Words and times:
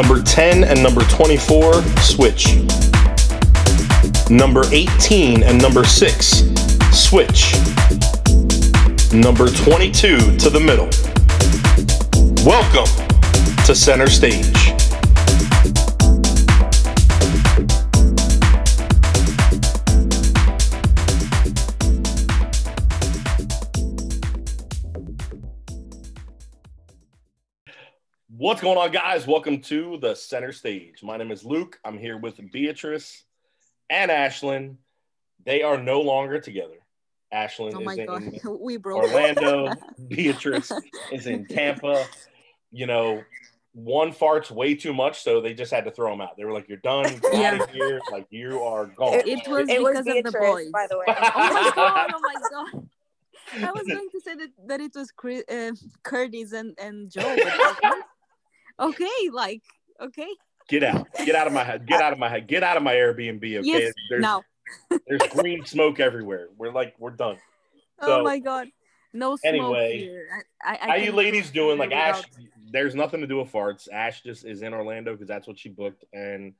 Number 0.00 0.22
10 0.22 0.62
and 0.62 0.80
number 0.80 1.00
24, 1.06 1.82
switch. 2.02 2.54
Number 4.30 4.62
18 4.70 5.42
and 5.42 5.60
number 5.60 5.84
6, 5.84 6.44
switch. 6.92 7.54
Number 9.12 9.48
22 9.48 10.36
to 10.36 10.50
the 10.50 10.62
middle. 10.64 10.88
Welcome 12.46 12.86
to 13.66 13.74
center 13.74 14.06
stage. 14.06 14.77
What's 28.38 28.60
going 28.60 28.78
on, 28.78 28.92
guys? 28.92 29.26
Welcome 29.26 29.60
to 29.62 29.98
the 30.00 30.14
center 30.14 30.52
stage. 30.52 31.02
My 31.02 31.16
name 31.16 31.32
is 31.32 31.44
Luke. 31.44 31.80
I'm 31.84 31.98
here 31.98 32.16
with 32.18 32.38
Beatrice 32.52 33.24
and 33.90 34.12
Ashlyn. 34.12 34.76
They 35.44 35.62
are 35.62 35.76
no 35.76 36.00
longer 36.02 36.38
together. 36.40 36.76
Ashlyn 37.34 37.74
Oh 37.74 37.80
is 37.80 37.84
my 37.84 37.94
in 37.94 38.06
god, 38.06 38.22
we 38.60 38.76
broke. 38.76 39.02
Orlando. 39.02 39.74
Beatrice 40.08 40.70
is 41.10 41.26
in 41.26 41.46
Tampa. 41.46 42.06
You 42.70 42.86
know, 42.86 43.24
one 43.72 44.12
farts 44.12 44.52
way 44.52 44.76
too 44.76 44.94
much, 44.94 45.20
so 45.24 45.40
they 45.40 45.52
just 45.52 45.72
had 45.72 45.84
to 45.86 45.90
throw 45.90 46.12
him 46.12 46.20
out. 46.20 46.36
They 46.36 46.44
were 46.44 46.52
like, 46.52 46.68
"You're 46.68 46.78
done. 46.78 47.06
Get 47.18 47.34
Yeah. 47.34 47.54
out 47.54 47.60
of 47.62 47.70
here. 47.70 48.00
Like 48.12 48.28
you 48.30 48.62
are 48.62 48.86
gone." 48.86 49.14
It 49.26 49.48
was 49.48 49.68
It 49.68 49.82
was 49.82 49.98
because 49.98 49.98
of 49.98 50.04
the 50.04 50.12
Beatrice, 50.30 50.34
boys. 50.52 50.70
by 50.70 50.86
the 50.88 50.96
way. 50.96 51.06
Oh 51.18 51.50
my 51.50 51.72
god! 51.74 52.10
Oh 52.14 52.20
my 52.20 52.34
god! 52.52 52.88
I 53.68 53.72
was 53.72 53.82
going 53.88 54.08
to 54.12 54.20
say 54.20 54.34
that, 54.36 54.50
that 54.68 54.80
it 54.80 54.92
was 54.94 55.10
Chris, 55.10 55.42
uh, 55.50 55.72
Curtis 56.04 56.52
and 56.52 56.78
and 56.80 57.10
Joe. 57.10 57.36
Okay. 58.80 59.28
like 59.32 59.62
okay. 60.00 60.28
Get 60.68 60.84
out. 60.84 61.06
Get 61.24 61.34
out 61.34 61.46
of 61.46 61.52
my 61.52 61.64
head. 61.64 61.86
Get 61.86 62.00
out 62.02 62.12
of 62.12 62.18
my 62.18 62.28
head. 62.28 62.46
Get 62.46 62.62
out 62.62 62.76
of 62.76 62.82
my 62.82 62.94
Airbnb. 62.94 63.38
Okay. 63.42 63.60
Yes. 63.62 63.92
There's, 64.10 64.22
Now. 64.22 64.42
there's 65.06 65.22
green 65.32 65.64
smoke 65.64 65.98
everywhere. 65.98 66.48
We're 66.58 66.72
like, 66.72 66.94
we're 66.98 67.10
done. 67.10 67.38
oh 68.00 68.22
my 68.22 68.38
god! 68.38 68.68
No 69.14 69.36
smoke 69.36 69.40
anyway, 69.54 69.98
here. 69.98 70.28
I, 70.62 70.78
I, 70.82 70.86
How 70.88 70.94
you 70.96 71.12
ladies 71.12 71.50
doing? 71.50 71.78
Like 71.78 71.92
Ash, 71.92 72.18
without- 72.18 72.46
there's 72.70 72.94
nothing 72.94 73.20
to 73.22 73.26
do 73.26 73.38
with 73.38 73.50
farts. 73.50 73.88
Ash 73.90 74.20
just 74.22 74.44
is 74.44 74.60
in 74.62 74.74
Orlando 74.74 75.12
because 75.12 75.26
that's 75.26 75.48
what 75.48 75.58
she 75.58 75.70
booked, 75.70 76.04
and 76.12 76.52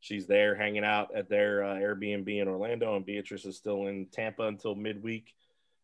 she's 0.00 0.26
there 0.26 0.54
hanging 0.54 0.84
out 0.84 1.16
at 1.16 1.30
their 1.30 1.64
uh, 1.64 1.74
Airbnb 1.76 2.28
in 2.28 2.46
Orlando. 2.48 2.94
And 2.94 3.06
Beatrice 3.06 3.46
is 3.46 3.56
still 3.56 3.86
in 3.86 4.06
Tampa 4.12 4.42
until 4.42 4.74
midweek, 4.74 5.34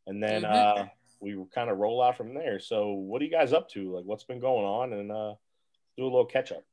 and 0.07 0.23
then 0.23 0.43
Mhm. 0.43 0.53
uh, 0.83 0.85
we 1.21 1.43
kind 1.55 1.71
of 1.71 1.79
roll 1.79 2.03
out 2.03 2.19
from 2.19 2.35
there. 2.35 2.61
So, 2.61 2.91
what 2.93 3.23
are 3.23 3.25
you 3.25 3.31
guys 3.31 3.55
up 3.55 3.71
to? 3.71 3.97
Like, 3.97 4.05
what's 4.05 4.25
been 4.25 4.41
going 4.41 4.67
on? 4.67 4.93
And 4.93 5.11
uh, 5.11 5.35
do 5.97 6.05
a 6.05 6.05
little 6.05 6.25
catch 6.25 6.53
up. 6.53 6.65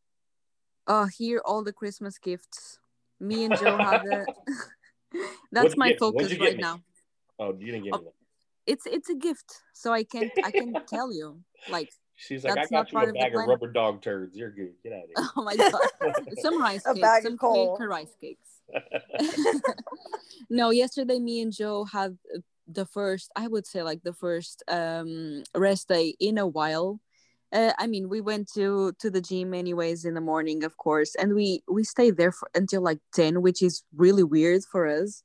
Oh, 0.88 1.06
here 1.06 1.42
all 1.46 1.64
the 1.64 1.74
Christmas 1.74 2.18
gifts. 2.18 2.80
Me 3.20 3.44
and 3.44 3.56
Joe 3.58 3.78
have 3.78 4.02
it. 4.06 4.28
That's 5.52 5.64
What'd 5.64 5.78
my 5.78 5.90
get? 5.90 6.00
Focus 6.00 6.40
right 6.40 6.56
me? 6.56 6.62
now. 6.62 6.82
Oh, 7.40 7.56
you 7.58 7.72
didn't 7.72 7.84
get 7.86 7.94
Oh. 7.94 7.98
me. 8.00 8.04
that. 8.06 8.14
It's 8.68 8.86
it's 8.86 9.10
a 9.10 9.16
gift, 9.16 9.64
so 9.74 9.92
I 9.92 10.04
can't 10.04 10.32
I 10.44 10.52
can 10.52 10.74
tell 10.88 11.12
you. 11.12 11.40
Like, 11.70 11.90
She's 12.16 12.44
like, 12.44 12.54
That's 12.56 12.72
I 12.72 12.76
got 12.76 12.92
you 12.92 13.00
a 13.00 13.14
bag 13.14 13.28
of 13.28 13.34
plan. 13.34 13.50
rubber 13.50 13.72
dog 13.72 14.02
turds. 14.02 14.36
You're 14.36 14.52
good. 14.52 14.74
Get 14.84 14.94
out 14.94 15.04
of 15.06 15.10
here. 15.16 15.30
oh 15.38 15.42
my 15.42 15.56
god, 15.56 15.74
some 16.40 16.62
rice 16.62 16.86
A 16.86 16.94
cakes, 16.94 17.02
bag 17.02 17.26
of 17.26 17.30
some 17.32 17.38
coal. 17.38 17.78
fake 17.78 17.88
rice 17.88 18.16
cakes. 18.22 18.50
no, 20.50 20.70
yesterday 20.70 21.20
me 21.20 21.42
and 21.42 21.52
Joe 21.52 21.86
had 21.86 22.18
the 22.68 22.86
first, 22.86 23.32
I 23.36 23.48
would 23.48 23.66
say 23.66 23.82
like 23.84 24.04
the 24.04 24.14
first 24.14 24.62
um 24.68 25.44
rest 25.56 25.88
day 25.88 26.16
in 26.20 26.38
a 26.38 26.46
while. 26.48 27.00
Uh, 27.52 27.74
I 27.80 27.88
mean, 27.88 28.10
we 28.10 28.22
went 28.22 28.52
to 28.54 28.94
to 29.00 29.10
the 29.10 29.22
gym 29.22 29.54
anyways 29.54 30.06
in 30.06 30.14
the 30.14 30.22
morning, 30.22 30.64
of 30.64 30.78
course, 30.78 31.16
and 31.16 31.34
we 31.34 31.64
we 31.68 31.84
stayed 31.84 32.18
there 32.18 32.32
for, 32.32 32.50
until 32.54 32.82
like 32.82 33.00
ten, 33.14 33.42
which 33.42 33.62
is 33.62 33.84
really 33.96 34.24
weird 34.24 34.64
for 34.72 34.88
us. 34.88 35.24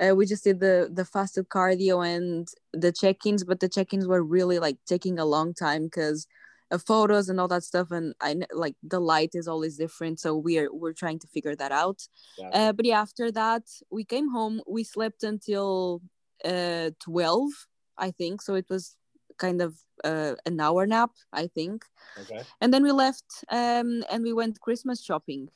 Uh, 0.00 0.14
we 0.14 0.26
just 0.26 0.44
did 0.44 0.60
the 0.60 0.88
the 0.92 1.04
fasted 1.04 1.48
cardio 1.48 2.06
and 2.06 2.48
the 2.72 2.92
check-ins, 2.92 3.44
but 3.44 3.60
the 3.60 3.68
check-ins 3.68 4.06
were 4.06 4.22
really 4.22 4.58
like 4.58 4.78
taking 4.86 5.18
a 5.18 5.24
long 5.26 5.52
time 5.52 5.84
because 5.84 6.26
of 6.70 6.82
photos 6.82 7.28
and 7.28 7.40
all 7.40 7.48
that 7.48 7.64
stuff. 7.64 7.90
And 7.90 8.14
I 8.20 8.36
like 8.52 8.76
the 8.82 9.00
light 9.00 9.30
is 9.34 9.48
always 9.48 9.76
different, 9.76 10.20
so 10.20 10.36
we 10.36 10.58
are 10.58 10.72
we're 10.72 10.92
trying 10.92 11.18
to 11.20 11.26
figure 11.26 11.56
that 11.56 11.72
out. 11.72 12.06
Yeah. 12.38 12.50
Uh, 12.52 12.72
but 12.72 12.86
yeah, 12.86 13.00
after 13.00 13.30
that, 13.32 13.64
we 13.90 14.04
came 14.04 14.30
home. 14.30 14.62
We 14.66 14.84
slept 14.84 15.22
until 15.22 16.00
uh, 16.44 16.90
12, 17.00 17.50
I 17.98 18.10
think. 18.12 18.40
So 18.42 18.54
it 18.54 18.66
was 18.70 18.96
kind 19.38 19.62
of 19.62 19.76
uh, 20.04 20.34
an 20.46 20.60
hour 20.60 20.86
nap, 20.86 21.10
I 21.32 21.46
think. 21.48 21.84
okay. 22.20 22.42
And 22.60 22.72
then 22.72 22.82
we 22.82 22.92
left 22.92 23.44
um, 23.50 24.04
and 24.10 24.22
we 24.22 24.32
went 24.32 24.60
Christmas 24.60 25.02
shopping. 25.02 25.48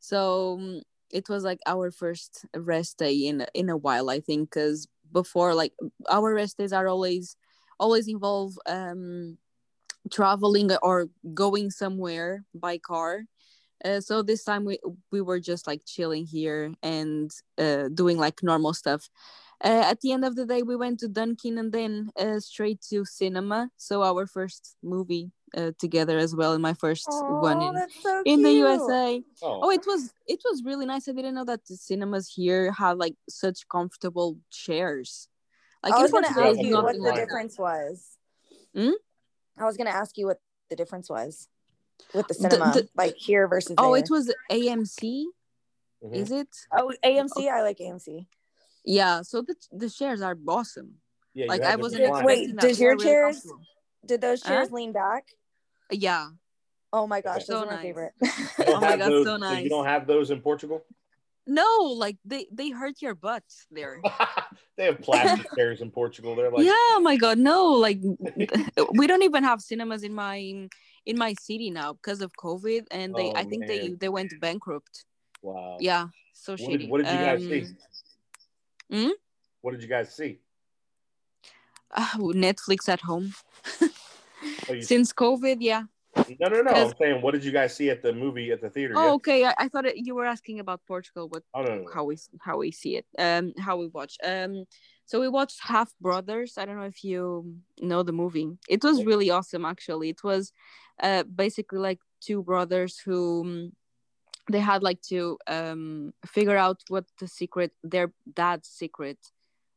So 0.00 0.54
um, 0.54 0.82
it 1.10 1.28
was 1.28 1.44
like 1.44 1.60
our 1.66 1.90
first 1.90 2.44
rest 2.54 2.98
day 2.98 3.14
in 3.14 3.46
in 3.54 3.68
a 3.68 3.76
while, 3.76 4.10
I 4.10 4.20
think, 4.20 4.50
because 4.50 4.88
before 5.12 5.54
like 5.54 5.72
our 6.08 6.34
rest 6.34 6.58
days 6.58 6.72
are 6.72 6.88
always 6.88 7.36
always 7.78 8.08
involve 8.08 8.58
um, 8.66 9.38
traveling 10.10 10.70
or 10.82 11.08
going 11.34 11.70
somewhere 11.70 12.44
by 12.54 12.78
car. 12.78 13.24
Uh, 13.84 14.00
so 14.00 14.22
this 14.22 14.42
time 14.44 14.64
we 14.64 14.78
we 15.12 15.20
were 15.20 15.40
just 15.40 15.66
like 15.66 15.82
chilling 15.84 16.26
here 16.26 16.72
and 16.82 17.30
uh, 17.58 17.88
doing 17.92 18.18
like 18.18 18.42
normal 18.42 18.72
stuff. 18.74 19.08
Uh, 19.64 19.84
at 19.90 20.00
the 20.02 20.12
end 20.12 20.24
of 20.24 20.36
the 20.36 20.44
day, 20.44 20.62
we 20.62 20.76
went 20.76 21.00
to 21.00 21.08
Dunkin' 21.08 21.56
and 21.58 21.72
then 21.72 22.10
uh, 22.18 22.38
straight 22.40 22.80
to 22.90 23.04
cinema. 23.04 23.70
So 23.76 24.02
our 24.02 24.26
first 24.26 24.76
movie 24.82 25.30
uh, 25.56 25.72
together 25.78 26.18
as 26.18 26.34
well, 26.36 26.52
and 26.52 26.60
my 26.62 26.74
first 26.74 27.06
one 27.08 27.58
Aw, 27.58 27.68
in, 27.68 27.74
that's 27.74 28.02
so 28.02 28.22
in 28.26 28.42
the 28.42 28.50
cute. 28.50 28.68
USA. 28.68 29.22
Oh, 29.42 29.60
Oh, 29.64 29.70
it 29.70 29.84
was 29.86 30.12
it 30.26 30.40
was 30.44 30.62
really 30.62 30.84
nice. 30.86 31.08
I 31.08 31.12
didn't 31.12 31.34
know 31.34 31.44
that 31.46 31.64
the 31.66 31.76
cinemas 31.76 32.28
here 32.28 32.72
have 32.72 32.98
like 32.98 33.14
such 33.30 33.66
comfortable 33.68 34.36
chairs. 34.50 35.28
Like 35.82 35.94
I 35.94 35.96
in 35.96 36.02
was 36.02 36.12
gonna 36.12 36.26
ask 36.28 36.58
you 36.62 36.74
what 36.82 36.92
the 36.94 36.98
like 37.00 37.14
that. 37.14 37.20
difference 37.26 37.58
was. 37.58 38.04
Hmm? 38.74 38.90
I 39.58 39.64
was 39.64 39.76
gonna 39.78 39.90
ask 39.90 40.18
you 40.18 40.26
what 40.26 40.38
the 40.68 40.76
difference 40.76 41.08
was 41.08 41.48
with 42.12 42.28
the 42.28 42.34
The- 42.34 42.40
cinema, 42.50 42.72
the- 42.72 42.88
like 42.94 43.16
here 43.16 43.48
versus 43.48 43.74
Oh, 43.78 43.94
there. 43.94 44.02
it 44.04 44.10
was 44.10 44.30
AMC. 44.50 45.24
mhm. 46.04 46.14
Is 46.14 46.30
it? 46.30 46.48
Oh, 46.76 46.92
AMC. 47.02 47.48
I 47.48 47.62
like 47.62 47.78
AMC. 47.78 48.26
Yeah. 48.86 49.22
So 49.22 49.42
the 49.42 49.54
the 49.72 49.90
chairs 49.90 50.22
are 50.22 50.38
awesome. 50.48 50.94
Yeah, 51.34 51.46
Like 51.48 51.62
I 51.62 51.76
wasn't 51.76 52.04
recliner. 52.04 52.24
Wait, 52.24 52.32
expecting 52.38 52.56
that. 52.56 52.62
does 52.62 52.78
They 52.78 52.84
your 52.84 52.92
are 52.92 52.96
really 52.96 53.04
chairs- 53.04 53.52
Did 54.06 54.20
those 54.22 54.42
Huh? 54.42 54.48
chairs 54.48 54.70
lean 54.72 54.92
back? 54.92 55.24
Yeah. 55.90 56.30
Oh 56.92 57.06
my 57.06 57.20
gosh, 57.20 57.42
Okay. 57.42 57.44
those 57.48 57.58
So 57.60 57.62
are 57.64 57.66
my 57.66 57.72
nice. 57.74 57.82
favorite. 57.82 58.12
Oh 58.66 58.80
my 58.80 58.96
God, 58.96 59.10
those- 59.10 59.26
so 59.26 59.52
You 59.52 59.68
don't 59.68 59.84
have 59.84 60.06
those 60.06 60.30
in 60.30 60.40
Portugal? 60.40 60.86
No, 61.48 61.70
like 62.04 62.16
they 62.24 62.46
they 62.50 62.70
hurt 62.70 63.02
your 63.02 63.14
butt 63.14 63.44
there. 63.70 64.00
they 64.76 64.84
have 64.86 65.00
plastic 65.00 65.46
chairs 65.56 65.80
in 65.80 65.90
Portugal. 65.90 66.34
They're 66.34 66.50
like, 66.50 66.64
yeah. 66.64 66.72
Oh 66.96 67.00
my 67.02 67.16
God. 67.16 67.38
No. 67.38 67.72
Like 67.86 67.98
we 68.92 69.06
don't 69.06 69.22
even 69.22 69.44
have 69.44 69.60
cinemas 69.60 70.02
in 70.02 70.14
my 70.14 70.36
in 71.04 71.16
my 71.18 71.34
city 71.40 71.70
now 71.70 71.92
because 71.92 72.20
of 72.20 72.32
COVID, 72.32 72.86
and 72.90 73.14
they 73.14 73.30
Oh, 73.30 73.40
I 73.40 73.44
think 73.44 73.66
they 73.66 73.90
they 73.90 74.08
went 74.08 74.32
bankrupt. 74.40 75.04
wow. 75.42 75.76
Yeah. 75.80 76.08
So 76.32 76.52
What 76.52 76.60
shitty. 76.60 76.78
did, 76.80 76.90
what 76.90 76.98
did 76.98 77.10
you 77.12 77.18
guys 77.28 77.42
Um, 77.42 77.48
see? 77.48 77.64
Hmm? 78.90 79.10
What 79.62 79.72
did 79.72 79.82
you 79.82 79.88
guys 79.88 80.14
see? 80.14 80.40
ah, 81.96 82.16
Netflix 82.18 82.88
at 82.88 83.00
home. 83.00 83.32
Oh, 84.68 84.74
Since 84.80 85.12
COVID, 85.12 85.56
yeah. 85.60 85.84
no, 86.40 86.48
no, 86.48 86.62
no. 86.62 86.70
I'm 86.70 86.94
saying, 87.00 87.22
what 87.22 87.32
did 87.32 87.44
you 87.44 87.52
guys 87.52 87.74
see 87.74 87.90
at 87.90 88.02
the 88.02 88.12
movie 88.12 88.50
at 88.50 88.60
the 88.60 88.70
theater? 88.70 88.94
Oh, 88.96 89.14
okay. 89.14 89.44
I, 89.44 89.54
I 89.58 89.68
thought 89.68 89.86
it, 89.86 89.96
you 89.96 90.14
were 90.14 90.26
asking 90.26 90.60
about 90.60 90.80
Portugal. 90.86 91.28
What 91.28 91.42
Oh, 91.54 91.62
no, 91.62 91.74
no, 91.76 91.86
how 91.92 92.04
we 92.04 92.16
how 92.40 92.58
we 92.58 92.70
see 92.70 92.96
it 92.96 93.06
um 93.18 93.52
how 93.58 93.76
we 93.76 93.86
watch 93.88 94.16
um 94.24 94.64
so 95.04 95.20
we 95.20 95.28
watched 95.28 95.58
half 95.62 95.92
brothers 96.00 96.54
i 96.58 96.64
don't 96.64 96.76
know 96.76 96.84
if 96.84 97.04
you 97.04 97.54
know 97.80 98.02
the 98.02 98.12
movie 98.12 98.48
it 98.68 98.82
was 98.82 99.04
really 99.04 99.30
awesome 99.30 99.64
actually 99.64 100.08
it 100.10 100.22
was 100.24 100.52
uh 101.02 101.22
basically 101.22 101.78
like 101.78 102.00
two 102.20 102.42
brothers 102.42 102.98
who 102.98 103.42
um, 103.44 103.72
they 104.50 104.60
had 104.60 104.82
like 104.82 105.00
to 105.02 105.38
um 105.46 106.12
figure 106.24 106.56
out 106.56 106.82
what 106.88 107.04
the 107.20 107.28
secret 107.28 107.72
their 107.82 108.12
dad's 108.34 108.68
secret 108.68 109.18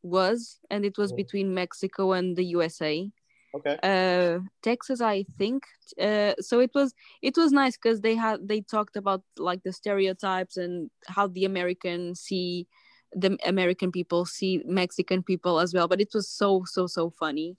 was 0.03 0.59
and 0.69 0.85
it 0.85 0.97
was 0.97 1.11
Mhm. 1.11 1.17
between 1.17 1.53
mexico 1.53 2.13
and 2.13 2.35
the 2.37 2.45
usa 2.45 3.11
Okay. 3.53 3.77
uh 3.83 4.39
texas 4.61 5.01
i 5.01 5.23
think 5.37 5.63
uh 5.99 6.33
so 6.39 6.59
it 6.59 6.71
was 6.75 6.93
it 7.21 7.35
was 7.35 7.51
nice 7.51 7.75
because 7.77 8.01
they 8.01 8.15
had 8.15 8.47
they 8.47 8.61
talked 8.61 8.95
about 8.95 9.23
like 9.37 9.63
the 9.63 9.73
stereotypes 9.73 10.55
and 10.57 10.89
how 11.07 11.27
the 11.27 11.45
american 11.45 12.13
see 12.15 12.67
the 13.13 13.37
american 13.45 13.91
people 13.91 14.23
see 14.25 14.61
mexican 14.65 15.23
people 15.23 15.59
as 15.59 15.73
well 15.73 15.87
but 15.87 15.99
it 15.99 16.11
was 16.13 16.29
so 16.29 16.63
so 16.65 16.85
so 16.87 17.09
funny. 17.09 17.57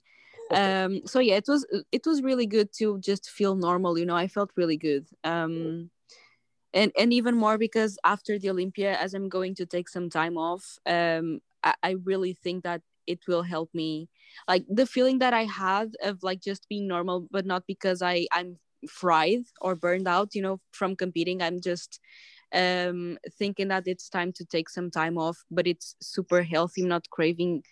Um 0.51 1.01
so 1.05 1.19
yeah 1.19 1.35
it 1.35 1.47
was 1.47 1.65
it 1.91 2.03
was 2.05 2.21
really 2.21 2.45
good 2.45 2.69
to 2.79 2.99
just 2.99 3.29
feel 3.29 3.55
normal 3.55 3.97
you 3.97 4.05
know 4.05 4.15
i 4.15 4.27
felt 4.27 4.51
really 4.55 4.77
good. 4.77 5.05
Um 5.23 5.89
and 6.73 6.91
and 6.97 7.13
even 7.13 7.35
more 7.35 7.57
because 7.57 7.97
after 8.03 8.39
the 8.39 8.49
olympia 8.49 8.95
as 8.97 9.13
i'm 9.13 9.29
going 9.29 9.55
to 9.55 9.65
take 9.65 9.89
some 9.89 10.09
time 10.09 10.37
off 10.37 10.77
um 10.85 11.39
i, 11.63 11.73
I 11.83 11.91
really 12.03 12.33
think 12.33 12.63
that 12.63 12.81
it 13.07 13.19
will 13.27 13.41
help 13.41 13.69
me. 13.73 14.07
Like 14.47 14.63
the 14.69 14.85
feeling 14.85 15.19
that 15.19 15.33
i 15.33 15.43
had 15.43 15.95
of 16.03 16.23
like 16.23 16.39
just 16.41 16.67
being 16.69 16.87
normal 16.87 17.27
but 17.31 17.45
not 17.45 17.63
because 17.67 18.01
i 18.01 18.27
i'm 18.31 18.57
fried 18.89 19.43
or 19.59 19.75
burned 19.75 20.07
out 20.07 20.33
you 20.33 20.41
know 20.41 20.59
from 20.71 20.95
competing. 20.95 21.41
I'm 21.41 21.61
just 21.61 21.99
um 22.53 23.17
thinking 23.39 23.69
that 23.69 23.83
it's 23.87 24.09
time 24.09 24.31
to 24.33 24.45
take 24.45 24.69
some 24.69 24.91
time 24.91 25.17
off 25.17 25.43
but 25.49 25.67
it's 25.67 25.95
super 26.01 26.43
healthy. 26.43 26.81
I'm 26.83 26.89
not 26.89 27.09
craving 27.09 27.63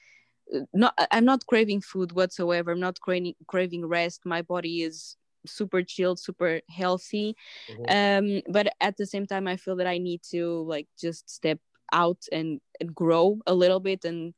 not 0.74 0.94
i'm 1.12 1.26
not 1.26 1.46
craving 1.46 1.82
food 1.82 2.12
whatsoever. 2.14 2.72
I'm 2.72 2.80
not 2.80 3.00
craving 3.00 3.36
craving 3.48 3.86
rest. 3.86 4.22
My 4.26 4.42
body 4.42 4.84
is 4.84 5.16
super 5.46 5.82
chilled 5.82 6.20
super 6.20 6.62
healthy 6.70 7.36
mm-hmm. 7.70 8.36
um 8.38 8.42
but 8.52 8.74
at 8.82 8.98
the 8.98 9.06
same 9.06 9.26
time 9.26 9.48
i 9.48 9.56
feel 9.56 9.76
that 9.76 9.88
i 9.88 9.98
need 9.98 10.22
to 10.22 10.64
like 10.68 10.88
just 11.00 11.30
step 11.30 11.60
out 11.92 12.24
and, 12.32 12.62
and 12.80 12.94
grow 12.94 13.40
a 13.48 13.54
little 13.54 13.80
bit 13.80 14.06
and 14.06 14.34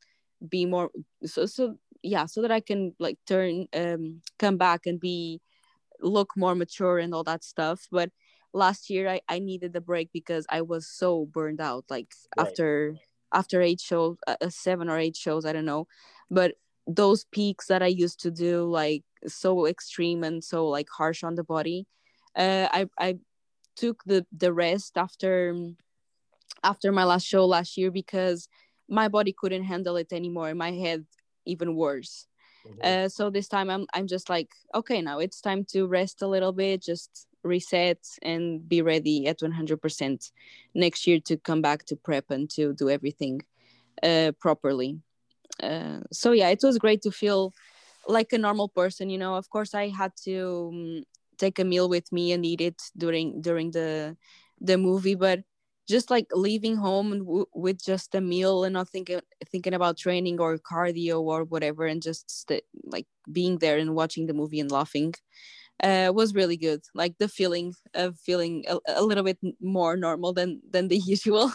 be 0.48 0.65
more 0.65 0.89
so 1.25 1.45
so 1.45 1.75
yeah 2.01 2.25
so 2.25 2.42
that 2.42 2.51
i 2.51 2.59
can 2.59 2.95
like 3.00 3.18
turn 3.27 3.68
um 3.74 4.21
come 4.39 4.57
back 4.57 4.86
and 4.86 5.00
be 5.00 5.39
look 6.00 6.30
more 6.36 6.56
mature 6.56 6.98
and 6.98 7.13
all 7.13 7.24
that 7.24 7.44
stuff 7.44 7.88
but 7.92 8.09
last 8.54 8.89
year 8.89 9.07
i, 9.07 9.21
I 9.30 9.39
needed 9.39 9.75
a 9.75 9.81
break 9.81 10.09
because 10.12 10.45
i 10.50 10.62
was 10.62 10.88
so 10.88 11.25
burned 11.25 11.62
out 11.62 11.86
like 11.89 12.13
right. 12.38 12.47
after 12.47 12.95
after 13.33 13.62
eight 13.62 13.80
shows 13.80 14.18
uh, 14.27 14.36
uh, 14.42 14.50
seven 14.50 14.89
or 14.89 14.97
eight 14.97 15.15
shows 15.15 15.45
i 15.45 15.54
don't 15.54 15.65
know 15.65 15.88
but 16.30 16.56
those 16.88 17.25
peaks 17.25 17.68
that 17.68 17.83
i 17.83 17.88
used 17.88 18.21
to 18.21 18.31
do 18.31 18.63
like 18.63 19.04
so 19.27 19.65
extreme 19.68 20.23
and 20.23 20.44
so 20.44 20.68
like 20.68 20.88
harsh 20.89 21.23
on 21.23 21.35
the 21.35 21.44
body 21.44 21.85
uh, 22.35 22.68
i 22.71 22.85
i 23.00 23.18
took 23.75 24.03
the 24.06 24.25
the 24.35 24.51
rest 24.51 24.97
after 24.97 25.56
after 26.63 26.91
my 26.91 27.03
last 27.03 27.25
show 27.25 27.45
last 27.45 27.77
year 27.77 27.91
because 27.91 28.47
my 28.89 29.07
body 29.07 29.33
couldn't 29.33 29.63
handle 29.63 29.95
it 29.95 30.12
anymore. 30.12 30.53
My 30.53 30.71
head 30.71 31.06
even 31.45 31.75
worse. 31.75 32.27
Mm-hmm. 32.68 33.06
uh, 33.06 33.09
so 33.09 33.31
this 33.31 33.47
time 33.47 33.71
i'm 33.71 33.88
i'm 33.95 34.06
just 34.06 34.29
like 34.29 34.50
okay 34.75 35.01
now 35.01 35.18
it's 35.18 35.41
time 35.41 35.65
to 35.73 35.88
rest 35.88 36.21
a 36.21 36.27
little 36.27 36.51
bit 36.51 36.83
just 36.83 37.25
reset 37.44 37.97
and 38.21 38.69
be 38.69 38.83
ready 38.83 39.25
at 39.25 39.39
100% 39.41 40.31
next 40.75 41.07
year 41.07 41.19
to 41.21 41.38
come 41.38 41.63
back 41.63 41.85
to 41.85 41.95
prep 41.95 42.29
and 42.29 42.51
to 42.51 42.73
do 42.73 42.88
everything 42.88 43.41
uh, 44.03 44.31
properly. 44.39 45.00
Uh, 45.63 46.01
so 46.12 46.33
yeah 46.33 46.50
it 46.50 46.59
was 46.62 46.77
great 46.77 47.01
to 47.01 47.09
feel 47.09 47.51
like 48.07 48.33
a 48.33 48.38
normal 48.38 48.69
person 48.69 49.09
you 49.09 49.18
know? 49.18 49.36
Of 49.36 49.50
course 49.50 49.74
i 49.74 49.89
had 49.89 50.12
to 50.25 50.69
um, 50.74 51.03
take 51.38 51.59
a 51.59 51.63
meal 51.65 51.89
with 51.89 52.12
me 52.12 52.31
and 52.31 52.45
eat 52.45 52.62
it 52.62 52.81
during 52.98 53.42
during 53.42 53.71
the 53.71 54.15
the 54.59 54.77
movie 54.77 55.15
but 55.15 55.42
just 55.89 56.09
like 56.12 56.27
leaving 56.33 56.75
home 56.77 57.19
w- 57.19 57.45
with 57.53 57.83
just 57.83 58.13
a 58.15 58.21
meal 58.21 58.63
and 58.63 58.74
not 58.74 58.89
thinking 58.89 59.19
thinking 59.51 59.74
about 59.74 59.98
training 59.98 60.39
or 60.39 60.57
cardio 60.57 61.21
or 61.21 61.44
whatever 61.44 61.86
and 61.86 62.01
just 62.01 62.30
st- 62.30 62.63
like 62.86 63.07
being 63.31 63.57
there 63.57 63.77
and 63.77 63.95
watching 63.95 64.27
the 64.27 64.33
movie 64.33 64.59
and 64.59 64.71
laughing 64.71 65.13
uh, 65.83 66.12
was 66.13 66.33
really 66.36 66.57
good. 66.57 66.81
Like 66.94 67.18
the 67.18 67.27
feeling 67.27 67.74
of 67.94 68.18
feeling 68.19 68.65
a, 68.68 68.77
a 68.88 69.04
little 69.04 69.24
bit 69.24 69.39
more 69.62 69.97
normal 69.97 70.33
than 70.33 70.62
than 70.69 70.88
the 70.88 70.97
usual. 71.06 71.51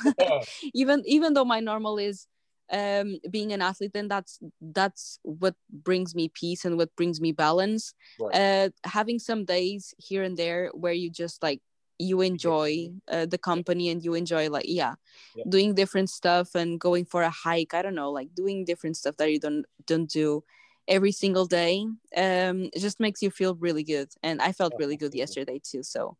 Even 0.75 1.02
even 1.06 1.34
though 1.34 1.44
my 1.44 1.60
normal 1.60 1.99
is 1.99 2.26
um 2.72 3.18
being 3.30 3.52
an 3.52 3.62
athlete 3.62 3.92
and 3.94 4.10
that's 4.10 4.40
that's 4.60 5.18
what 5.22 5.54
brings 5.70 6.14
me 6.14 6.28
peace 6.28 6.64
and 6.64 6.76
what 6.76 6.94
brings 6.96 7.20
me 7.20 7.32
balance. 7.32 7.94
Right. 8.18 8.34
uh 8.34 8.68
having 8.84 9.18
some 9.18 9.44
days 9.44 9.94
here 9.98 10.22
and 10.22 10.36
there 10.36 10.70
where 10.74 10.92
you 10.92 11.10
just 11.10 11.42
like 11.42 11.60
you 11.98 12.20
enjoy 12.20 12.90
uh, 13.08 13.24
the 13.24 13.38
company 13.38 13.88
and 13.88 14.04
you 14.04 14.12
enjoy 14.14 14.50
like 14.50 14.66
yeah, 14.68 14.96
yeah, 15.34 15.44
doing 15.48 15.74
different 15.74 16.10
stuff 16.10 16.54
and 16.54 16.78
going 16.78 17.06
for 17.06 17.22
a 17.22 17.30
hike 17.30 17.72
i 17.72 17.80
don't 17.80 17.94
know 17.94 18.10
like 18.10 18.34
doing 18.34 18.66
different 18.66 18.98
stuff 18.98 19.16
that 19.16 19.32
you 19.32 19.40
don't 19.40 19.64
don't 19.86 20.10
do 20.10 20.44
every 20.88 21.10
single 21.10 21.46
day 21.46 21.86
um 22.16 22.68
it 22.74 22.80
just 22.80 23.00
makes 23.00 23.22
you 23.22 23.30
feel 23.30 23.54
really 23.54 23.82
good. 23.82 24.08
And 24.22 24.42
i 24.42 24.52
felt 24.52 24.74
really 24.78 24.98
good 24.98 25.14
yesterday 25.14 25.58
too 25.58 25.82
so 25.82 26.16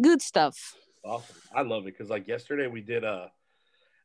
good 0.00 0.22
stuff. 0.22 0.76
Awesome. 1.04 1.36
I 1.54 1.62
love 1.62 1.82
it 1.82 1.96
because 1.96 2.10
like 2.10 2.28
yesterday 2.28 2.66
we 2.66 2.80
did 2.80 3.04
a 3.04 3.08
uh, 3.08 3.28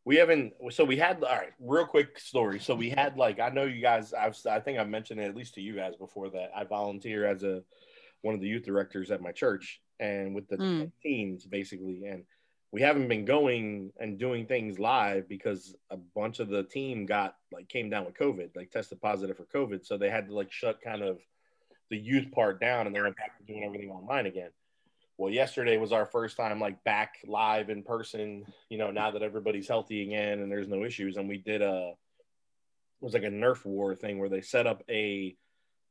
we 0.06 0.18
haven't 0.18 0.54
so 0.72 0.84
we 0.84 0.98
had 0.98 1.24
all 1.24 1.36
right 1.36 1.54
real 1.60 1.86
quick 1.86 2.20
story. 2.20 2.60
So 2.60 2.76
we 2.76 2.90
had 2.90 3.18
like 3.18 3.40
i 3.40 3.50
know 3.50 3.64
you 3.64 3.82
guys 3.82 4.14
i've 4.14 4.38
i 4.50 4.60
think 4.60 4.78
i've 4.78 4.90
mentioned 4.90 5.20
it 5.20 5.26
at 5.26 5.36
least 5.36 5.56
to 5.56 5.62
you 5.62 5.76
guys 5.76 5.96
before 5.96 6.30
that 6.32 6.52
i 6.56 6.64
volunteer 6.64 7.26
as 7.26 7.44
a 7.44 7.64
one 8.24 8.34
of 8.34 8.42
the 8.42 8.48
youth 8.48 8.64
directors 8.64 9.12
at 9.12 9.22
my 9.22 9.32
church 9.32 9.82
and 10.00 10.34
with 10.34 10.48
the 10.48 10.58
mm. 10.58 10.92
teens 11.04 11.46
basically. 11.46 12.06
And 12.06 12.24
we 12.72 12.82
haven't 12.82 13.08
been 13.08 13.26
going 13.26 13.92
and 14.00 14.18
doing 14.18 14.48
things 14.48 14.80
live 14.80 15.30
because 15.30 15.76
a 15.92 15.98
bunch 15.98 16.40
of 16.40 16.50
the 16.50 16.64
team 16.64 17.06
got 17.06 17.36
like 17.52 17.70
came 17.70 17.90
down 17.90 18.06
with 18.06 18.16
covid 18.16 18.50
like 18.56 18.72
tested 18.72 19.00
positive 19.02 19.38
for 19.38 19.46
covid. 19.46 19.86
So 19.86 19.98
they 19.98 20.10
had 20.10 20.28
to 20.28 20.36
like 20.36 20.52
shut 20.52 20.82
kind 20.82 21.04
of 21.04 21.20
the 21.90 21.98
youth 21.98 22.32
part 22.32 22.60
down 22.60 22.88
and 22.88 22.96
they're 22.96 23.04
back 23.04 23.38
to 23.38 23.44
doing 23.44 23.64
everything 23.64 23.92
online 23.92 24.26
again 24.26 24.50
well 25.24 25.32
yesterday 25.32 25.78
was 25.78 25.94
our 25.94 26.06
first 26.06 26.36
time 26.36 26.60
like 26.60 26.84
back 26.84 27.20
live 27.26 27.70
in 27.70 27.82
person 27.82 28.46
you 28.68 28.78
know 28.78 28.92
now 28.92 29.10
that 29.10 29.24
everybody's 29.24 29.70
healthy 29.70 30.02
again 30.02 30.40
and 30.40 30.52
there's 30.52 30.68
no 30.68 30.84
issues. 30.84 31.16
And 31.16 31.30
we 31.30 31.38
did 31.38 31.62
a 31.62 31.92
it 31.92 33.06
was 33.06 33.14
like 33.14 33.24
a 33.24 33.28
nerf 33.28 33.64
war 33.64 33.96
thing 33.96 34.20
where 34.20 34.28
they 34.28 34.42
set 34.42 34.68
up 34.68 34.84
a 34.90 35.36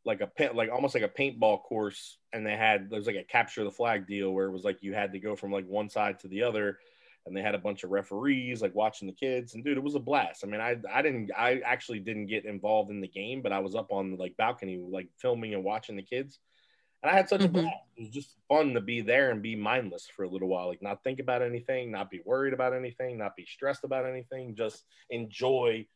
like 0.04 0.20
a 0.20 0.26
pin, 0.26 0.54
like 0.54 0.70
almost 0.70 0.94
like 0.94 1.04
a 1.04 1.08
paintball 1.08 1.62
course, 1.62 2.18
and 2.34 2.46
they 2.46 2.56
had 2.56 2.90
there 2.90 2.98
was 2.98 3.06
like 3.06 3.16
a 3.16 3.24
capture 3.24 3.64
the 3.64 3.70
flag 3.70 4.06
deal 4.06 4.32
where 4.32 4.46
it 4.46 4.52
was 4.52 4.64
like 4.64 4.82
you 4.82 4.92
had 4.92 5.12
to 5.12 5.18
go 5.18 5.34
from 5.34 5.50
like 5.50 5.66
one 5.66 5.88
side 5.88 6.18
to 6.20 6.28
the 6.28 6.42
other, 6.42 6.78
and 7.24 7.34
they 7.34 7.40
had 7.40 7.54
a 7.54 7.58
bunch 7.58 7.84
of 7.84 7.90
referees 7.90 8.60
like 8.60 8.74
watching 8.74 9.06
the 9.06 9.14
kids, 9.14 9.54
and 9.54 9.64
dude, 9.64 9.78
it 9.78 9.82
was 9.82 9.94
a 9.94 10.00
blast. 10.00 10.44
I 10.44 10.48
mean, 10.48 10.60
I 10.60 10.76
I 10.92 11.00
didn't 11.00 11.30
I 11.34 11.60
actually 11.64 12.00
didn't 12.00 12.26
get 12.26 12.44
involved 12.44 12.90
in 12.90 13.00
the 13.00 13.08
game, 13.08 13.40
but 13.40 13.52
I 13.52 13.60
was 13.60 13.74
up 13.74 13.92
on 13.92 14.10
the 14.10 14.16
like 14.16 14.36
balcony 14.36 14.76
like 14.76 15.08
filming 15.18 15.54
and 15.54 15.64
watching 15.64 15.96
the 15.96 16.02
kids, 16.02 16.38
and 17.02 17.10
I 17.10 17.14
had 17.14 17.28
such 17.28 17.40
mm-hmm. 17.40 17.58
a 17.58 17.62
blast. 17.62 17.76
It 17.96 18.00
was 18.02 18.10
just 18.10 18.36
fun 18.48 18.74
to 18.74 18.80
be 18.80 19.00
there 19.00 19.30
and 19.30 19.42
be 19.42 19.56
mindless 19.56 20.08
for 20.14 20.24
a 20.24 20.28
little 20.28 20.48
while, 20.48 20.68
like 20.68 20.82
not 20.82 21.02
think 21.02 21.20
about 21.20 21.42
anything, 21.42 21.90
not 21.90 22.10
be 22.10 22.20
worried 22.24 22.54
about 22.54 22.74
anything, 22.74 23.18
not 23.18 23.36
be 23.36 23.44
stressed 23.44 23.84
about 23.84 24.06
anything, 24.06 24.54
just 24.54 24.84
enjoy 25.10 25.86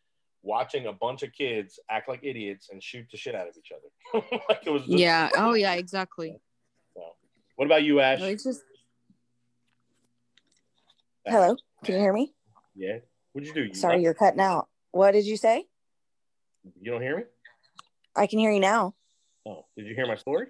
watching 0.43 0.87
a 0.87 0.93
bunch 0.93 1.23
of 1.23 1.33
kids 1.33 1.79
act 1.91 2.09
like 2.09 2.21
idiots 2.23 2.69
and 2.71 2.83
shoot 2.83 3.07
the 3.11 3.17
shit 3.17 3.35
out 3.35 3.49
of 3.49 3.55
each 3.57 3.73
other. 3.73 4.27
like 4.49 4.67
it 4.67 4.71
was 4.71 4.83
just, 4.83 4.99
yeah. 4.99 5.31
Oh 5.37 5.55
yeah, 5.55 5.75
exactly. 5.75 6.37
So, 6.95 7.03
what 7.57 7.67
about 7.67 7.83
you, 7.83 8.01
Ash? 8.01 8.21
No, 8.21 8.27
it's 8.27 8.45
just... 8.45 8.63
Hello, 11.25 11.57
can 11.85 11.95
you 11.95 12.01
hear 12.01 12.13
me? 12.13 12.33
Yeah. 12.77 12.99
What'd 13.33 13.49
you 13.49 13.55
do? 13.55 13.65
You 13.65 13.75
Sorry, 13.75 13.95
left? 13.95 14.05
you're 14.05 14.15
cutting 14.15 14.41
out. 14.41 14.69
What 14.93 15.13
did 15.13 15.27
you 15.27 15.37
say? 15.37 15.67
You 16.81 16.93
don't 16.93 17.03
hear 17.03 17.17
me? 17.17 17.25
I 18.15 18.27
can 18.27 18.39
hear 18.39 18.53
you 18.53 18.61
now. 18.61 18.95
Oh, 19.47 19.67
did 19.77 19.87
you 19.87 19.95
hear 19.95 20.07
my 20.07 20.15
story? 20.15 20.47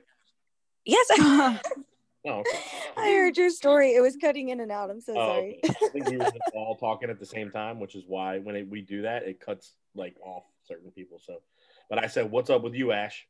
Yes. 0.87 1.07
I, 1.11 1.61
oh, 2.27 2.31
okay. 2.31 2.59
I 2.97 3.11
heard 3.11 3.37
your 3.37 3.51
story. 3.51 3.95
It 3.95 4.01
was 4.01 4.17
cutting 4.17 4.49
in 4.49 4.61
and 4.61 4.73
out. 4.73 4.91
I'm 4.91 5.01
so 5.01 5.13
oh, 5.13 5.27
sorry. 5.27 5.61
Okay. 5.63 5.75
I 5.83 5.89
think 5.91 6.09
we 6.09 6.17
were 6.17 6.33
all 6.55 6.77
talking 6.77 7.11
at 7.11 7.19
the 7.19 7.27
same 7.27 7.51
time, 7.51 7.81
which 7.81 7.95
is 7.95 8.05
why 8.07 8.39
when 8.39 8.57
it, 8.57 8.69
we 8.69 8.81
do 8.81 9.03
that, 9.03 9.25
it 9.25 9.41
cuts 9.41 9.75
like 9.95 10.17
off 10.25 10.45
certain 10.67 10.91
people. 10.93 11.21
So, 11.25 11.43
but 11.91 12.03
I 12.03 12.07
said, 12.07 12.31
"What's 12.31 12.49
up 12.49 12.63
with 12.63 12.75
you, 12.75 12.93
Ash?" 12.93 13.27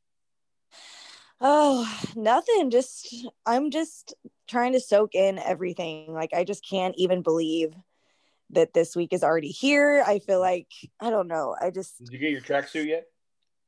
Oh, 1.41 1.91
nothing. 2.15 2.71
Just 2.71 3.15
I'm 3.47 3.71
just 3.71 4.15
trying 4.47 4.73
to 4.75 4.81
soak 4.81 5.15
in 5.15 5.39
everything. 5.39 6.13
Like 6.13 6.35
I 6.35 6.45
just 6.45 6.67
can't 6.69 6.95
even 6.99 7.23
believe 7.23 7.75
that 8.51 8.75
this 8.75 8.95
week 8.95 9.13
is 9.13 9.25
already 9.25 9.49
here. 9.49 10.05
I 10.07 10.19
feel 10.19 10.41
like 10.41 10.69
I 11.01 11.11
don't 11.11 11.29
know. 11.29 11.57
I 11.61 11.71
just 11.71 11.99
Did 11.99 12.13
you 12.13 12.19
get 12.19 12.31
your 12.31 12.43
tracksuit 12.43 12.87
yet? 12.87 13.07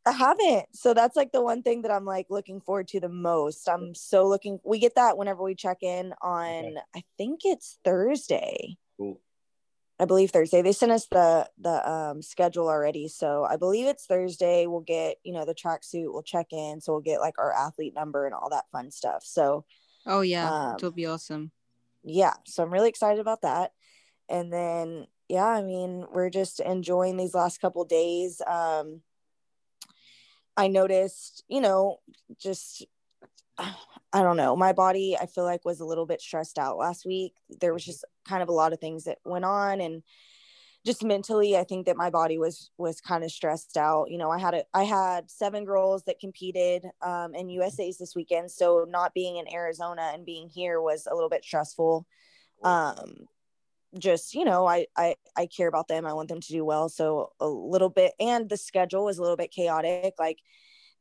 I 0.09 0.12
haven't. 0.12 0.67
So 0.75 0.95
that's 0.95 1.17
like 1.17 1.33
the 1.33 1.43
one 1.43 1.62
thing 1.62 1.83
that 1.83 1.91
I'm 1.91 2.05
like 2.05 2.27
looking 2.31 2.61
forward 2.61 2.88
to 2.88 3.00
the 3.00 3.09
most. 3.09 3.69
I'm 3.69 3.95
so 3.95 4.27
looking 4.27 4.59
we 4.65 4.79
get 4.79 4.95
that 4.95 5.19
whenever 5.19 5.43
we 5.43 5.55
check 5.55 5.83
in 5.83 6.15
on 6.23 6.47
okay. 6.47 6.77
I 6.97 7.03
think 7.17 7.41
it's 7.45 7.79
Thursday. 7.85 8.77
Cool. 8.97 9.21
I 10.00 10.05
believe 10.05 10.31
Thursday. 10.31 10.62
They 10.62 10.73
sent 10.73 10.93
us 10.93 11.07
the 11.11 11.49
the 11.59 11.91
um, 11.91 12.23
schedule 12.23 12.69
already, 12.69 13.09
so 13.09 13.45
I 13.45 13.57
believe 13.57 13.87
it's 13.87 14.07
Thursday. 14.07 14.67
We'll 14.67 14.81
get 14.81 15.17
you 15.25 15.33
know 15.33 15.45
the 15.45 15.55
tracksuit. 15.55 16.12
We'll 16.12 16.23
check 16.23 16.47
in, 16.53 16.81
so 16.81 16.93
we'll 16.93 17.03
get 17.03 17.21
like 17.21 17.38
our 17.38 17.53
athlete 17.53 17.95
number 17.95 18.25
and 18.25 18.35
all 18.35 18.49
that 18.50 18.71
fun 18.71 18.91
stuff. 18.91 19.25
So, 19.25 19.65
oh 20.07 20.21
yeah, 20.21 20.50
um, 20.50 20.77
it'll 20.77 20.93
be 20.93 21.07
awesome. 21.07 21.50
Yeah, 22.05 22.35
so 22.47 22.62
I'm 22.62 22.73
really 22.73 22.88
excited 22.88 23.21
about 23.21 23.43
that. 23.43 23.73
And 24.29 24.53
then 24.53 25.07
yeah, 25.29 25.47
I 25.47 25.62
mean 25.62 26.07
we're 26.12 26.31
just 26.31 26.61
enjoying 26.61 27.17
these 27.17 27.35
last 27.35 27.61
couple 27.61 27.85
days. 27.85 28.41
Um, 28.47 29.03
I 30.59 30.67
noticed, 30.67 31.45
you 31.49 31.61
know, 31.61 32.00
just 32.38 32.85
I 33.59 34.23
don't 34.23 34.37
know. 34.38 34.57
My 34.57 34.73
body, 34.73 35.17
I 35.21 35.27
feel 35.27 35.45
like, 35.45 35.65
was 35.65 35.81
a 35.81 35.85
little 35.85 36.07
bit 36.07 36.21
stressed 36.21 36.59
out 36.59 36.79
last 36.79 37.05
week. 37.07 37.35
There 37.61 37.75
was 37.75 37.85
just 37.85 38.05
kind 38.27 38.43
of 38.43 38.49
a 38.49 38.53
lot 38.53 38.73
of 38.73 38.81
things 38.81 39.05
that 39.05 39.19
went 39.25 39.45
on, 39.45 39.81
and 39.81 40.03
just 40.85 41.05
mentally, 41.05 41.57
I 41.59 41.65
think 41.65 41.87
that 41.87 41.97
my 41.97 42.09
body 42.11 42.38
was 42.38 42.71
was 42.79 43.00
kind 43.00 43.23
of 43.23 43.31
stressed 43.31 43.77
out. 43.77 44.11
You 44.11 44.19
know, 44.19 44.31
I 44.31 44.38
had 44.38 44.55
a 44.55 44.65
I 44.75 44.85
had 44.85 45.31
seven 45.31 45.65
girls 45.65 46.05
that 46.05 46.21
competed 46.21 46.87
um, 47.03 47.35
in 47.35 47.50
USA's 47.50 47.99
this 47.99 48.17
weekend, 48.17 48.50
so 48.50 48.87
not 48.88 49.15
being 49.15 49.37
in 49.37 49.53
Arizona 49.53 50.11
and 50.15 50.25
being 50.25 50.49
here 50.49 50.81
was 50.81 51.07
a 51.07 51.15
little 51.15 51.31
bit 51.31 51.45
stressful. 51.45 52.07
Um, 52.65 53.29
just 53.99 54.35
you 54.35 54.45
know, 54.45 54.66
I 54.66 54.87
I 54.97 55.14
I 55.37 55.47
care 55.47 55.68
about 55.68 55.88
them. 55.88 56.07
I 56.07 56.12
want 56.12 56.28
them 56.28 56.40
to 56.40 56.52
do 56.52 56.64
well, 56.64 56.88
so 56.88 57.33
a 57.40 57.47
little 57.47 57.88
bit, 57.88 58.12
and 58.21 58.49
the 58.49 58.57
schedule 58.57 59.04
was 59.04 59.18
a 59.18 59.23
little 59.23 59.37
bit 59.37 59.50
chaotic. 59.50 60.14
Like 60.18 60.38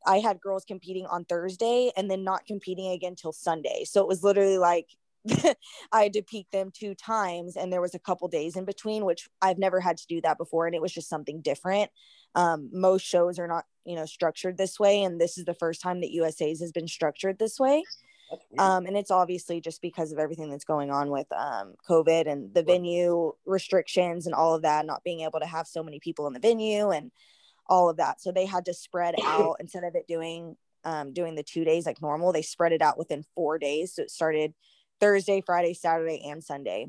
I 0.06 0.20
had 0.20 0.40
girls 0.40 0.66
competing 0.66 1.06
on 1.06 1.26
Thursday 1.26 1.92
and 1.98 2.10
then 2.10 2.24
not 2.24 2.46
competing 2.46 2.92
again 2.92 3.16
till 3.16 3.34
Sunday. 3.34 3.84
So 3.86 4.02
it 4.02 4.08
was 4.08 4.24
literally 4.24 4.58
like 4.58 4.88
I 5.92 6.04
had 6.04 6.14
to 6.14 6.22
peak 6.22 6.48
them 6.52 6.72
two 6.74 6.96
times 6.96 7.58
and 7.58 7.72
there 7.72 7.82
was 7.82 7.96
a 7.96 8.00
couple 8.00 8.28
days 8.28 8.56
in 8.56 8.66
between, 8.66 9.04
which 9.06 9.28
I've 9.42 9.58
never 9.58 9.80
had 9.80 9.98
to 9.98 10.08
do 10.08 10.22
that 10.22 10.38
before. 10.38 10.66
And 10.66 10.76
it 10.76 10.82
was 10.82 10.94
just 10.94 11.10
something 11.10 11.42
different. 11.42 11.92
Um, 12.36 12.70
most 12.72 13.06
shows 13.06 13.40
are 13.40 13.48
not, 13.48 13.66
you 13.86 13.96
know, 13.96 14.06
structured 14.06 14.58
this 14.58 14.80
way. 14.80 15.04
And 15.04 15.20
this 15.20 15.38
is 15.38 15.46
the 15.46 15.54
first 15.54 15.82
time 15.82 16.02
that 16.02 16.12
USA's 16.12 16.62
has 16.62 16.72
been 16.72 16.88
structured 16.88 17.40
this 17.40 17.60
way. 17.60 17.84
Um, 18.58 18.86
and 18.86 18.98
it's 18.98 19.12
obviously 19.12 19.62
just 19.62 19.82
because 19.82 20.12
of 20.12 20.20
everything 20.20 20.50
that's 20.50 20.66
going 20.66 20.92
on 20.92 21.10
with 21.10 21.28
um, 21.32 21.76
COVID 21.88 22.30
and 22.30 22.54
the 22.54 22.64
venue 22.64 23.34
restrictions 23.46 24.26
and 24.26 24.36
all 24.36 24.56
of 24.56 24.64
that, 24.64 24.86
not 24.86 25.04
being 25.04 25.22
able 25.22 25.40
to 25.40 25.46
have 25.46 25.68
so 25.68 25.84
many 25.84 26.00
people 26.00 26.28
in 26.28 26.34
the 26.34 26.40
venue 26.40 26.90
and 26.90 27.12
all 27.68 27.90
of 27.90 27.98
that. 27.98 28.22
So 28.22 28.32
they 28.32 28.46
had 28.46 28.66
to 28.66 28.74
spread 28.74 29.16
out 29.24 29.58
instead 29.60 29.84
of 29.84 29.96
it 29.96 30.08
doing 30.08 30.56
um, 30.84 31.12
doing 31.14 31.36
the 31.36 31.44
two 31.44 31.64
days 31.64 31.86
like 31.86 32.02
normal. 32.02 32.32
They 32.32 32.42
spread 32.42 32.72
it 32.72 32.82
out 32.82 32.98
within 32.98 33.24
four 33.36 33.60
days. 33.60 33.96
So 33.96 34.04
it 34.04 34.12
started 34.12 34.54
Thursday, 35.00 35.42
Friday, 35.46 35.74
Saturday, 35.74 36.28
and 36.30 36.44
Sunday. 36.44 36.88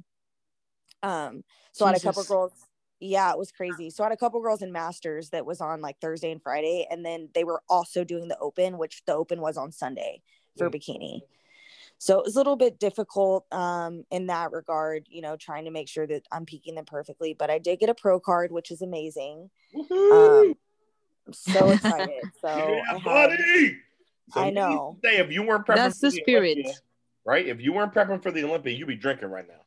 Um, 1.03 1.43
so 1.73 1.85
I 1.85 1.91
had 1.91 1.99
a 1.99 2.03
couple 2.03 2.25
girls. 2.25 2.53
Yeah, 3.01 3.31
it 3.31 3.39
was 3.39 3.53
crazy. 3.53 3.91
So 3.91 4.03
I 4.03 4.07
had 4.07 4.13
a 4.13 4.17
couple 4.17 4.41
girls 4.41 4.63
in 4.63 4.73
masters 4.73 5.31
that 5.31 5.47
was 5.47 5.61
on 5.61 5.81
like 5.81 6.01
Thursday 6.01 6.33
and 6.33 6.43
Friday, 6.43 6.87
and 6.91 7.05
then 7.05 7.29
they 7.35 7.45
were 7.45 7.63
also 7.69 8.03
doing 8.05 8.29
the 8.29 8.39
open, 8.39 8.79
which 8.79 9.03
the 9.07 9.15
open 9.15 9.41
was 9.41 9.57
on 9.57 9.71
Sunday 9.71 10.23
for 10.59 10.71
bikini. 10.71 11.21
So 12.01 12.19
it 12.21 12.25
was 12.27 12.37
a 12.37 12.39
little 12.39 12.55
bit 12.57 12.79
difficult 12.79 13.53
um, 13.53 14.05
in 14.11 14.27
that 14.29 14.53
regard, 14.53 15.07
you 15.09 15.21
know, 15.21 15.37
trying 15.37 15.65
to 15.65 15.71
make 15.73 15.89
sure 15.89 16.07
that 16.07 16.23
I'm 16.31 16.45
peaking 16.47 16.77
them 16.77 16.85
perfectly. 16.85 17.35
But 17.35 17.51
I 17.51 17.59
did 17.59 17.81
get 17.81 17.89
a 17.89 17.95
pro 17.95 18.21
card, 18.21 18.53
which 18.53 18.71
is 18.71 18.83
amazing. 18.83 19.51
Um, 19.75 20.55
I'm 21.27 21.33
so 21.33 21.71
excited. 21.71 22.23
So 22.41 22.49
yeah, 22.49 22.83
I, 22.89 22.93
had, 22.95 23.05
buddy. 23.05 23.77
So 24.33 24.41
I 24.41 24.51
know. 24.51 24.97
Say 25.03 25.17
if 25.19 25.33
you 25.33 25.43
weren't 25.43 25.67
prepping, 25.67 25.77
That's 25.77 25.99
for 25.99 26.07
the 26.07 26.11
spirit. 26.13 26.53
Olympia, 26.59 26.75
right? 27.25 27.47
If 27.49 27.61
you 27.61 27.73
weren't 27.73 27.93
prepping 27.93 28.23
for 28.23 28.31
the 28.31 28.45
Olympia, 28.45 28.75
you'd 28.77 28.87
be 28.87 28.95
drinking 28.97 29.29
right 29.31 29.47
now. 29.49 29.63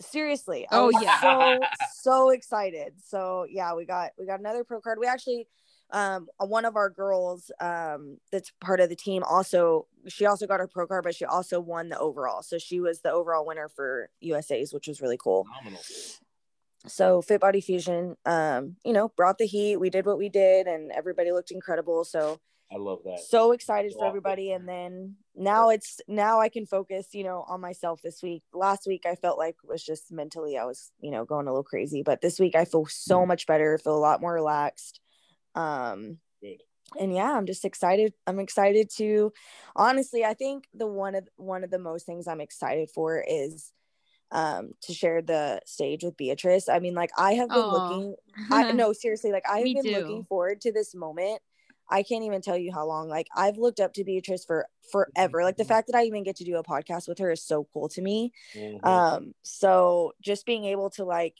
seriously 0.00 0.66
I 0.70 0.76
Oh, 0.76 0.90
yeah. 1.00 1.20
so 1.22 1.60
so 1.94 2.30
excited 2.30 2.92
so 3.02 3.46
yeah 3.48 3.72
we 3.74 3.86
got 3.86 4.10
we 4.18 4.26
got 4.26 4.40
another 4.40 4.62
pro 4.62 4.78
card 4.82 4.98
we 5.00 5.06
actually 5.06 5.48
um 5.92 6.26
one 6.38 6.64
of 6.64 6.74
our 6.74 6.90
girls 6.90 7.50
um 7.60 8.18
that's 8.32 8.50
part 8.60 8.80
of 8.80 8.88
the 8.88 8.96
team 8.96 9.22
also 9.22 9.86
she 10.08 10.26
also 10.26 10.46
got 10.46 10.58
her 10.60 10.66
pro 10.66 10.86
card 10.86 11.04
but 11.04 11.14
she 11.14 11.24
also 11.24 11.60
won 11.60 11.88
the 11.88 11.98
overall. 11.98 12.42
So 12.42 12.58
she 12.58 12.80
was 12.80 13.00
the 13.00 13.12
overall 13.12 13.46
winner 13.46 13.68
for 13.68 14.10
usa's 14.20 14.72
which 14.72 14.88
was 14.88 15.00
really 15.00 15.16
cool. 15.16 15.44
Phenomenal. 15.58 15.80
so 16.86 17.22
fit 17.22 17.40
body 17.40 17.60
fusion 17.60 18.16
um 18.26 18.76
you 18.84 18.92
know 18.92 19.08
brought 19.16 19.38
the 19.38 19.46
heat. 19.46 19.76
We 19.76 19.90
did 19.90 20.06
what 20.06 20.18
we 20.18 20.28
did 20.28 20.66
and 20.66 20.90
everybody 20.92 21.32
looked 21.32 21.50
incredible. 21.50 22.04
So 22.04 22.40
I 22.72 22.78
love 22.78 23.00
that. 23.04 23.20
so 23.20 23.52
excited 23.52 23.92
for 23.92 23.98
Awesome. 23.98 24.08
everybody. 24.08 24.50
and 24.50 24.68
then 24.68 25.16
now 25.36 25.68
it's 25.70 26.00
now 26.08 26.40
i 26.40 26.48
can 26.48 26.66
focus 26.66 27.08
you 27.12 27.22
know 27.22 27.44
on 27.46 27.60
myself 27.60 28.00
this 28.02 28.22
week. 28.24 28.42
Last 28.52 28.86
week 28.88 29.04
i 29.06 29.14
felt 29.14 29.38
like 29.38 29.54
was 29.62 29.84
just 29.84 30.10
mentally 30.10 30.58
i 30.58 30.64
was 30.64 30.90
you 31.00 31.10
know 31.12 31.24
going 31.24 31.46
a 31.46 31.50
little 31.52 31.62
crazy 31.62 32.02
but 32.02 32.20
this 32.22 32.40
week 32.40 32.56
i 32.56 32.64
feel 32.64 32.86
so 32.86 33.24
much 33.24 33.46
better 33.46 33.78
feel 33.78 33.96
a 33.96 33.98
lot 33.98 34.20
more 34.20 34.32
relaxed 34.34 34.98
um 35.56 36.18
Good. 36.40 36.62
and 37.00 37.12
yeah 37.14 37.32
i'm 37.36 37.46
just 37.46 37.64
excited 37.64 38.12
i'm 38.26 38.38
excited 38.38 38.90
to 38.98 39.32
honestly 39.74 40.24
i 40.24 40.34
think 40.34 40.68
the 40.74 40.86
one 40.86 41.14
of 41.14 41.28
one 41.36 41.64
of 41.64 41.70
the 41.70 41.78
most 41.78 42.06
things 42.06 42.28
i'm 42.28 42.40
excited 42.40 42.88
for 42.90 43.24
is 43.26 43.72
um 44.32 44.72
to 44.82 44.92
share 44.92 45.22
the 45.22 45.60
stage 45.66 46.04
with 46.04 46.16
beatrice 46.16 46.68
i 46.68 46.78
mean 46.78 46.94
like 46.94 47.10
i 47.18 47.32
have 47.34 47.48
been 47.48 47.58
Aw. 47.58 47.72
looking 47.72 48.14
i 48.50 48.70
no 48.72 48.92
seriously 48.92 49.32
like 49.32 49.44
i 49.50 49.56
have 49.58 49.64
Me 49.64 49.74
been 49.74 49.84
too. 49.84 49.98
looking 49.98 50.24
forward 50.24 50.60
to 50.60 50.72
this 50.72 50.94
moment 50.94 51.40
I 51.88 52.02
can't 52.02 52.24
even 52.24 52.40
tell 52.42 52.56
you 52.58 52.72
how 52.72 52.84
long. 52.84 53.08
Like 53.08 53.28
I've 53.36 53.58
looked 53.58 53.78
up 53.78 53.92
to 53.92 54.02
Beatrice 54.02 54.44
for 54.44 54.66
forever. 54.90 55.44
Like 55.44 55.56
the 55.56 55.64
fact 55.64 55.86
that 55.86 55.96
I 55.96 56.02
even 56.02 56.24
get 56.24 56.34
to 56.38 56.44
do 56.44 56.56
a 56.56 56.64
podcast 56.64 57.06
with 57.06 57.18
her 57.20 57.30
is 57.30 57.44
so 57.46 57.68
cool 57.72 57.88
to 57.90 58.02
me. 58.02 58.32
Mhm. 58.56 58.84
Um, 58.84 59.34
so 59.44 60.12
just 60.20 60.46
being 60.46 60.64
able 60.64 60.90
to 60.98 61.04
like, 61.04 61.36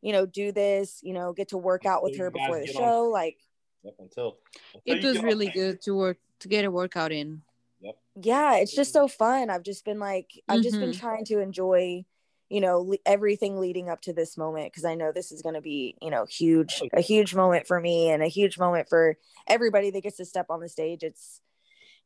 you 0.00 0.12
know, 0.12 0.24
do 0.24 0.52
this, 0.52 1.00
you 1.02 1.12
know, 1.14 1.32
get 1.32 1.48
to 1.48 1.58
work 1.58 1.84
out 1.84 2.04
with 2.04 2.12
Until 2.12 2.26
her 2.26 2.30
before 2.30 2.60
the 2.60 2.66
get 2.66 2.76
on- 2.76 2.80
show, 2.80 3.02
like 3.10 3.38
Yep, 3.84 3.94
until, 4.00 4.38
until 4.74 4.96
it 4.96 5.02
you 5.02 5.08
was 5.08 5.22
really 5.22 5.46
stage. 5.46 5.54
good 5.54 5.82
to 5.82 5.94
work 5.94 6.18
to 6.40 6.48
get 6.48 6.64
a 6.64 6.70
workout 6.70 7.12
in. 7.12 7.42
Yep. 7.80 7.96
yeah, 8.22 8.56
it's 8.56 8.74
just 8.74 8.92
so 8.92 9.06
fun. 9.08 9.50
I've 9.50 9.62
just 9.62 9.84
been 9.84 9.98
like, 9.98 10.30
I've 10.48 10.62
just 10.62 10.80
been 10.80 10.90
Mhm. 10.90 10.98
trying 10.98 11.24
to 11.26 11.38
enjoy, 11.40 12.04
you 12.48 12.60
know, 12.60 12.80
le- 12.80 12.98
everything 13.06 13.58
leading 13.60 13.88
up 13.88 14.00
to 14.02 14.12
this 14.12 14.36
moment 14.36 14.72
because 14.72 14.84
I 14.84 14.94
know 14.94 15.12
this 15.12 15.30
is 15.30 15.42
going 15.42 15.54
to 15.54 15.60
be, 15.60 15.96
you 16.02 16.10
know, 16.10 16.24
huge, 16.26 16.80
Oh, 16.82 16.88
a 16.92 17.00
huge 17.00 17.34
moment 17.34 17.66
for 17.66 17.80
me 17.80 18.10
and 18.10 18.22
a 18.22 18.26
huge 18.28 18.58
moment 18.58 18.88
for 18.88 19.16
everybody 19.46 19.90
that 19.90 20.02
gets 20.02 20.16
to 20.16 20.24
step 20.24 20.46
on 20.50 20.60
the 20.60 20.68
stage. 20.68 21.02
It's, 21.02 21.40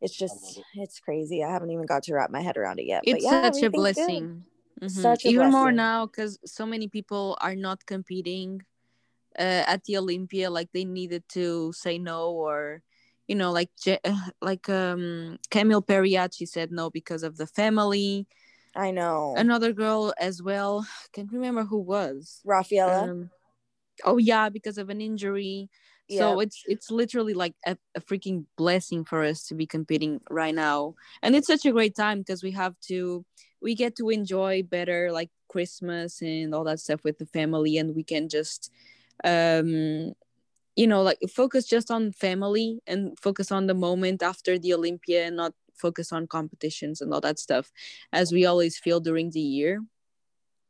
it's 0.00 0.14
just, 0.16 0.58
it. 0.58 0.64
it's 0.74 0.98
crazy. 1.00 1.42
I 1.44 1.50
haven't 1.50 1.70
even 1.70 1.86
got 1.86 2.02
to 2.04 2.14
wrap 2.14 2.30
my 2.30 2.40
head 2.42 2.56
around 2.56 2.80
it 2.80 2.86
yet. 2.86 3.02
It's 3.04 3.12
but 3.12 3.22
yeah, 3.22 3.30
such 3.42 3.62
a 3.62 3.70
everything's 3.70 3.72
good. 3.72 3.78
blessing. 3.78 4.44
Mhm. 4.80 4.90
Such 4.90 5.24
a 5.24 5.28
Even 5.28 5.50
more 5.50 5.72
now 5.72 6.06
because 6.06 6.38
so 6.44 6.66
many 6.66 6.88
people 6.88 7.38
are 7.40 7.54
not 7.54 7.86
competing 7.86 8.62
uh, 9.38 9.64
at 9.66 9.84
the 9.84 9.96
Olympia 9.96 10.50
like 10.50 10.68
they 10.72 10.84
needed 10.84 11.24
to 11.30 11.72
say 11.72 11.98
no 11.98 12.30
or 12.30 12.82
you 13.28 13.34
know 13.34 13.52
like 13.52 13.70
like 14.42 14.68
um 14.68 15.38
Camille 15.50 15.82
Periacci 15.82 16.46
said 16.46 16.70
no 16.70 16.90
because 16.90 17.22
of 17.22 17.36
the 17.36 17.46
family. 17.46 18.26
I 18.74 18.90
know. 18.90 19.34
Another 19.36 19.72
girl 19.72 20.14
as 20.18 20.42
well. 20.42 20.86
Can't 21.12 21.32
remember 21.32 21.64
who 21.64 21.78
was. 21.78 22.40
Rafaela. 22.44 23.10
Um, 23.10 23.30
oh 24.04 24.18
yeah, 24.18 24.48
because 24.48 24.78
of 24.78 24.90
an 24.90 25.00
injury. 25.00 25.68
So 26.18 26.40
it's 26.40 26.62
it's 26.66 26.90
literally 26.90 27.32
like 27.32 27.54
a, 27.64 27.76
a 27.94 28.00
freaking 28.00 28.44
blessing 28.58 29.04
for 29.04 29.24
us 29.24 29.46
to 29.46 29.54
be 29.54 29.66
competing 29.66 30.20
right 30.28 30.54
now, 30.54 30.94
and 31.22 31.34
it's 31.34 31.46
such 31.46 31.64
a 31.64 31.72
great 31.72 31.96
time 31.96 32.18
because 32.18 32.42
we 32.42 32.50
have 32.50 32.78
to 32.88 33.24
we 33.62 33.74
get 33.74 33.96
to 33.96 34.10
enjoy 34.10 34.62
better 34.62 35.10
like 35.12 35.30
Christmas 35.48 36.20
and 36.20 36.54
all 36.54 36.64
that 36.64 36.80
stuff 36.80 37.04
with 37.04 37.18
the 37.18 37.26
family, 37.26 37.78
and 37.78 37.94
we 37.94 38.02
can 38.02 38.28
just 38.28 38.70
um 39.24 40.12
you 40.76 40.86
know 40.86 41.02
like 41.02 41.18
focus 41.34 41.66
just 41.66 41.90
on 41.90 42.12
family 42.12 42.80
and 42.86 43.18
focus 43.18 43.52
on 43.52 43.66
the 43.66 43.74
moment 43.74 44.22
after 44.22 44.58
the 44.58 44.72
Olympia 44.74 45.26
and 45.26 45.36
not 45.36 45.52
focus 45.74 46.12
on 46.12 46.26
competitions 46.26 47.00
and 47.00 47.12
all 47.12 47.20
that 47.20 47.38
stuff 47.38 47.72
as 48.12 48.32
we 48.32 48.46
always 48.46 48.78
feel 48.78 49.00
during 49.00 49.30
the 49.30 49.40
year. 49.40 49.82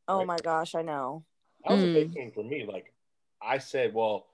oh 0.09 0.18
Right. 0.18 0.26
my 0.26 0.37
gosh, 0.42 0.75
I 0.75 0.82
know. 0.82 1.25
That 1.64 1.75
was 1.75 1.85
a 1.85 1.87
Mm. 1.87 1.94
big 1.94 2.12
thing 2.12 2.32
for 2.32 2.42
me. 2.42 2.64
Like 2.66 2.92
I 3.40 3.59
said, 3.59 3.94
well, 3.94 4.26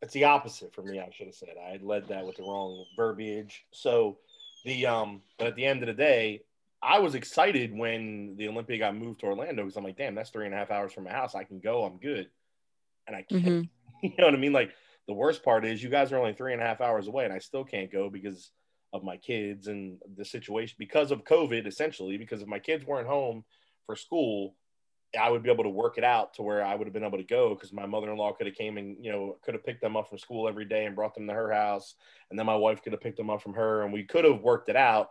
it's 0.00 0.12
the 0.12 0.24
opposite 0.24 0.74
for 0.74 0.82
me. 0.82 1.00
I 1.00 1.10
should 1.12 1.26
have 1.26 1.34
said 1.34 1.50
I 1.64 1.70
had 1.70 1.82
led 1.82 2.08
that 2.08 2.26
with 2.26 2.36
the 2.36 2.42
wrong 2.42 2.84
verbiage. 2.96 3.64
So 3.72 4.18
the 4.64 4.86
um, 4.86 5.22
but 5.38 5.48
at 5.48 5.56
the 5.56 5.64
end 5.64 5.82
of 5.82 5.86
the 5.86 5.94
day, 5.94 6.42
I 6.82 6.98
was 6.98 7.14
excited 7.14 7.76
when 7.76 8.36
the 8.36 8.48
Olympia 8.48 8.78
got 8.78 8.96
moved 8.96 9.20
to 9.20 9.26
Orlando 9.26 9.62
because 9.62 9.76
I'm 9.76 9.84
like, 9.84 9.96
damn, 9.96 10.14
that's 10.14 10.30
three 10.30 10.46
and 10.46 10.54
a 10.54 10.58
half 10.58 10.70
hours 10.70 10.92
from 10.92 11.04
my 11.04 11.12
house. 11.12 11.34
I 11.34 11.44
can 11.44 11.60
go. 11.60 11.84
I'm 11.84 11.98
good. 11.98 12.28
And 13.06 13.16
I 13.16 13.22
can't. 13.22 13.44
Mhm. 13.44 13.68
You 14.02 14.12
know 14.18 14.24
what 14.24 14.34
I 14.34 14.38
mean? 14.38 14.52
Like 14.52 14.72
the 15.06 15.14
worst 15.14 15.44
part 15.44 15.64
is 15.64 15.80
you 15.80 15.88
guys 15.88 16.10
are 16.10 16.18
only 16.18 16.32
three 16.32 16.52
and 16.52 16.60
a 16.60 16.64
half 16.64 16.80
hours 16.80 17.06
away, 17.06 17.24
and 17.24 17.32
I 17.32 17.38
still 17.38 17.64
can't 17.64 17.90
go 17.90 18.10
because 18.10 18.50
of 18.92 19.04
my 19.04 19.16
kids 19.16 19.68
and 19.68 19.98
the 20.16 20.24
situation 20.24 20.74
because 20.78 21.12
of 21.12 21.22
COVID. 21.24 21.66
Essentially, 21.68 22.16
because 22.16 22.42
if 22.42 22.48
my 22.48 22.58
kids 22.58 22.84
weren't 22.84 23.06
home 23.06 23.44
for 23.86 23.94
school, 23.94 24.56
I 25.18 25.30
would 25.30 25.42
be 25.44 25.50
able 25.50 25.64
to 25.64 25.70
work 25.70 25.98
it 25.98 26.04
out 26.04 26.34
to 26.34 26.42
where 26.42 26.64
I 26.64 26.74
would 26.74 26.86
have 26.86 26.94
been 26.94 27.04
able 27.04 27.18
to 27.18 27.24
go 27.24 27.54
because 27.54 27.72
my 27.72 27.86
mother-in-law 27.86 28.32
could 28.32 28.46
have 28.46 28.56
came 28.56 28.76
and 28.76 28.96
you 29.04 29.12
know 29.12 29.36
could 29.42 29.54
have 29.54 29.64
picked 29.64 29.82
them 29.82 29.96
up 29.96 30.08
from 30.08 30.18
school 30.18 30.48
every 30.48 30.64
day 30.64 30.84
and 30.86 30.96
brought 30.96 31.14
them 31.14 31.28
to 31.28 31.32
her 31.32 31.52
house, 31.52 31.94
and 32.30 32.38
then 32.38 32.46
my 32.46 32.56
wife 32.56 32.82
could 32.82 32.92
have 32.92 33.02
picked 33.02 33.18
them 33.18 33.30
up 33.30 33.42
from 33.42 33.54
her, 33.54 33.82
and 33.82 33.92
we 33.92 34.02
could 34.02 34.24
have 34.24 34.40
worked 34.40 34.68
it 34.68 34.76
out 34.76 35.10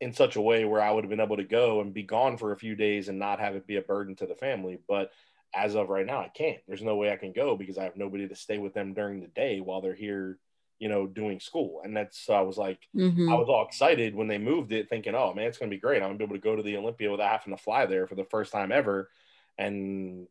in 0.00 0.12
such 0.12 0.34
a 0.34 0.40
way 0.40 0.64
where 0.64 0.80
I 0.80 0.90
would 0.90 1.04
have 1.04 1.10
been 1.10 1.20
able 1.20 1.36
to 1.36 1.44
go 1.44 1.80
and 1.80 1.94
be 1.94 2.02
gone 2.02 2.36
for 2.36 2.50
a 2.52 2.58
few 2.58 2.74
days 2.74 3.08
and 3.08 3.18
not 3.18 3.38
have 3.38 3.54
it 3.54 3.66
be 3.66 3.76
a 3.76 3.82
burden 3.82 4.16
to 4.16 4.26
the 4.26 4.34
family. 4.34 4.80
But 4.88 5.12
as 5.54 5.74
of 5.74 5.88
right 5.88 6.06
now, 6.06 6.20
I 6.20 6.28
can't. 6.28 6.58
There's 6.66 6.82
no 6.82 6.96
way 6.96 7.12
I 7.12 7.16
can 7.16 7.32
go 7.32 7.56
because 7.56 7.78
I 7.78 7.84
have 7.84 7.96
nobody 7.96 8.26
to 8.28 8.34
stay 8.34 8.58
with 8.58 8.74
them 8.74 8.92
during 8.94 9.20
the 9.20 9.28
day 9.28 9.60
while 9.60 9.80
they're 9.80 9.94
here, 9.94 10.38
you 10.78 10.88
know, 10.88 11.06
doing 11.06 11.40
school. 11.40 11.80
And 11.84 11.96
that's 11.96 12.18
so 12.18 12.34
I 12.34 12.40
was 12.40 12.58
like, 12.58 12.88
Mhm. 12.94 13.30
I 13.30 13.34
was 13.34 13.48
all 13.48 13.64
excited 13.64 14.14
when 14.14 14.28
they 14.28 14.38
moved 14.38 14.72
it, 14.72 14.88
thinking, 14.88 15.14
"Oh 15.14 15.32
man, 15.32 15.46
it's 15.46 15.58
gonna 15.58 15.70
be 15.70 15.78
great! 15.78 16.02
I'm 16.02 16.08
gonna 16.08 16.18
be 16.18 16.24
able 16.24 16.36
to 16.36 16.40
go 16.40 16.56
to 16.56 16.62
the 16.62 16.76
Olympia 16.76 17.10
without 17.10 17.30
having 17.40 17.56
to 17.56 17.62
fly 17.62 17.86
there 17.86 18.06
for 18.06 18.16
the 18.16 18.24
first 18.24 18.52
time 18.52 18.72
ever." 18.72 19.10
And 19.56 20.26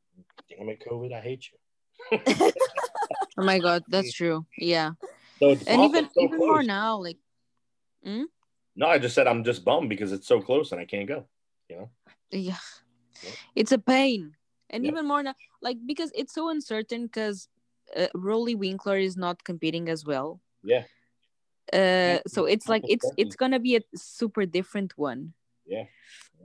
damn 0.49 0.69
it, 0.69 0.83
COVID, 0.85 1.13
I 1.13 1.21
hate 1.21 1.47
you. 1.51 2.19
Oh 3.37 3.43
my 3.43 3.59
god, 3.59 3.83
that's 3.87 4.13
true. 4.19 4.45
Yeah. 4.57 4.91
So 5.39 5.51
And 5.67 5.81
even 5.83 6.05
so 6.13 6.23
even 6.23 6.37
more 6.37 6.63
now, 6.63 6.97
like 6.97 7.17
No, 8.75 8.87
I 8.87 8.97
just 8.99 9.15
said 9.15 9.27
I'm 9.27 9.43
just 9.43 9.63
bummed 9.63 9.89
because 9.89 10.11
it's 10.11 10.27
so 10.27 10.41
close 10.41 10.71
and 10.71 10.79
I 10.81 10.85
can't 10.85 11.07
go. 11.07 11.25
You 11.69 11.77
know, 11.77 11.89
yeah 12.31 12.57
Yeah. 13.23 13.31
it's 13.55 13.71
a 13.71 13.77
pain 13.77 14.35
and 14.73 14.83
Yeah. 14.83 14.91
even 14.91 15.07
more 15.07 15.23
now 15.23 15.35
like 15.61 15.77
because 15.85 16.11
it's 16.15 16.33
so 16.33 16.49
uncertain 16.49 17.03
because 17.05 17.47
uh, 17.95 18.07
Roelly 18.15 18.55
Winklaar 18.57 19.01
is 19.01 19.15
not 19.15 19.43
competing 19.43 19.87
as 19.87 20.03
well 20.03 20.41
Yeah. 20.63 20.83
uh 21.71 22.19
so 22.27 22.45
it's 22.45 22.67
like 22.67 22.83
it's 22.87 23.07
it's 23.17 23.35
gonna 23.35 23.59
be 23.59 23.75
a 23.77 23.81
super 23.95 24.45
different 24.45 24.91
one 24.97 25.33
Yeah. 25.65 25.85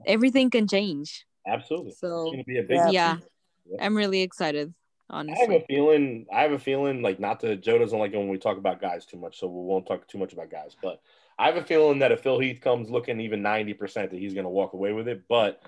everything 0.06 0.50
can 0.50 0.66
change 0.68 1.26
absolutely. 1.46 1.92
so 1.92 2.06
It's 2.22 2.30
gonna 2.32 2.44
be 2.54 2.58
a 2.58 2.62
big. 2.62 2.78
Yeah. 2.78 2.92
yeah 2.92 3.16
Yeah. 3.70 3.84
i'm 3.84 3.96
really 3.96 4.22
excited 4.22 4.74
Honestly. 5.10 5.40
I 5.42 5.50
have 5.52 5.62
a 5.62 5.64
feeling. 5.64 6.26
I 6.30 6.42
have 6.42 6.52
a 6.52 6.58
feeling 6.58 7.00
like 7.00 7.18
not 7.18 7.40
to 7.40 7.56
Joe 7.56 7.78
doesn't 7.78 7.98
like 7.98 8.12
it 8.12 8.18
when 8.18 8.28
we 8.28 8.36
talk 8.36 8.58
about 8.58 8.78
guys 8.78 9.06
too 9.06 9.16
much, 9.16 9.38
so 9.40 9.46
we 9.46 9.64
won't 9.64 9.86
talk 9.86 10.06
too 10.06 10.18
much 10.18 10.34
about 10.34 10.50
guys. 10.50 10.76
But 10.82 11.00
I 11.38 11.46
have 11.46 11.56
a 11.56 11.64
feeling 11.64 12.00
that 12.00 12.12
if 12.12 12.20
Phil 12.20 12.38
Heath 12.38 12.60
comes 12.60 12.90
looking 12.90 13.18
even 13.18 13.40
ninety 13.40 13.72
percent, 13.72 14.10
that 14.10 14.20
he's 14.20 14.34
going 14.34 14.44
to 14.44 14.50
walk 14.50 14.74
away 14.74 14.92
with 14.92 15.08
it. 15.08 15.22
But 15.26 15.62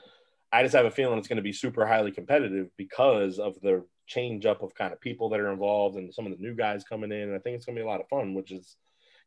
I 0.53 0.63
just 0.63 0.75
have 0.75 0.87
a 0.87 0.91
feeling 0.91 1.19
it's 1.19 1.29
going 1.29 1.37
to 1.37 1.43
be 1.43 1.53
super 1.53 1.87
highly 1.87 2.11
competitive 2.11 2.71
because 2.77 3.39
of 3.39 3.61
the 3.61 3.85
change 4.07 4.47
up 4.47 4.63
of 4.63 4.75
kind 4.75 4.93
of 4.93 5.01
people 5.01 5.29
that 5.29 5.41
are 5.41 5.53
involved 5.53 5.97
and 5.97 6.13
some 6.13 6.27
of 6.27 6.33
the 6.33 6.43
new 6.43 6.55
guys 6.55 6.83
coming 6.83 7.13
in. 7.13 7.29
And 7.29 7.35
I 7.35 7.39
think 7.39 7.57
it's 7.57 7.65
going 7.65 7.77
to 7.77 7.81
be 7.81 7.87
a 7.87 7.89
lot 7.89 8.01
of 8.01 8.09
fun, 8.09 8.35
which 8.35 8.51
is 8.51 8.77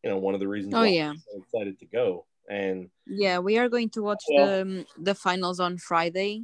you 0.04 0.10
know 0.10 0.18
one 0.18 0.34
of 0.34 0.40
the 0.42 0.48
reasons. 0.48 0.74
Oh, 0.76 0.84
yeah. 0.84 1.12
I'm 1.12 1.18
so 1.18 1.42
excited 1.42 1.80
to 1.80 1.86
go. 1.86 2.26
And 2.50 2.90
Yeah, 3.08 3.40
we 3.40 3.58
are 3.58 3.70
going 3.70 3.90
to 3.92 4.04
watch 4.04 4.24
Well- 4.30 4.48
the 4.48 4.62
um, 4.62 4.86
the 4.98 5.16
finals 5.16 5.60
on 5.60 5.78
Friday. 5.78 6.44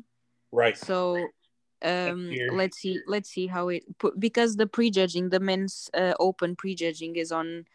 right, 0.51 0.77
So 0.77 1.27
um 1.81 2.29
let's 2.51 2.77
see 2.77 2.99
let's 3.07 3.29
see 3.29 3.47
how 3.47 3.69
it 3.69 3.83
because 4.19 4.57
the 4.57 4.67
prejudging 4.67 5.29
the 5.29 5.39
men's 5.39 5.89
uh, 5.93 6.13
open 6.19 6.53
prejudging 6.57 7.15
is 7.15 7.31
on 7.31 7.65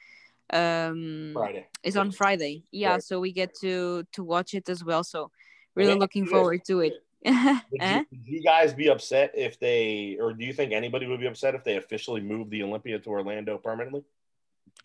um 0.53 1.33
Friday 1.33 1.67
is 1.83 1.97
on 1.97 2.11
Friday. 2.11 2.65
Yeah, 2.71 2.93
Right. 2.93 3.03
so 3.03 3.19
we 3.21 3.33
get 3.33 3.55
to 3.63 4.05
to 4.13 4.23
watch 4.25 4.55
it 4.55 4.69
as 4.69 4.85
well. 4.85 5.05
So 5.05 5.31
really 5.75 5.93
Yeah, 5.93 5.99
looking 5.99 6.25
it 6.25 6.27
is. 6.27 6.31
forward 6.33 6.65
to 6.67 6.81
it. 6.81 6.95
Would 7.71 7.83
Eh? 7.83 7.99
you, 7.99 8.07
would 8.11 8.27
you 8.27 8.43
guys 8.43 8.75
be 8.75 8.89
upset 8.89 9.33
if 9.35 9.59
they, 9.59 10.17
or 10.21 10.33
do 10.33 10.45
you 10.45 10.53
think 10.53 10.73
anybody 10.73 11.07
would 11.07 11.19
be 11.19 11.27
upset 11.27 11.55
if 11.55 11.65
they 11.65 11.77
officially 11.77 12.21
moved 12.21 12.51
the 12.51 12.63
Olympia 12.63 12.99
to 12.99 13.09
Orlando 13.11 13.59
permanently? 13.59 14.05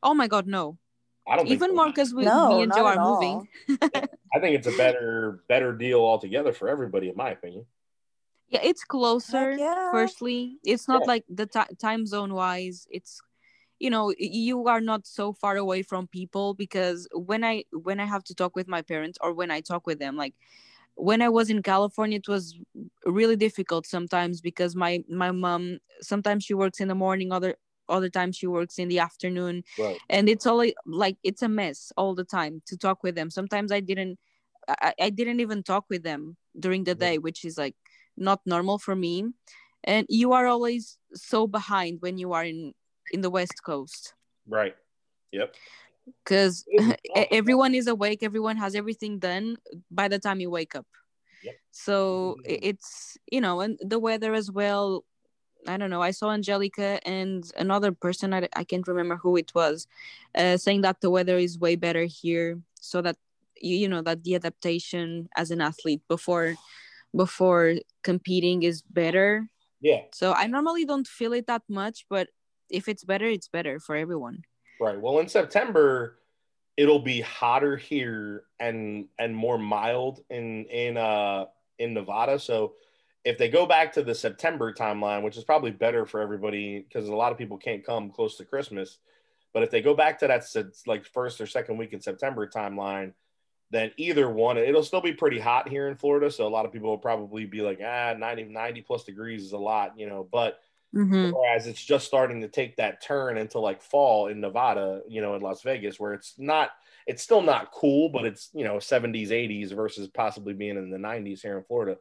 Oh 0.02 0.14
my 0.14 0.28
god, 0.28 0.48
no. 0.48 0.78
I 1.28 1.36
don't 1.36 1.46
think 1.46 1.58
Even 1.58 1.72
so. 1.72 1.76
more 1.76 1.88
because 1.88 2.14
we 2.14 2.24
No, 2.26 2.48
me 2.48 2.62
and 2.64 2.70
not 2.70 2.78
Joe 2.78 2.86
are 2.88 3.00
moving. 3.06 3.48
I 4.34 4.40
think 4.40 4.56
it's 4.56 4.68
a 4.68 4.72
better 4.78 5.44
better 5.48 5.74
deal 5.74 6.00
altogether 6.00 6.54
for 6.54 6.70
everybody, 6.70 7.10
in 7.10 7.16
my 7.16 7.32
opinion. 7.32 7.66
Yeah, 8.48 8.62
it's 8.64 8.84
closer. 8.84 9.56
yeah. 9.58 9.92
Firstly, 9.92 10.58
it's 10.64 10.88
not 10.88 11.02
Yeah. 11.02 11.08
like 11.08 11.26
the 11.30 11.46
ti- 11.46 11.76
time 11.78 12.06
zone 12.06 12.34
wise. 12.34 12.88
It's 12.90 13.22
you 13.78 13.90
know 13.90 14.14
you 14.18 14.68
are 14.68 14.82
not 14.82 15.06
so 15.06 15.34
far 15.34 15.58
away 15.58 15.84
from 15.84 16.08
people 16.08 16.54
because 16.54 17.08
when 17.14 17.44
I 17.44 17.66
when 17.72 18.00
I 18.00 18.06
have 18.06 18.24
to 18.26 18.36
talk 18.36 18.56
with 18.56 18.68
my 18.68 18.82
parents 18.82 19.18
or 19.22 19.34
when 19.34 19.52
I 19.52 19.62
talk 19.62 19.86
with 19.86 20.00
them, 20.00 20.16
like 20.16 20.34
when 21.00 21.22
I 21.22 21.30
was 21.30 21.50
in 21.50 21.62
California, 21.64 22.18
it 22.18 22.28
was 22.28 22.56
really 23.06 23.36
difficult 23.36 23.88
sometimes 23.88 24.42
because 24.42 24.76
my 24.76 25.04
my 25.10 25.32
mom 25.32 25.80
sometimes 26.02 26.44
she 26.44 26.54
works 26.54 26.80
in 26.80 26.88
the 26.88 26.96
morning, 26.96 27.32
other 27.32 27.56
other 27.88 28.10
times 28.10 28.38
she 28.38 28.48
works 28.48 28.78
in 28.78 28.88
the 28.88 29.00
afternoon, 29.00 29.64
Right. 29.78 29.98
and 30.10 30.30
it's 30.30 30.46
all 30.46 30.64
like 30.86 31.18
it's 31.24 31.42
a 31.42 31.50
mess 31.50 31.92
all 31.98 32.14
the 32.16 32.24
time 32.26 32.62
to 32.68 32.78
talk 32.78 33.02
with 33.04 33.16
them. 33.16 33.30
Sometimes 33.30 33.72
I 33.72 33.80
didn't 33.80 34.20
I, 34.68 34.94
I 35.00 35.10
didn't 35.10 35.40
even 35.40 35.64
talk 35.64 35.86
with 35.90 36.04
them 36.04 36.38
during 36.60 36.84
the 36.84 36.96
day, 36.96 37.18
which 37.18 37.46
is 37.46 37.58
like 37.58 37.76
not 38.18 38.42
normal 38.46 38.78
for 38.78 38.96
me. 38.96 39.26
And 39.84 40.06
you 40.10 40.34
are 40.34 40.46
always 40.48 40.98
so 41.14 41.48
behind 41.48 42.02
when 42.02 42.18
you 42.18 42.34
are 42.34 42.44
in 42.44 42.74
in 43.12 43.22
the 43.22 43.30
West 43.30 43.64
Coast 43.64 44.14
Right. 44.48 44.76
Yep. 45.32 45.56
Because 46.24 46.66
everyone 47.32 47.74
is 47.76 47.88
awake, 47.88 48.24
everyone 48.24 48.58
has 48.58 48.76
everything 48.76 49.20
done 49.20 49.58
by 49.92 50.08
the 50.08 50.20
time 50.20 50.40
you 50.40 50.50
wake 50.50 50.76
up. 50.76 50.88
Yep. 51.44 51.56
So 51.72 52.38
it's 52.46 53.18
you 53.32 53.42
know, 53.42 53.62
and 53.62 53.80
the 53.82 54.00
weather 54.00 54.34
as 54.34 54.52
well. 54.52 55.06
I 55.68 55.76
don't 55.76 55.90
know. 55.90 56.02
I 56.02 56.12
saw 56.12 56.32
Angelica 56.32 57.06
and 57.06 57.44
another 57.58 57.92
person. 57.92 58.34
I, 58.34 58.48
I 58.56 58.64
can't 58.64 58.88
remember 58.88 59.18
who 59.18 59.36
it 59.36 59.54
was, 59.54 59.88
uh, 60.34 60.56
saying 60.56 60.82
that 60.82 61.02
the 61.02 61.10
weather 61.10 61.38
is 61.38 61.60
way 61.60 61.76
better 61.76 62.06
here, 62.06 62.60
so 62.76 63.02
that 63.02 63.18
you, 63.62 63.76
you 63.76 63.90
know 63.90 64.02
that 64.02 64.24
the 64.24 64.36
adaptation 64.36 65.28
as 65.36 65.52
an 65.52 65.60
athlete 65.62 66.02
before 66.08 66.56
before 67.16 67.76
competing 68.04 68.64
is 68.64 68.82
better. 68.82 69.50
Yeah. 69.82 70.04
So 70.14 70.34
I 70.34 70.48
normally 70.48 70.86
don't 70.86 71.08
feel 71.08 71.34
it 71.34 71.48
that 71.48 71.64
much, 71.68 72.06
but 72.10 72.30
if 72.70 72.88
it's 72.88 73.04
better, 73.04 73.26
it's 73.26 73.48
better 73.48 73.80
for 73.80 73.96
everyone. 73.96 74.44
Right. 74.80 75.00
Well, 75.00 75.20
in 75.20 75.28
September, 75.28 76.20
it'll 76.78 77.00
be 77.00 77.22
hotter 77.22 77.76
here 77.76 78.44
and 78.60 79.08
and 79.18 79.36
more 79.36 79.58
mild 79.58 80.24
in 80.30 80.66
in 80.66 80.98
uh 80.98 81.46
in 81.78 81.94
Nevada. 81.94 82.40
So 82.40 82.74
if 83.26 83.38
they 83.38 83.50
go 83.50 83.66
back 83.66 83.94
to 83.94 84.04
the 84.04 84.16
September 84.16 84.74
timeline, 84.74 85.24
which 85.24 85.38
is 85.38 85.44
probably 85.44 85.72
better 85.72 86.06
for 86.06 86.22
everybody 86.22 86.80
because 86.80 87.10
a 87.10 87.16
lot 87.16 87.32
of 87.32 87.38
people 87.38 87.58
can't 87.58 87.86
come 87.86 88.10
close 88.10 88.38
to 88.38 88.46
Christmas, 88.46 89.00
but 89.54 89.64
if 89.64 89.72
they 89.72 89.82
go 89.82 89.94
back 89.94 90.20
to 90.20 90.28
that 90.28 90.46
like 90.88 91.06
first 91.06 91.42
or 91.42 91.46
second 91.46 91.78
week 91.78 91.92
in 91.92 92.00
September 92.00 92.48
timeline, 92.48 93.14
then 93.72 93.92
either 93.98 94.30
one, 94.30 94.58
it'll 94.58 94.84
still 94.84 95.02
be 95.02 95.14
pretty 95.14 95.40
hot 95.40 95.68
here 95.68 95.88
in 95.88 95.96
Florida. 95.96 96.32
So 96.32 96.48
a 96.48 96.50
lot 96.50 96.66
of 96.66 96.72
people 96.72 96.90
will 96.90 96.98
probably 96.98 97.46
be 97.46 97.62
like, 97.62 97.80
ah, 97.84 98.16
90, 98.18 98.46
90 98.46 98.82
plus 98.82 99.04
degrees 99.04 99.44
is 99.44 99.52
a 99.52 99.58
lot, 99.58 100.00
you 100.00 100.08
know, 100.08 100.28
but 100.32 100.60
Mm-hmm. 100.96 101.32
Whereas 101.32 101.68
it's 101.68 101.84
just 101.84 102.08
starting 102.08 102.42
to 102.42 102.48
take 102.48 102.78
that 102.78 103.02
turn 103.04 103.38
into 103.38 103.60
like 103.60 103.82
fall 103.82 104.28
in 104.28 104.42
Nevada, 104.42 105.02
you 105.08 105.22
know, 105.22 105.36
in 105.36 105.42
Las 105.42 105.62
Vegas, 105.62 106.00
where 106.00 106.14
it's 106.14 106.34
not, 106.38 106.72
it's 107.06 107.22
still 107.22 107.42
not 107.44 107.72
cool, 107.72 108.10
but 108.10 108.26
it's, 108.26 108.50
you 108.54 108.64
know, 108.64 108.76
70s, 108.76 109.30
80s 109.30 109.72
versus 109.72 110.08
possibly 110.08 110.54
being 110.54 110.78
in 110.78 110.90
the 110.90 110.98
90s 110.98 111.42
here 111.42 111.58
in 111.58 111.64
Florida. 111.64 111.98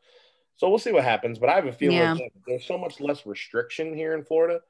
So 0.57 0.68
we'll 0.68 0.79
see 0.79 0.92
what 0.92 1.05
happens. 1.05 1.38
But 1.38 1.51
I 1.51 1.55
have 1.55 1.66
a 1.66 1.72
feeling 1.72 1.98
Yeah. 1.98 2.14
that 2.14 2.31
there's 2.46 2.66
so 2.66 2.79
much 2.79 2.98
less 3.01 3.27
restriction 3.27 3.94
here 3.94 4.14
in 4.14 4.24
Florida 4.24 4.61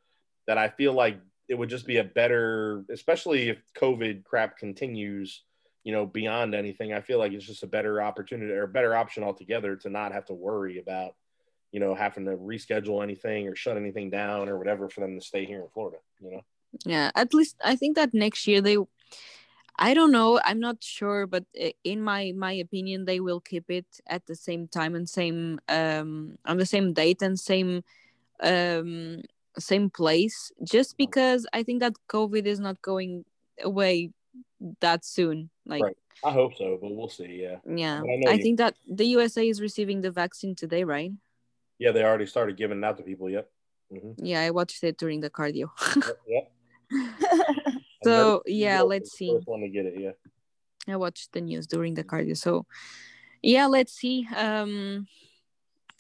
that 0.47 0.59
I 0.59 0.69
feel 0.69 0.93
like 0.93 1.19
it 1.49 1.55
would 1.55 1.71
just 1.71 1.87
be 1.87 1.99
a 1.99 2.05
better, 2.05 2.85
especially 2.91 3.51
if 3.51 3.59
COVID 3.77 4.25
crap 4.25 4.59
continues, 4.59 5.45
you 5.85 5.93
know, 5.93 6.05
beyond 6.05 6.55
anything. 6.55 6.93
I 6.93 7.01
feel 7.01 7.19
like 7.19 7.33
it's 7.33 7.47
just 7.47 7.63
a 7.63 7.69
better 7.69 8.03
opportunity 8.03 8.53
or 8.53 8.65
a 8.65 8.69
better 8.69 8.95
option 8.95 9.23
altogether 9.23 9.77
to 9.77 9.89
not 9.89 10.13
have 10.13 10.27
to 10.27 10.35
worry 10.35 10.79
about 10.79 11.15
you 11.73 11.81
know, 11.81 11.95
having 11.95 12.25
to 12.25 12.33
reschedule 12.33 13.03
anything 13.03 13.47
or 13.49 13.55
shut 13.55 13.77
anything 13.77 14.11
down 14.11 14.49
or 14.49 14.59
whatever 14.59 14.89
for 14.89 15.01
them 15.01 15.19
to 15.19 15.25
stay 15.25 15.45
here 15.45 15.61
in 15.61 15.69
Florida, 15.69 15.99
you 16.21 16.31
know? 16.31 16.41
Yeah, 16.85 17.11
at 17.15 17.35
least 17.35 17.57
I 17.65 17.77
think 17.77 17.97
that 17.97 18.15
next 18.15 18.47
year 18.47 18.61
they 18.61 18.77
I 19.81 19.95
don't 19.95 20.11
know, 20.11 20.41
I'm 20.45 20.59
not 20.59 20.83
sure, 20.83 21.27
but 21.27 21.45
in 21.85 22.03
my 22.03 22.33
my 22.37 22.53
opinion 22.53 23.05
they 23.05 23.21
will 23.21 23.41
keep 23.41 23.71
it 23.71 23.87
at 24.09 24.27
the 24.27 24.35
same 24.35 24.67
time 24.69 24.95
and 24.95 25.09
same 25.09 25.61
um 25.69 26.37
on 26.45 26.59
the 26.59 26.67
same 26.67 26.93
date 26.93 27.23
and 27.23 27.39
same 27.39 27.85
um 28.43 29.23
same 29.59 29.91
place 29.91 30.53
just 30.65 30.97
because 30.97 31.47
I 31.53 31.63
think 31.63 31.81
that 31.81 31.95
COVID 32.09 32.45
is 32.47 32.61
not 32.61 32.83
going 32.83 33.25
away 33.63 34.11
that 34.81 35.05
soon. 35.05 35.51
Like 35.65 35.83
Right. 35.83 35.97
I 36.25 36.33
hope 36.33 36.57
so, 36.57 36.79
but 36.81 36.91
we'll 36.91 37.09
see. 37.09 37.41
Yeah. 37.43 37.59
yeah. 37.65 38.03
I 38.27 38.35
I 38.35 38.39
think 38.39 38.59
that 38.59 38.75
the 38.89 39.07
USA 39.07 39.49
is 39.49 39.61
receiving 39.61 40.01
the 40.01 40.11
vaccine 40.11 40.55
today, 40.57 40.83
right? 40.83 41.13
Yeah. 41.79 41.93
They 41.93 42.03
already 42.03 42.27
started 42.27 42.57
giving 42.57 42.79
it 42.79 42.85
out 42.85 42.97
to 42.99 43.03
people. 43.03 43.31
Yep. 43.31 43.51
hmm 43.91 44.13
Yeah, 44.17 44.41
I 44.43 44.51
watched 44.51 44.83
it 44.85 44.99
during 44.99 45.21
the 45.21 45.31
cardio. 45.31 45.69
Yep. 46.27 46.53
So, 48.05 48.43
yeah, 48.47 48.83
let's 48.83 49.13
see. 49.13 49.33
First 49.35 49.49
one 49.49 49.61
to 49.61 49.69
get 49.69 49.85
it. 49.87 49.95
Yeah. 49.99 50.13
I 50.87 50.97
watched 50.97 51.33
the 51.33 51.41
news 51.41 51.67
during 51.67 51.95
the 51.95 52.05
cardio. 52.05 52.37
So 52.37 52.65
yeah, 53.43 53.67
let's 53.67 53.93
see 53.93 54.27
um 54.37 55.07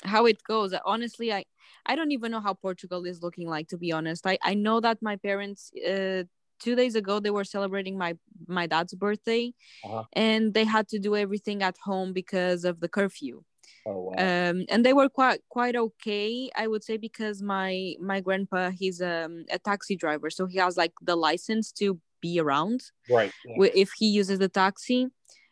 how 0.04 0.26
it 0.26 0.42
goes. 0.44 0.72
Honestly, 0.84 1.32
I 1.32 1.44
I 1.84 1.96
don't 1.96 2.12
even 2.12 2.30
know 2.30 2.40
how 2.40 2.54
Portugal 2.54 3.04
is 3.04 3.22
looking 3.22 3.48
like 3.48 3.68
to 3.68 3.76
be 3.78 3.92
honest. 3.92 4.26
I 4.26 4.38
I 4.42 4.54
know 4.54 4.80
that 4.80 5.02
my 5.02 5.16
parents 5.16 5.70
uh 5.86 6.22
2 6.60 6.74
days 6.74 6.94
ago 6.94 7.20
they 7.20 7.30
were 7.30 7.44
celebrating 7.44 7.98
my 7.98 8.16
my 8.46 8.66
dad's 8.66 8.94
birthday 8.94 9.52
Uh-huh. 9.84 10.04
and 10.14 10.54
they 10.54 10.64
had 10.64 10.88
to 10.88 10.98
do 10.98 11.14
everything 11.16 11.62
at 11.62 11.76
home 11.78 12.12
because 12.12 12.64
of 12.64 12.80
the 12.80 12.88
curfew. 12.88 13.42
Oh 13.88 13.98
wow. 14.07 14.12
Um 14.18 14.57
and 14.72 14.85
they 14.85 14.92
were 14.92 15.09
quite 15.09 15.40
quite 15.48 15.77
okay, 15.77 16.51
I 16.62 16.66
would 16.70 16.85
say 16.88 16.96
because 16.98 17.42
my 17.42 17.94
my 18.01 18.20
grandpa 18.20 18.70
he's 18.70 19.01
um, 19.01 19.44
a 19.51 19.59
taxi 19.59 19.96
driver, 19.96 20.29
so 20.31 20.46
he 20.46 20.59
has 20.59 20.77
like 20.77 20.92
the 21.11 21.16
license 21.16 21.72
to 21.81 21.98
be 22.20 22.38
around 22.40 22.81
right. 23.09 23.33
Yeah. 23.46 23.70
if 23.74 23.90
he 24.01 24.07
uses 24.20 24.38
the 24.40 24.48
taxi 24.62 25.07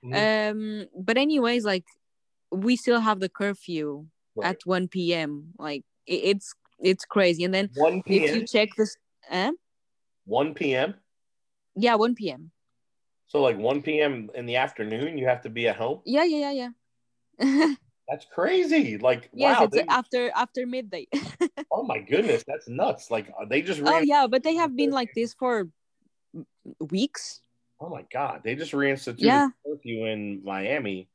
Mhm. 0.05 0.15
um 0.23 0.87
but 1.09 1.17
anyways 1.17 1.65
like 1.65 1.85
we 2.51 2.77
still 2.77 3.01
have 3.09 3.19
the 3.21 3.29
curfew 3.41 4.07
Right. 4.35 4.49
at 4.51 4.59
1 4.67 4.89
p.m 4.89 5.31
like 5.59 5.85
it's 6.07 6.53
it's 6.91 7.05
crazy 7.15 7.43
and 7.45 7.55
then 7.55 7.71
1 7.75 8.03
if 8.07 8.35
you 8.35 8.41
p.m. 8.43 8.47
check 8.47 8.69
this 8.77 8.97
eh? 9.31 9.53
1 10.27 10.55
p.m. 10.55 10.95
yeah 11.77 11.95
1 11.95 12.15
p.m 12.15 12.51
So 13.29 13.41
like 13.43 13.57
1 13.59 13.83
p.m. 13.83 14.29
in 14.35 14.47
the 14.47 14.57
afternoon, 14.57 15.19
you 15.19 15.27
have 15.27 15.43
to 15.43 15.51
be 15.51 15.69
at 15.69 15.77
home. 15.77 15.99
yeah 16.05 16.25
yeah 16.25 16.51
yeah 16.51 16.71
yeah 17.41 17.75
That's 18.09 18.25
crazy. 18.25 18.99
Like 18.99 19.31
yes 19.33 19.59
wow. 19.59 19.65
it's 19.65 19.77
they- 19.77 19.87
after 19.89 20.31
after 20.35 20.67
midday 20.67 21.07
oh 21.73 21.83
my 21.83 21.99
goodness, 21.99 22.45
that's 22.47 22.69
nuts. 22.69 23.11
Like 23.11 23.29
uh, 23.41 23.45
they 23.45 23.63
just 23.63 23.81
oh 23.85 24.01
yeah 24.01 24.27
but 24.29 24.43
they 24.43 24.55
have 24.55 24.77
been 24.77 24.91
like 24.91 25.11
this 25.15 25.35
for 25.35 25.69
weeks 26.91 27.41
Oh 27.81 27.91
my 27.91 28.05
god, 28.11 28.41
they 28.43 28.55
just 28.55 28.73
reinstituted 28.73 29.19
Yeah. 29.21 29.49
curfew 29.65 30.07
in 30.07 30.43
Miami, 30.45 31.09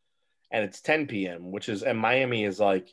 and 0.51 0.63
it's 0.63 0.81
10 0.81 1.07
p.m., 1.07 1.51
which 1.51 1.69
is 1.69 1.81
and 1.81 1.97
Miami 1.97 2.43
is 2.43 2.59
like 2.59 2.87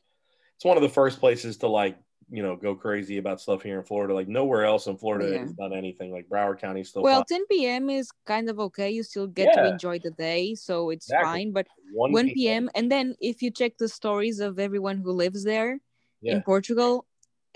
it's 0.57 0.65
one 0.65 0.77
of 0.77 0.83
the 0.83 0.89
first 0.89 1.21
places 1.21 1.59
to 1.59 1.69
like 1.69 1.99
you 2.31 2.43
know 2.43 2.57
go 2.57 2.75
crazy 2.75 3.19
about 3.19 3.41
stuff 3.41 3.63
here 3.63 3.79
in 3.79 3.85
Florida. 3.85 4.15
Like 4.15 4.29
nowhere 4.29 4.65
else 4.65 4.87
in 4.87 4.97
Florida 4.99 5.29
Yeah. 5.31 5.47
done 5.59 5.73
anything. 5.73 6.13
Like 6.13 6.29
Broward 6.29 6.61
County 6.61 6.85
still. 6.85 7.03
well 7.03 7.25
fine. 7.29 7.41
10 7.41 7.47
p.m 7.51 7.91
is 7.91 8.11
kind 8.27 8.49
of 8.51 8.59
okay 8.61 8.91
you 8.91 9.03
still 9.03 9.27
get 9.27 9.53
to 9.55 9.65
enjoy 9.67 9.99
the 9.99 10.11
day 10.11 10.55
so 10.55 10.91
it's 10.91 11.07
Exactly. 11.07 11.27
fine 11.27 11.53
but 11.53 11.67
1 11.93 12.13
1 12.13 12.31
p.m. 12.35 12.69
and 12.75 12.91
then 12.91 13.15
if 13.21 13.41
you 13.43 13.51
check 13.51 13.73
the 13.79 13.89
stories 13.89 14.41
of 14.41 14.59
everyone 14.59 14.99
who 14.99 15.13
lives 15.13 15.45
there 15.45 15.81
Yeah. 16.21 16.35
in 16.35 16.43
Portugal 16.43 17.07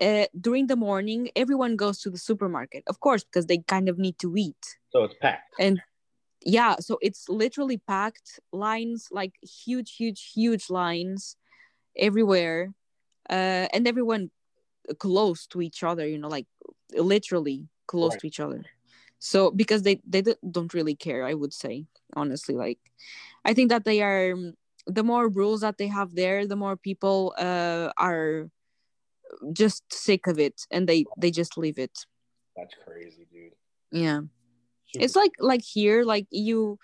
uh, 0.00 0.26
during 0.40 0.66
the 0.68 0.76
morning 0.76 1.30
everyone 1.36 1.76
goes 1.76 2.00
to 2.00 2.10
the 2.10 2.18
supermarket 2.18 2.82
of 2.86 3.00
course 3.00 3.24
because 3.24 3.46
they 3.46 3.58
kind 3.58 3.88
of 3.88 3.98
need 3.98 4.18
to 4.20 4.34
eat 4.36 4.62
So 4.90 5.04
it's 5.04 5.14
packed. 5.20 5.54
and 5.58 5.82
yeah 6.44 6.76
so 6.80 6.98
it's 7.02 7.28
literally 7.28 7.78
packed 7.86 8.40
lines 8.52 9.08
like 9.10 9.34
huge 9.42 9.96
huge 9.96 10.32
huge 10.34 10.70
lines 10.70 11.36
everywhere 11.96 12.72
uh, 13.30 13.66
and 13.74 13.86
everyone 13.86 14.30
close 14.98 15.46
to 15.46 15.60
each 15.62 15.82
other 15.82 16.06
you 16.06 16.18
know 16.18 16.28
like 16.28 16.46
literally 16.94 17.68
close 17.86 18.12
Right. 18.12 18.20
to 18.20 18.26
each 18.26 18.40
other 18.40 18.64
so 19.18 19.50
because 19.50 19.82
they 19.82 20.00
they 20.06 20.22
don't 20.50 20.74
really 20.74 20.96
care 20.96 21.24
i 21.24 21.34
would 21.34 21.52
say 21.52 21.86
honestly 22.16 22.54
like 22.56 22.78
i 23.44 23.54
think 23.54 23.68
that 23.70 23.84
they 23.84 24.02
are 24.02 24.34
the 24.86 25.04
more 25.04 25.28
rules 25.28 25.60
that 25.60 25.78
they 25.78 25.86
have 25.86 26.14
there 26.14 26.46
the 26.46 26.56
more 26.56 26.76
people 26.76 27.32
uh, 27.38 27.90
are 27.96 28.50
just 29.52 29.82
sick 29.92 30.26
of 30.26 30.38
it 30.38 30.66
and 30.70 30.88
they 30.88 31.04
they 31.16 31.30
just 31.30 31.56
leave 31.56 31.78
it 31.78 31.96
That's 32.56 32.74
crazy, 32.84 33.26
dude. 33.32 33.52
yeah 33.92 34.20
Super- 34.92 35.04
it's 35.04 35.16
like 35.16 35.32
like 35.38 35.62
here 35.62 36.02
like 36.04 36.26
you 36.30 36.78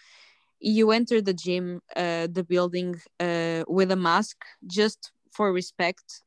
you 0.60 0.90
enter 0.90 1.20
the 1.20 1.34
gym 1.34 1.80
uh 1.96 2.26
the 2.30 2.44
building 2.44 2.96
uh 3.20 3.64
with 3.68 3.90
a 3.92 3.96
mask 3.96 4.36
just 4.66 5.12
for 5.30 5.52
respect 5.52 6.22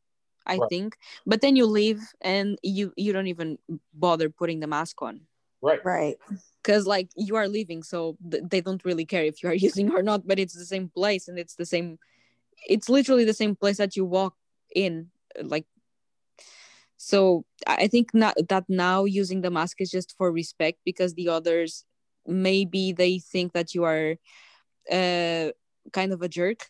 i 0.45 0.57
Right. 0.57 0.69
think 0.69 0.97
but 1.25 1.41
then 1.41 1.55
you 1.55 1.65
leave 1.65 2.01
and 2.21 2.57
you 2.63 2.93
you 2.97 3.13
don't 3.13 3.27
even 3.27 3.57
bother 3.93 4.29
putting 4.29 4.59
the 4.59 4.67
mask 4.67 5.01
on 5.01 5.21
right. 5.61 5.83
Right. 5.83 6.17
because 6.63 6.85
like 6.85 7.09
you 7.15 7.35
are 7.35 7.47
leaving 7.47 7.83
so 7.83 8.17
th- 8.29 8.43
they 8.49 8.61
don't 8.61 8.85
really 8.85 9.05
care 9.05 9.23
if 9.23 9.43
you 9.43 9.49
are 9.49 9.53
using 9.67 9.91
or 9.91 10.01
not 10.03 10.27
but 10.27 10.39
it's 10.39 10.53
the 10.53 10.65
same 10.65 10.89
place 10.89 11.27
and 11.27 11.37
it's 11.39 11.55
the 11.55 11.65
same 11.65 11.99
it's 12.67 12.89
literally 12.89 13.25
the 13.25 13.33
same 13.33 13.55
place 13.55 13.77
that 13.77 13.95
you 13.95 14.05
walk 14.05 14.35
in 14.75 15.09
like 15.43 15.65
so 16.97 17.45
i 17.67 17.75
I 17.83 17.87
think 17.87 18.13
not 18.13 18.35
that 18.49 18.65
now 18.69 19.05
using 19.05 19.41
the 19.41 19.51
mask 19.51 19.81
is 19.81 19.91
just 19.91 20.15
for 20.17 20.31
respect 20.31 20.79
because 20.85 21.13
the 21.13 21.29
others 21.29 21.85
maybe 22.27 22.91
they 22.93 23.19
think 23.19 23.53
that 23.53 23.73
you 23.75 23.83
are 23.83 24.15
uh 24.91 25.51
kind 25.93 26.11
of 26.13 26.21
a 26.21 26.29
jerk 26.29 26.67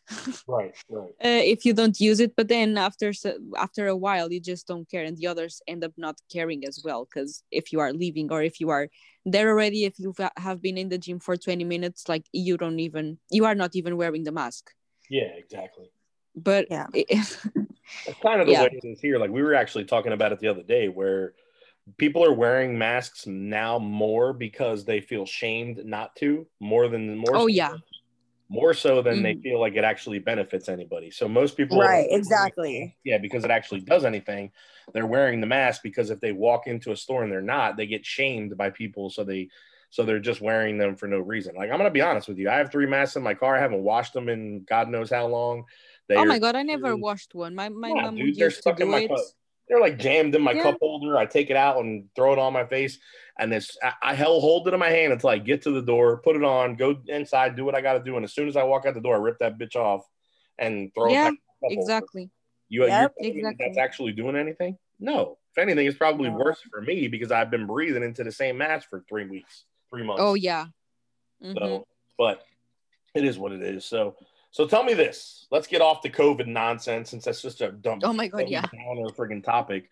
Right. 0.48 0.74
Right. 0.90 1.10
uh, 1.24 1.44
if 1.54 1.66
you 1.66 1.74
don't 1.74 2.00
use 2.00 2.20
it 2.20 2.36
but 2.36 2.48
then 2.48 2.78
after 2.78 3.12
after 3.58 3.88
a 3.88 3.96
while 3.96 4.32
you 4.32 4.40
just 4.40 4.68
don't 4.68 4.90
care 4.90 5.04
and 5.04 5.18
the 5.18 5.28
others 5.28 5.62
end 5.68 5.84
up 5.84 5.92
not 5.98 6.18
caring 6.32 6.66
as 6.66 6.82
well 6.84 7.06
because 7.06 7.44
if 7.52 7.72
you 7.72 7.80
are 7.80 7.94
leaving 7.94 8.32
or 8.32 8.42
if 8.42 8.60
you 8.60 8.70
are 8.70 8.90
there 9.26 9.50
already 9.50 9.86
if 9.86 10.00
you 10.00 10.14
have 10.38 10.62
been 10.62 10.78
in 10.78 10.90
the 10.90 10.98
gym 10.98 11.20
for 11.20 11.36
20 11.38 11.64
minutes 11.64 12.10
like 12.10 12.26
you 12.32 12.58
don't 12.58 12.80
even 12.80 13.18
you 13.30 13.46
are 13.46 13.56
not 13.56 13.76
even 13.76 13.98
wearing 13.98 14.24
the 14.24 14.32
mask 14.32 14.72
Yeah. 15.10 15.32
Exactly. 15.38 15.92
but 16.36 16.68
Yeah. 16.70 16.88
It's 16.94 17.38
kind 18.24 18.42
of 18.42 18.48
the 18.48 18.54
Yeah. 18.54 18.64
way 18.64 18.80
it 18.82 18.88
is 18.88 19.02
here. 19.02 19.18
Like 19.20 19.30
we 19.32 19.44
were 19.44 19.54
actually 19.54 19.86
talking 19.86 20.14
about 20.14 20.32
it 20.32 20.40
the 20.40 20.48
other 20.48 20.64
day, 20.64 20.88
where 20.88 21.34
people 21.98 22.24
are 22.24 22.34
wearing 22.34 22.78
masks 22.78 23.28
now 23.28 23.78
more 23.80 24.34
because 24.34 24.86
they 24.86 25.02
feel 25.02 25.26
shamed 25.26 25.84
not 25.86 26.16
to, 26.18 26.48
more 26.60 26.88
than 26.88 27.18
more. 27.18 27.36
Oh, 27.36 27.48
yeah. 27.48 27.76
More 28.52 28.74
so 28.74 29.02
than 29.02 29.24
they 29.24 29.36
Mhm. 29.36 29.44
feel 29.44 29.60
like 29.62 29.76
it 29.76 29.86
actually 29.86 30.20
benefits 30.20 30.68
anybody. 30.68 31.10
So 31.10 31.30
most 31.30 31.56
people, 31.56 31.78
Right. 31.80 32.06
Exactly. 32.12 32.98
yeah, 33.06 33.18
because 33.18 33.46
it 33.46 33.50
actually 33.52 33.80
does 33.80 34.04
anything. 34.04 34.52
They're 34.94 35.08
wearing 35.08 35.40
the 35.40 35.48
mask 35.48 35.82
because 35.84 36.10
if 36.10 36.20
they 36.20 36.34
walk 36.34 36.68
into 36.68 36.92
a 36.92 36.98
store 36.98 37.24
and 37.24 37.32
they're 37.32 37.42
not, 37.42 37.78
they 37.78 37.88
get 37.88 38.06
shamed 38.06 38.58
by 38.58 38.70
people. 38.70 39.10
So 39.10 39.24
they, 39.24 39.48
so 39.90 40.04
they're 40.04 40.20
just 40.20 40.42
wearing 40.42 40.78
them 40.78 40.98
for 40.98 41.08
no 41.08 41.20
reason. 41.20 41.56
Like 41.56 41.72
I'm 41.72 41.78
gonna 41.78 41.92
be 41.92 42.02
honest 42.02 42.28
with 42.28 42.40
you, 42.40 42.50
I 42.50 42.58
have 42.58 42.72
three 42.74 42.86
masks 42.88 43.16
in 43.16 43.24
my 43.24 43.36
car. 43.36 43.56
I 43.56 43.62
haven't 43.62 43.84
washed 43.84 44.14
them 44.14 44.28
in 44.28 44.64
God 44.64 44.90
knows 44.90 45.10
how 45.10 45.28
long. 45.28 45.64
They 46.10 46.16
oh 46.18 46.26
my 46.26 46.40
god 46.40 46.58
i 46.58 46.62
never 46.62 46.94
Mm. 46.96 47.00
washed 47.00 47.34
one 47.34 47.56
my 47.56 47.70
my 47.70 47.88
Yeah, 47.90 48.02
mom 48.04 48.16
dude, 48.18 48.38
used 48.38 48.58
to 48.58 48.62
stuck 48.64 48.78
do 48.78 48.86
my 48.86 49.00
it. 49.00 49.12
They're 49.72 49.80
like 49.80 49.98
jammed 49.98 50.36
in 50.36 50.42
my 50.42 50.52
Yeah. 50.52 50.64
cup 50.64 50.80
holder. 50.82 51.18
I 51.18 51.26
take 51.26 51.50
it 51.50 51.56
out 51.56 51.78
and 51.78 52.10
throw 52.14 52.34
it 52.34 52.40
on 52.40 52.52
my 52.52 52.66
face, 52.66 53.00
and 53.40 53.50
this 53.50 53.78
I, 53.82 53.94
I 54.02 54.14
hell 54.16 54.42
hold 54.42 54.68
it 54.68 54.74
in 54.74 54.80
my 54.82 54.90
hand 54.90 55.14
until 55.14 55.30
I 55.30 55.38
get 55.38 55.62
to 55.62 55.72
the 55.72 55.82
door, 55.82 56.18
put 56.18 56.36
it 56.36 56.44
on, 56.44 56.76
go 56.76 57.00
inside, 57.08 57.56
do 57.56 57.64
what 57.64 57.74
I 57.74 57.80
got 57.80 57.94
to 57.94 58.04
do, 58.04 58.18
and 58.18 58.26
as 58.26 58.34
soon 58.34 58.50
as 58.50 58.58
I 58.58 58.64
walk 58.64 58.86
out 58.86 58.96
the 58.96 59.00
door, 59.02 59.16
I 59.16 59.20
rip 59.20 59.40
that 59.40 59.58
bitch 59.58 59.78
off 59.78 60.06
and 60.60 60.94
throw 60.94 61.14
Yeah, 61.14 61.30
it 61.30 61.36
holder. 61.62 61.80
exactly 61.82 62.30
You, 62.68 62.82
you're 62.82 62.90
Yep. 62.90 63.14
telling 63.18 63.36
me 63.38 63.42
that 63.44 63.52
Exactly. 63.52 63.66
that's 63.66 63.78
actually 63.78 64.12
doing 64.12 64.36
anything? 64.36 64.78
No. 65.00 65.38
If 65.56 65.62
anything, 65.62 65.88
it's 65.88 65.98
probably 65.98 66.30
No. 66.30 66.36
worse 66.38 66.60
for 66.70 66.82
me 66.82 67.08
because 67.08 67.32
I've 67.32 67.50
been 67.50 67.66
breathing 67.66 68.04
into 68.04 68.26
the 68.26 68.32
same 68.32 68.58
mask 68.58 68.90
for 68.90 69.06
three 69.08 69.26
weeks, 69.26 69.64
three 69.90 70.04
months. 70.04 70.22
oh 70.22 70.34
yeah 70.34 70.66
Mhm. 71.42 71.58
So, 71.58 71.88
but 72.18 72.46
it 73.16 73.24
is 73.24 73.40
what 73.40 73.54
it 73.54 73.62
is. 73.62 73.86
So, 73.86 74.18
so 74.52 74.68
tell 74.68 74.84
me 74.84 74.94
this. 74.94 75.48
Let's 75.50 75.68
get 75.68 75.82
off 75.82 76.02
the 76.02 76.10
COVID 76.10 76.46
nonsense 76.46 77.10
since 77.10 77.26
that's 77.26 77.42
just 77.42 77.62
a 77.62 77.72
dumb. 77.72 78.00
Oh 78.04 78.14
my 78.14 78.28
God, 78.28 78.50
yeah. 78.50 78.62
Downer 78.62 79.10
friggin' 79.10 79.44
topic. 79.44 79.90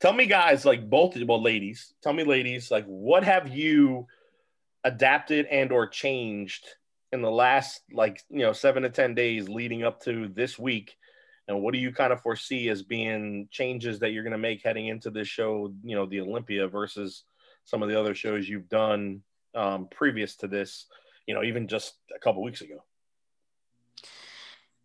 Tell 0.00 0.12
me, 0.12 0.26
guys, 0.26 0.64
like 0.64 0.88
both, 0.88 1.16
well, 1.24 1.42
ladies. 1.42 1.92
Tell 2.02 2.12
me, 2.12 2.22
ladies, 2.22 2.70
like 2.70 2.84
what 2.86 3.24
have 3.24 3.48
you 3.48 4.06
adapted 4.84 5.46
and 5.46 5.72
or 5.72 5.88
changed 5.88 6.64
in 7.12 7.22
the 7.22 7.30
last, 7.30 7.80
like 7.92 8.22
you 8.30 8.40
know, 8.40 8.52
seven 8.52 8.84
to 8.84 8.90
ten 8.90 9.14
days 9.14 9.48
leading 9.48 9.82
up 9.82 10.02
to 10.02 10.28
this 10.28 10.58
week? 10.58 10.96
And 11.48 11.62
what 11.62 11.74
do 11.74 11.80
you 11.80 11.92
kind 11.92 12.12
of 12.12 12.22
foresee 12.22 12.68
as 12.68 12.82
being 12.82 13.48
changes 13.50 14.00
that 14.00 14.10
you're 14.10 14.24
going 14.24 14.32
to 14.32 14.38
make 14.38 14.62
heading 14.62 14.86
into 14.88 15.10
this 15.10 15.28
show? 15.28 15.72
You 15.82 15.96
know, 15.96 16.06
the 16.06 16.20
Olympia 16.20 16.68
versus 16.68 17.24
some 17.64 17.82
of 17.82 17.88
the 17.88 17.98
other 17.98 18.14
shows 18.14 18.48
you've 18.48 18.68
done 18.68 19.22
um, 19.54 19.88
previous 19.90 20.36
to 20.36 20.48
this, 20.48 20.86
you 21.26 21.34
know, 21.34 21.42
even 21.42 21.66
just 21.66 21.94
a 22.14 22.18
couple 22.18 22.42
weeks 22.42 22.60
ago. 22.60 22.84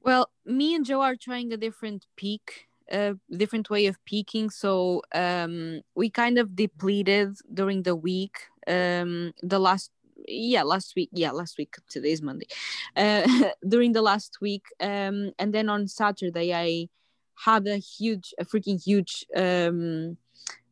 Well, 0.04 0.30
me 0.46 0.76
and 0.76 0.86
Joe 0.86 1.02
are 1.02 1.16
trying 1.16 1.54
a 1.54 1.58
different 1.58 2.06
peak, 2.16 2.68
a 2.92 3.16
different 3.30 3.70
way 3.70 3.86
of 3.86 4.04
peaking. 4.06 4.50
So 4.50 5.04
um, 5.14 5.82
we 5.96 6.10
kind 6.10 6.38
of 6.40 6.56
depleted 6.56 7.36
during 7.54 7.84
the 7.84 7.96
week. 7.96 8.38
Um, 8.68 9.34
the 9.44 9.60
last, 9.60 9.92
yeah, 10.28 10.64
last 10.64 10.94
week, 10.96 11.10
yeah, 11.14 11.32
last 11.32 11.58
week. 11.58 11.76
Today's 11.88 12.22
Monday. 12.22 12.48
Uh, 12.96 13.50
during 13.68 13.92
the 13.92 14.02
last 14.02 14.40
week, 14.42 14.66
um, 14.80 15.32
and 15.38 15.54
then 15.54 15.70
on 15.70 15.88
Saturday, 15.88 16.54
I 16.54 16.90
had 17.36 17.68
a 17.68 17.78
huge, 17.78 18.34
a 18.40 18.46
freaking 18.46 18.84
huge 18.84 19.26
um, 19.36 20.18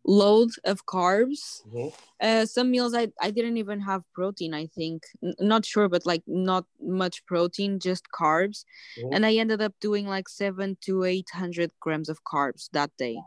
load 0.10 0.52
of 0.66 0.86
carbs. 0.86 1.64
Uh, 2.22 2.46
some 2.46 2.72
meals 2.72 2.94
I, 2.94 3.10
I 3.22 3.32
didn't 3.32 3.58
even 3.58 3.82
have 3.82 4.04
protein, 4.14 4.54
I 4.54 4.68
think. 4.68 5.04
N- 5.24 5.36
not 5.40 5.66
sure, 5.66 5.90
but 5.90 6.06
like 6.06 6.24
not 6.28 6.66
much 6.82 7.26
protein, 7.26 7.80
just 7.80 8.06
carbs. 8.12 8.66
Mhm. 8.98 9.10
And 9.16 9.26
I 9.26 9.36
ended 9.36 9.62
up 9.62 9.74
doing 9.82 10.08
like 10.08 10.30
seven 10.30 10.78
to 10.82 11.06
800 11.06 11.72
grams 11.80 12.10
of 12.10 12.24
carbs 12.26 12.70
that 12.74 12.92
day. 12.98 13.18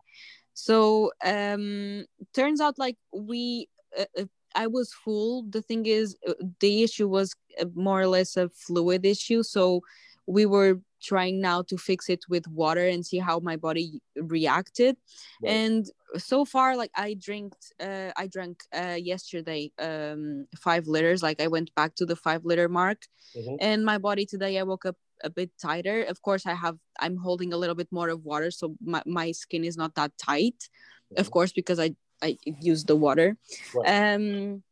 So 0.55 1.13
um, 1.25 2.05
turns 2.35 2.61
out 2.61 2.79
like 2.79 2.97
we, 3.15 3.69
uh, 3.99 4.05
uh, 4.19 4.25
I 4.55 4.67
was 4.67 4.93
full. 4.93 5.45
The 5.49 5.63
thing 5.63 5.87
is, 5.87 6.17
uh, 6.29 6.35
the 6.61 6.83
issue 6.83 7.09
was 7.09 7.35
uh, 7.61 7.67
more 7.75 8.01
or 8.03 8.07
less 8.09 8.37
a 8.37 8.49
fluid 8.51 9.07
issue. 9.07 9.43
So 9.43 9.83
we 10.27 10.47
were 10.47 10.81
trying 11.03 11.41
now 11.41 11.63
to 11.63 11.77
fix 11.77 12.09
it 12.09 12.23
with 12.29 12.47
water 12.49 12.87
and 12.87 13.05
see 13.05 13.19
how 13.19 13.39
my 13.41 13.57
body 13.57 14.01
reacted. 14.17 14.97
Right. 15.43 15.53
And 15.53 15.91
so 16.19 16.45
far 16.45 16.77
like 16.77 16.91
i 16.95 17.15
drank 17.15 17.55
uh 17.81 18.11
i 18.19 18.27
drank 18.27 18.65
uh 18.77 18.99
yesterday 19.13 19.73
um 19.79 20.47
five 20.67 20.87
liters 20.87 21.23
like 21.23 21.41
i 21.41 21.47
went 21.47 21.75
back 21.75 21.95
to 21.95 22.05
the 22.05 22.17
five 22.17 22.45
liter 22.45 22.69
mark 22.69 23.01
Mhm. 23.35 23.57
and 23.61 23.85
my 23.85 23.97
body 23.97 24.27
today 24.27 24.59
i 24.59 24.63
woke 24.63 24.85
up 24.85 24.97
a 25.25 25.31
bit 25.31 25.51
tighter 25.59 26.03
of 26.03 26.21
course 26.21 26.45
i 26.45 26.55
have 26.65 26.77
i'm 27.01 27.17
holding 27.17 27.53
a 27.53 27.57
little 27.57 27.75
bit 27.75 27.89
more 27.91 28.11
of 28.11 28.25
water 28.25 28.51
so 28.51 28.77
my, 28.85 29.03
my 29.07 29.33
skin 29.33 29.65
is 29.65 29.77
not 29.77 29.95
that 29.95 30.13
tight 30.19 30.69
of 31.17 31.29
Mhm. 31.29 31.33
course 31.33 31.53
because 31.53 31.79
i 31.87 31.95
i 32.23 32.37
use 32.61 32.85
the 32.85 32.97
water 32.97 33.37
Right. 33.75 33.89
um 33.97 34.63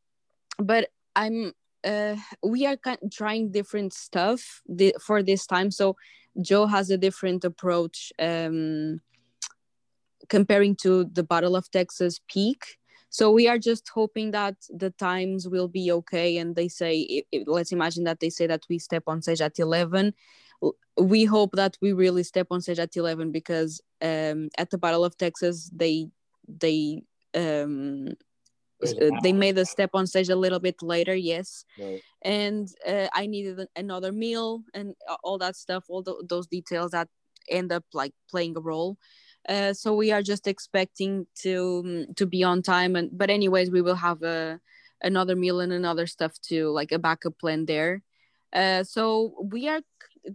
but 0.59 0.91
i'm 1.17 1.53
uh 1.85 2.17
we 2.43 2.67
are 2.67 2.77
trying 3.21 3.51
different 3.51 3.93
stuff 3.95 4.61
for 5.07 5.23
this 5.23 5.47
time 5.47 5.71
so 5.71 5.97
joe 6.41 6.67
has 6.67 6.91
a 6.91 6.99
different 6.99 7.45
approach 7.45 8.13
um 8.19 9.01
comparing 10.29 10.77
to 10.77 11.05
the 11.05 11.23
battle 11.23 11.57
of 11.57 11.71
texas 11.71 12.21
peak. 12.29 12.77
So 13.13 13.33
we 13.33 13.49
are 13.49 13.59
just 13.59 13.91
hoping 13.93 14.31
that 14.31 14.55
the 14.69 14.91
times 14.91 15.49
will 15.49 15.67
be 15.67 15.91
okay 15.91 16.37
and 16.39 16.55
they 16.55 16.69
say 16.69 16.93
i- 17.17 17.37
i- 17.37 17.45
let's 17.47 17.73
imagine 17.73 18.05
that 18.05 18.21
they 18.21 18.31
say 18.31 18.47
that 18.47 18.63
we 18.69 18.79
step 18.79 19.03
on 19.07 19.21
stage 19.23 19.41
at 19.41 19.59
11 19.59 20.15
we 20.97 21.25
hope 21.25 21.53
that 21.53 21.77
we 21.81 21.93
really 21.93 22.23
step 22.23 22.49
on 22.51 22.61
stage 22.61 22.79
at 22.79 22.95
11 22.97 23.33
because 23.33 23.81
um 24.03 24.49
at 24.59 24.71
the 24.71 24.79
battle 24.79 25.05
of 25.05 25.17
texas 25.17 25.71
they 25.75 26.07
they 26.47 27.03
um 27.35 28.09
uh, 28.83 29.11
they 29.23 29.33
made 29.33 29.59
a 29.59 29.65
step 29.65 29.91
on 29.95 30.07
stage 30.07 30.29
a 30.29 30.37
little 30.37 30.61
bit 30.61 30.83
later 30.83 31.15
yes. 31.15 31.65
Right. 31.79 32.01
and 32.23 32.69
uh, 32.87 33.09
i 33.15 33.27
needed 33.27 33.67
another 33.77 34.13
meal 34.13 34.63
and 34.75 34.95
all 35.23 35.39
that 35.39 35.57
stuff 35.57 35.85
all 35.89 36.03
tho- 36.03 36.23
those 36.29 36.47
details 36.47 36.93
that 36.93 37.09
end 37.51 37.73
up 37.73 37.85
like 37.93 38.13
playing 38.29 38.57
a 38.57 38.61
role. 38.61 38.97
Uh, 39.49 39.73
so 39.73 39.95
we 39.95 40.13
are 40.13 40.23
just 40.23 40.47
expecting 40.47 41.27
to 41.35 41.83
mm, 41.87 42.17
to 42.17 42.27
be 42.27 42.45
on 42.45 42.63
time 42.63 42.95
and 42.95 43.11
but 43.13 43.31
anyways 43.31 43.71
we 43.71 43.81
will 43.81 43.95
have 43.95 44.23
a 44.23 44.61
another 45.03 45.35
meal 45.35 45.61
and 45.61 45.73
another 45.73 46.07
stuff 46.07 46.33
to 46.43 46.69
like 46.69 46.93
a 46.93 46.99
backup 46.99 47.39
plan 47.39 47.65
there. 47.65 48.03
Uh, 48.53 48.85
so 48.85 49.35
we 49.51 49.69
are 49.69 49.81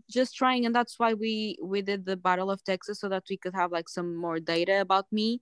just 0.10 0.36
trying 0.36 0.66
and 0.66 0.74
that's 0.74 0.98
why 0.98 1.14
we 1.14 1.58
we 1.62 1.82
did 1.82 2.06
the 2.06 2.18
battle 2.18 2.50
of 2.50 2.64
texas 2.64 3.00
so 3.00 3.08
that 3.08 3.24
we 3.30 3.38
could 3.38 3.54
have 3.54 3.72
like 3.72 3.88
some 3.88 4.16
more 4.16 4.40
data 4.40 4.82
about 4.82 5.06
me 5.12 5.40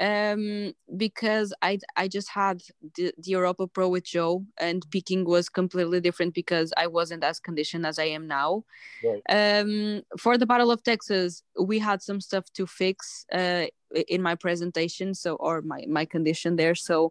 um, 0.00 0.72
because 0.96 1.52
I 1.62 1.78
I 1.96 2.08
just 2.08 2.30
had 2.30 2.62
the, 2.96 3.12
the 3.18 3.30
Europa 3.30 3.66
Pro 3.66 3.88
with 3.88 4.04
Joe, 4.04 4.44
and 4.58 4.84
peaking 4.90 5.24
was 5.24 5.48
completely 5.48 6.00
different 6.00 6.34
because 6.34 6.72
I 6.76 6.86
wasn't 6.86 7.24
as 7.24 7.40
conditioned 7.40 7.86
as 7.86 7.98
I 7.98 8.04
am 8.04 8.26
now. 8.26 8.64
Right. 9.02 9.22
Um, 9.28 10.02
for 10.18 10.38
the 10.38 10.46
Battle 10.46 10.70
of 10.70 10.82
Texas, 10.82 11.42
we 11.60 11.78
had 11.78 12.02
some 12.02 12.20
stuff 12.20 12.44
to 12.54 12.66
fix 12.66 13.26
uh, 13.32 13.66
in 14.08 14.22
my 14.22 14.34
presentation, 14.34 15.14
so 15.14 15.34
or 15.36 15.62
my 15.62 15.84
my 15.88 16.04
condition 16.04 16.56
there. 16.56 16.74
So 16.74 17.10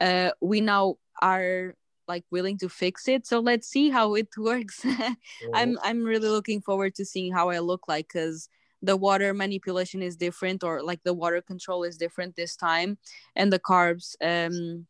uh, 0.00 0.30
we 0.40 0.60
now 0.60 0.96
are 1.22 1.74
like 2.08 2.24
willing 2.30 2.58
to 2.58 2.68
fix 2.68 3.08
it. 3.08 3.26
So 3.26 3.40
let's 3.40 3.68
see 3.68 3.90
how 3.90 4.14
it 4.14 4.28
works. 4.36 4.80
mm-hmm. 4.82 5.50
I'm 5.54 5.78
I'm 5.82 6.04
really 6.04 6.28
looking 6.28 6.60
forward 6.60 6.94
to 6.96 7.04
seeing 7.04 7.32
how 7.32 7.50
I 7.50 7.60
look 7.60 7.88
like 7.88 8.08
because 8.08 8.48
the 8.82 8.96
water 8.96 9.32
manipulation 9.34 10.02
is 10.02 10.16
different 10.16 10.62
or 10.62 10.82
like 10.82 11.02
the 11.02 11.14
water 11.14 11.40
control 11.40 11.82
is 11.82 11.96
different 11.96 12.36
this 12.36 12.56
time 12.56 12.98
and 13.34 13.52
the 13.52 13.58
carbs 13.58 14.14
um 14.22 14.86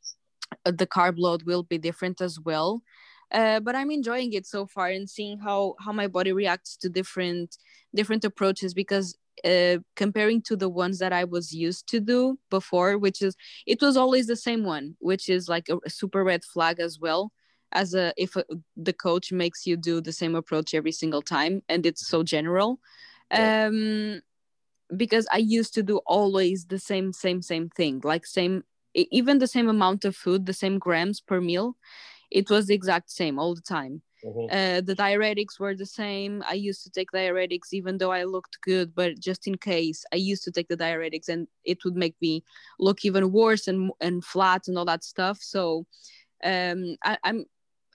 the 0.64 0.86
carb 0.86 1.14
load 1.18 1.42
will 1.44 1.62
be 1.62 1.78
different 1.78 2.20
as 2.20 2.38
well. 2.40 2.82
Uh, 3.32 3.58
but 3.58 3.74
i'm 3.74 3.90
enjoying 3.90 4.32
it 4.34 4.46
so 4.46 4.66
far 4.66 4.86
and 4.86 5.10
seeing 5.10 5.36
how 5.36 5.74
how 5.80 5.90
my 5.90 6.06
body 6.06 6.32
reacts 6.32 6.76
to 6.76 6.88
different 6.88 7.56
different 7.92 8.24
approaches 8.24 8.72
because 8.72 9.18
uh, 9.44 9.78
comparing 9.96 10.40
to 10.40 10.54
the 10.54 10.68
ones 10.68 11.00
that 11.00 11.12
i 11.12 11.24
was 11.24 11.52
used 11.52 11.88
to 11.88 11.98
do 11.98 12.38
before 12.50 12.96
which 12.98 13.20
is 13.20 13.34
it 13.66 13.82
was 13.82 13.96
always 13.96 14.28
the 14.28 14.36
same 14.36 14.62
one 14.62 14.94
which 15.00 15.28
is 15.28 15.48
like 15.48 15.68
a, 15.68 15.76
a 15.84 15.90
super 15.90 16.22
red 16.22 16.44
flag 16.44 16.78
as 16.78 17.00
well 17.00 17.32
as 17.72 17.94
a 17.94 18.14
if 18.16 18.36
a, 18.36 18.44
the 18.76 18.92
coach 18.92 19.32
makes 19.32 19.66
you 19.66 19.76
do 19.76 20.00
the 20.00 20.12
same 20.12 20.36
approach 20.36 20.72
every 20.72 20.92
single 20.92 21.20
time 21.20 21.60
and 21.68 21.84
it's 21.84 22.06
so 22.06 22.22
general 22.22 22.78
um 23.30 24.20
because 24.96 25.26
i 25.32 25.38
used 25.38 25.74
to 25.74 25.82
do 25.82 25.98
always 26.06 26.66
the 26.66 26.78
same 26.78 27.12
same 27.12 27.42
same 27.42 27.68
thing 27.70 28.00
like 28.04 28.26
same 28.26 28.62
even 28.94 29.38
the 29.38 29.46
same 29.46 29.68
amount 29.68 30.04
of 30.04 30.16
food 30.16 30.46
the 30.46 30.52
same 30.52 30.78
grams 30.78 31.20
per 31.20 31.40
meal 31.40 31.76
it 32.30 32.50
was 32.50 32.66
the 32.66 32.74
exact 32.74 33.10
same 33.10 33.38
all 33.38 33.54
the 33.54 33.60
time. 33.60 34.02
Mm-hmm. 34.24 34.46
uh, 34.50 34.80
the 34.80 34.96
diuretics 34.96 35.60
were 35.60 35.74
the 35.74 35.86
same. 35.86 36.42
I 36.48 36.54
used 36.54 36.82
to 36.84 36.90
take 36.90 37.12
diuretics 37.12 37.72
even 37.72 37.98
though 37.98 38.10
i 38.10 38.24
looked 38.24 38.58
good 38.62 38.94
but 38.94 39.20
just 39.20 39.46
in 39.46 39.56
case 39.56 40.04
i 40.12 40.16
used 40.16 40.42
to 40.44 40.50
take 40.50 40.68
the 40.68 40.76
diuretics 40.76 41.28
and 41.28 41.46
it 41.64 41.84
would 41.84 41.94
make 41.94 42.16
me 42.20 42.42
look 42.80 43.04
even 43.04 43.30
worse 43.30 43.68
and 43.68 43.92
and 44.00 44.24
flat 44.24 44.68
and 44.68 44.78
all 44.78 44.86
that 44.86 45.04
stuff. 45.04 45.38
So 45.40 45.86
um 46.42 46.96
I, 47.04 47.18
am 47.24 47.44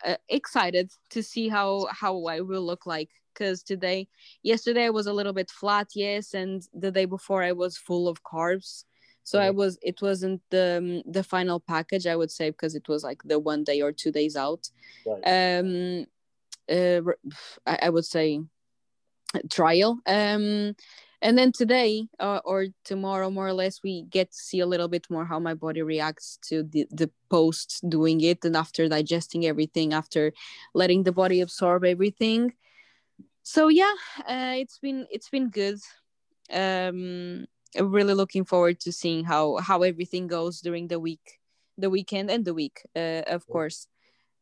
uh, 0.05 0.15
excited 0.29 0.91
to 1.09 1.23
see 1.23 1.49
how 1.49 1.87
how 1.91 2.25
i 2.25 2.39
will 2.41 2.65
look 2.65 2.85
like. 2.85 3.09
Because 3.33 3.63
today 3.63 4.07
yesterday 4.43 4.85
i 4.85 4.89
was 4.89 5.07
a 5.07 5.13
little 5.13 5.33
bit 5.33 5.49
flat 5.49 5.87
yes 5.95 6.33
and 6.33 6.61
the 6.73 6.91
day 6.91 7.05
before 7.05 7.43
i 7.43 7.51
was 7.51 7.77
full 7.77 8.07
of 8.07 8.23
carbs. 8.23 8.83
So 9.23 9.39
i 9.39 9.49
was 9.49 9.77
it 9.81 10.01
wasn't 10.01 10.41
the 10.49 10.77
um, 10.77 11.11
the 11.11 11.23
final 11.23 11.59
package 11.59 12.07
i 12.07 12.15
would 12.15 12.31
say 12.31 12.49
because 12.49 12.75
it 12.75 12.87
was 12.87 13.03
like 13.03 13.21
the 13.23 13.39
one 13.39 13.63
day 13.63 13.81
or 13.81 13.91
two 13.91 14.11
days 14.11 14.35
out. 14.35 14.69
Right. 15.05 15.57
um 15.59 16.05
uh, 16.69 17.01
I, 17.65 17.79
I 17.83 17.89
would 17.89 18.05
say 18.05 18.41
trial. 19.49 19.99
Um 20.05 20.75
and 21.21 21.37
then 21.37 21.51
today 21.51 22.07
uh, 22.19 22.39
or 22.43 22.67
tomorrow 22.83 23.29
more 23.29 23.47
or 23.47 23.53
less 23.53 23.83
we 23.83 24.03
get 24.03 24.31
to 24.31 24.37
see 24.37 24.59
a 24.59 24.65
little 24.65 24.87
bit 24.87 25.07
more 25.09 25.25
how 25.25 25.39
my 25.39 25.53
body 25.53 25.81
reacts 25.81 26.39
to 26.41 26.63
the, 26.63 26.87
the 26.91 27.09
post 27.29 27.83
doing 27.87 28.21
it 28.21 28.43
and 28.43 28.55
after 28.55 28.87
digesting 28.87 29.45
everything 29.45 29.93
after 29.93 30.33
letting 30.73 31.03
the 31.03 31.11
body 31.11 31.41
absorb 31.41 31.85
everything. 31.85 32.53
So 33.43 33.67
yeah 33.67 33.93
uh, 34.27 34.55
it's 34.57 34.79
been 34.79 35.07
it's 35.11 35.29
been 35.29 35.49
good. 35.49 35.79
Um 36.51 37.45
I'm 37.77 37.91
really 37.91 38.13
looking 38.13 38.43
forward 38.43 38.79
to 38.81 38.91
seeing 38.91 39.23
how 39.23 39.57
how 39.57 39.83
everything 39.83 40.27
goes 40.27 40.59
during 40.59 40.87
the 40.87 40.99
week 40.99 41.39
the 41.77 41.89
weekend 41.89 42.29
and 42.29 42.43
the 42.43 42.53
week 42.53 42.81
uh, 42.95 43.23
of 43.27 43.47
course. 43.47 43.87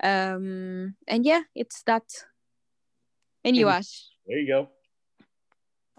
Um 0.01 0.95
and 1.07 1.25
yeah 1.25 1.41
it's 1.53 1.83
that. 1.83 2.03
And 3.43 3.55
you 3.55 3.69
ash? 3.69 4.07
There 4.25 4.39
you 4.39 4.47
go 4.47 4.69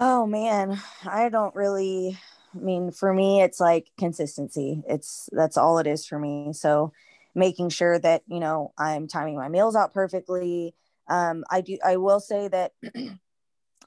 oh 0.00 0.26
man 0.26 0.80
i 1.04 1.28
don't 1.28 1.54
really 1.54 2.18
i 2.54 2.58
mean 2.58 2.90
for 2.90 3.12
me 3.12 3.42
it's 3.42 3.60
like 3.60 3.90
consistency 3.98 4.82
it's 4.88 5.28
that's 5.32 5.56
all 5.56 5.78
it 5.78 5.86
is 5.86 6.06
for 6.06 6.18
me 6.18 6.52
so 6.52 6.92
making 7.34 7.68
sure 7.68 7.98
that 7.98 8.22
you 8.26 8.40
know 8.40 8.72
i'm 8.78 9.06
timing 9.06 9.36
my 9.36 9.48
meals 9.48 9.76
out 9.76 9.94
perfectly 9.94 10.74
um, 11.10 11.44
I 11.50 11.60
do. 11.60 11.76
I 11.84 11.96
will 11.96 12.20
say 12.20 12.48
that 12.48 12.72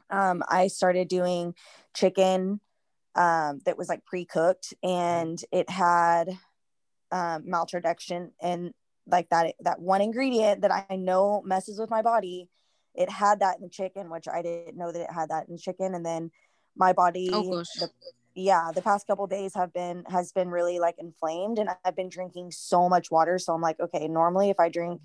um, 0.10 0.44
I 0.48 0.68
started 0.68 1.08
doing 1.08 1.56
chicken 1.96 2.60
um, 3.16 3.62
that 3.66 3.78
was 3.78 3.88
like 3.90 4.06
pre-cooked, 4.06 4.74
and 4.84 5.42
it 5.52 5.70
had 5.70 6.30
um, 7.12 7.46
and 8.42 8.74
like 9.08 9.30
that 9.30 9.56
that 9.62 9.80
one 9.80 10.02
ingredient 10.02 10.62
that 10.62 10.86
I 10.90 10.98
know 10.98 11.42
messes 11.46 11.80
with 11.80 11.90
my 11.90 12.02
body. 12.02 12.50
It 12.96 13.10
had 13.10 13.40
that 13.40 13.58
in 13.58 13.64
the 13.64 13.70
chicken, 13.70 14.10
which 14.10 14.28
I 14.28 14.42
didn't 14.42 14.78
know 14.78 14.92
that 14.92 15.02
it 15.02 15.12
had 15.12 15.30
that 15.30 15.48
in 15.48 15.56
the 15.56 15.60
chicken, 15.60 15.96
and 15.96 16.06
then 16.06 16.32
my 16.76 16.94
body. 16.94 17.30
Oh, 17.32 17.44
the, 17.44 17.90
yeah, 18.36 18.72
the 18.74 18.82
past 18.82 19.08
couple 19.08 19.28
days 19.28 19.54
have 19.56 19.74
been 19.74 20.04
has 20.10 20.32
been 20.32 20.50
really 20.50 20.80
like 20.80 20.96
inflamed, 20.98 21.60
and 21.60 21.70
I've 21.84 21.96
been 21.96 22.10
drinking 22.10 22.52
so 22.52 22.90
much 22.90 23.12
water. 23.12 23.40
So 23.40 23.54
I'm 23.54 23.62
like, 23.62 23.80
okay, 23.80 24.08
normally 24.08 24.50
if 24.50 24.60
I 24.60 24.70
drink, 24.70 25.02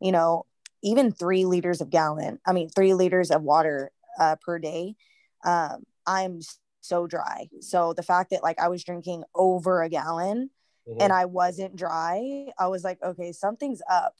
you 0.00 0.12
know, 0.12 0.46
even 0.82 1.12
three 1.12 1.44
liters 1.44 1.80
of 1.80 1.90
gallon 1.90 2.38
i 2.46 2.52
mean 2.52 2.68
three 2.68 2.94
liters 2.94 3.30
of 3.30 3.42
water 3.42 3.90
uh, 4.18 4.36
per 4.36 4.58
day 4.58 4.94
um, 5.44 5.82
i'm 6.06 6.40
so 6.80 7.06
dry 7.06 7.48
so 7.60 7.92
the 7.92 8.02
fact 8.02 8.30
that 8.30 8.42
like 8.42 8.58
i 8.58 8.68
was 8.68 8.84
drinking 8.84 9.24
over 9.34 9.82
a 9.82 9.88
gallon 9.88 10.50
mm-hmm. 10.88 11.00
and 11.00 11.12
i 11.12 11.24
wasn't 11.24 11.74
dry 11.74 12.46
i 12.58 12.66
was 12.66 12.84
like 12.84 12.98
okay 13.02 13.32
something's 13.32 13.82
up 13.90 14.14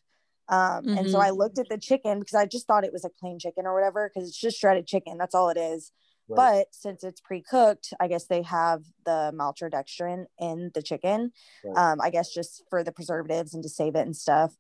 um, 0.49 0.85
mm-hmm. 0.85 0.99
and 0.99 1.11
so 1.11 1.19
i 1.19 1.29
mm-hmm. 1.29 1.39
looked 1.39 1.59
at 1.59 1.69
the 1.69 1.79
chicken 1.79 2.19
because 2.19 2.35
i 2.35 2.47
just 2.47 2.67
thought 2.67 2.85
it 2.85 2.93
was 2.93 3.05
like 3.05 3.17
plain 3.19 3.39
chicken 3.39 3.67
or 3.67 3.75
whatever 3.75 4.11
because 4.13 4.29
it's 4.29 4.39
just 4.39 4.59
shredded 4.59 4.87
chicken 4.87 5.19
that's 5.19 5.35
all 5.35 5.49
it 5.49 5.57
is 5.57 5.93
right. 6.29 6.37
but 6.37 6.67
since 6.73 7.05
it's 7.05 7.21
pre-cooked 7.21 7.93
i 8.01 8.09
guess 8.09 8.27
they 8.27 8.43
have 8.43 8.83
the 9.05 9.33
maltodextrin 9.35 10.25
in 10.39 10.71
the 10.75 10.83
chicken 10.83 11.33
right. 11.65 11.93
um, 11.93 12.01
i 12.01 12.11
guess 12.11 12.33
just 12.33 12.63
for 12.71 12.83
the 12.83 12.93
preservatives 12.93 13.55
and 13.55 13.63
to 13.63 13.69
save 13.69 13.95
it 13.95 14.07
and 14.07 14.17
stuff 14.17 14.53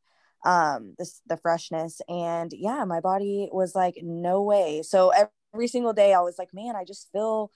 um 0.45 0.95
this 0.99 1.21
the 1.27 1.37
freshness 1.37 2.01
and 2.09 2.51
yeah 2.53 2.85
my 2.85 3.01
body 3.01 3.49
was 3.53 3.75
like 3.75 3.95
no 4.03 4.42
way 4.42 4.83
so 4.83 5.12
every 5.55 5.68
single 5.68 5.92
day 5.92 6.12
i 6.12 6.21
was 6.21 6.37
like 6.38 6.49
man 6.53 6.75
i 6.75 6.85
just 6.85 7.09
feel 7.12 7.51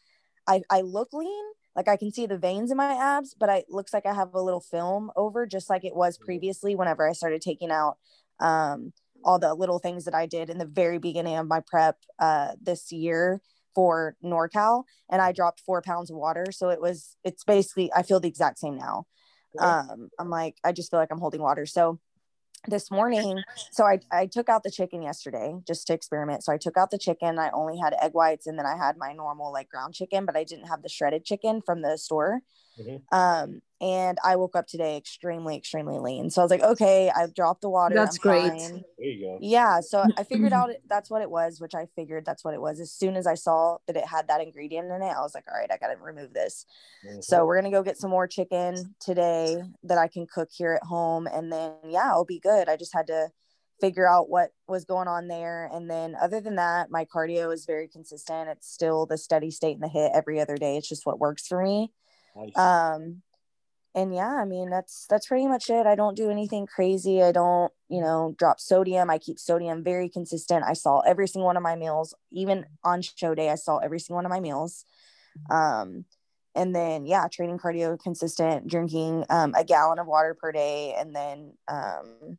i 0.46 0.62
i 0.70 0.82
look 0.82 1.08
lean 1.12 1.44
like 1.76 1.88
i 1.88 1.96
can 1.96 2.12
see 2.12 2.26
the 2.26 2.38
veins 2.38 2.70
in 2.70 2.76
my 2.76 2.94
abs 2.94 3.34
but 3.38 3.48
it 3.48 3.66
looks 3.68 3.92
like 3.92 4.06
i 4.06 4.14
have 4.14 4.34
a 4.34 4.42
little 4.42 4.60
film 4.60 5.10
over 5.14 5.46
just 5.46 5.70
like 5.70 5.84
it 5.84 5.94
was 5.94 6.16
mm-hmm. 6.16 6.24
previously 6.24 6.74
whenever 6.74 7.08
i 7.08 7.12
started 7.12 7.40
taking 7.40 7.70
out 7.70 7.96
um 8.40 8.92
all 9.24 9.38
the 9.38 9.54
little 9.54 9.78
things 9.78 10.04
that 10.04 10.14
i 10.14 10.26
did 10.26 10.50
in 10.50 10.58
the 10.58 10.66
very 10.66 10.98
beginning 10.98 11.36
of 11.36 11.46
my 11.46 11.60
prep 11.60 11.96
uh 12.18 12.52
this 12.60 12.90
year 12.90 13.40
for 13.76 14.16
norcal 14.24 14.84
and 15.10 15.22
i 15.22 15.30
dropped 15.30 15.60
four 15.60 15.82
pounds 15.82 16.10
of 16.10 16.16
water. 16.16 16.46
So 16.50 16.70
it 16.70 16.80
was 16.80 17.16
it's 17.22 17.44
basically 17.44 17.92
i 17.94 18.02
feel 18.02 18.18
the 18.18 18.28
exact 18.28 18.58
same 18.58 18.76
now. 18.76 19.06
Um 19.60 20.08
i'm 20.18 20.30
like 20.30 20.56
i 20.64 20.72
just 20.72 20.90
feel 20.90 20.98
like 20.98 21.12
i'm 21.12 21.20
holding 21.20 21.42
water. 21.42 21.66
So 21.66 22.00
this 22.68 22.90
morning 22.90 23.42
so 23.70 23.84
I, 23.84 24.00
I 24.12 24.26
took 24.26 24.48
out 24.48 24.62
the 24.62 24.70
chicken 24.70 25.02
yesterday 25.02 25.54
just 25.66 25.86
to 25.88 25.94
experiment. 25.94 26.44
So 26.44 26.52
i 26.52 26.56
took 26.56 26.76
out 26.76 26.90
the 26.90 26.98
chicken 26.98 27.38
i 27.38 27.50
only 27.52 27.78
had 27.78 27.94
egg 28.00 28.12
whites 28.12 28.46
and 28.46 28.58
then 28.58 28.66
i 28.66 28.76
had 28.76 28.96
my 28.96 29.12
normal 29.12 29.52
like 29.52 29.68
ground 29.68 29.94
chicken 29.94 30.26
but 30.26 30.36
i 30.36 30.44
didn't 30.44 30.66
have 30.66 30.82
the 30.82 30.88
shredded 30.88 31.24
chicken 31.24 31.62
from 31.64 31.82
the 31.82 31.96
store 31.96 32.40
mm-hmm. 32.78 33.16
um 33.16 33.60
and 33.80 34.16
I 34.24 34.36
woke 34.36 34.56
up 34.56 34.66
today 34.66 34.96
extremely, 34.96 35.56
extremely 35.56 35.98
lean. 35.98 36.30
So 36.30 36.40
I 36.40 36.44
was 36.44 36.50
like, 36.50 36.62
okay, 36.62 37.10
I've 37.14 37.34
dropped 37.34 37.60
the 37.60 37.68
water. 37.68 37.94
That's 37.94 38.16
I'm 38.16 38.22
great. 38.22 38.48
Fine. 38.48 38.84
There 38.98 39.08
you 39.08 39.26
go. 39.26 39.38
Yeah. 39.42 39.80
So 39.80 40.02
I 40.16 40.22
figured 40.22 40.52
out 40.54 40.70
it, 40.70 40.82
that's 40.88 41.10
what 41.10 41.20
it 41.20 41.30
was, 41.30 41.60
which 41.60 41.74
I 41.74 41.86
figured 41.94 42.24
that's 42.24 42.42
what 42.42 42.54
it 42.54 42.60
was. 42.60 42.80
As 42.80 42.90
soon 42.90 43.16
as 43.16 43.26
I 43.26 43.34
saw 43.34 43.76
that 43.86 43.96
it 43.96 44.06
had 44.06 44.28
that 44.28 44.40
ingredient 44.40 44.90
in 44.90 45.02
it, 45.02 45.14
I 45.14 45.20
was 45.20 45.34
like, 45.34 45.44
all 45.50 45.58
right, 45.58 45.70
I 45.70 45.76
got 45.76 45.92
to 45.92 46.02
remove 46.02 46.32
this. 46.32 46.64
Mm-hmm. 47.06 47.20
So 47.20 47.44
we're 47.44 47.60
going 47.60 47.70
to 47.70 47.76
go 47.76 47.82
get 47.82 47.98
some 47.98 48.10
more 48.10 48.26
chicken 48.26 48.94
today 48.98 49.58
that 49.82 49.98
I 49.98 50.08
can 50.08 50.26
cook 50.26 50.48
here 50.50 50.72
at 50.72 50.86
home. 50.86 51.26
And 51.26 51.52
then, 51.52 51.72
yeah, 51.86 52.10
I'll 52.10 52.24
be 52.24 52.40
good. 52.40 52.70
I 52.70 52.76
just 52.76 52.94
had 52.94 53.08
to 53.08 53.28
figure 53.78 54.08
out 54.08 54.30
what 54.30 54.52
was 54.66 54.86
going 54.86 55.06
on 55.06 55.28
there. 55.28 55.68
And 55.70 55.90
then, 55.90 56.16
other 56.18 56.40
than 56.40 56.56
that, 56.56 56.90
my 56.90 57.04
cardio 57.04 57.52
is 57.52 57.66
very 57.66 57.88
consistent. 57.88 58.48
It's 58.48 58.72
still 58.72 59.04
the 59.04 59.18
steady 59.18 59.50
state 59.50 59.74
in 59.74 59.80
the 59.80 59.88
HIIT 59.88 60.12
every 60.14 60.40
other 60.40 60.56
day. 60.56 60.78
It's 60.78 60.88
just 60.88 61.04
what 61.04 61.18
works 61.18 61.46
for 61.46 61.62
me. 61.62 61.92
Nice. 62.36 62.56
Um, 62.56 63.22
and 63.94 64.14
yeah 64.14 64.34
i 64.34 64.44
mean 64.44 64.68
that's 64.68 65.06
that's 65.08 65.26
pretty 65.26 65.46
much 65.46 65.70
it. 65.70 65.86
I 65.86 65.94
don't 65.94 66.16
do 66.16 66.30
anything 66.30 66.66
crazy. 66.66 67.22
I 67.22 67.32
don't 67.32 67.72
you 67.88 68.00
know 68.02 68.34
drop 68.38 68.60
sodium. 68.60 69.08
I 69.08 69.18
keep 69.18 69.38
sodium 69.38 69.82
very 69.82 70.08
consistent. 70.08 70.64
I 70.64 70.74
saw 70.74 71.00
every 71.00 71.26
single 71.26 71.46
one 71.46 71.56
of 71.56 71.62
my 71.62 71.76
meals 71.76 72.14
even 72.30 72.66
on 72.84 73.00
show 73.02 73.34
day 73.34 73.48
i 73.50 73.54
saw 73.54 73.78
every 73.78 73.98
single 73.98 74.16
one 74.16 74.26
of 74.26 74.30
my 74.30 74.40
meals. 74.40 74.84
Um 75.50 76.04
and 76.56 76.74
then 76.74 77.06
yeah 77.06 77.28
training 77.28 77.58
cardio 77.58 78.00
consistent 78.00 78.66
drinking 78.66 79.24
um, 79.30 79.54
a 79.56 79.62
gallon 79.62 79.98
of 79.98 80.06
water 80.06 80.34
per 80.34 80.50
day 80.50 80.94
and 80.98 81.14
then 81.14 81.52
um, 81.68 82.38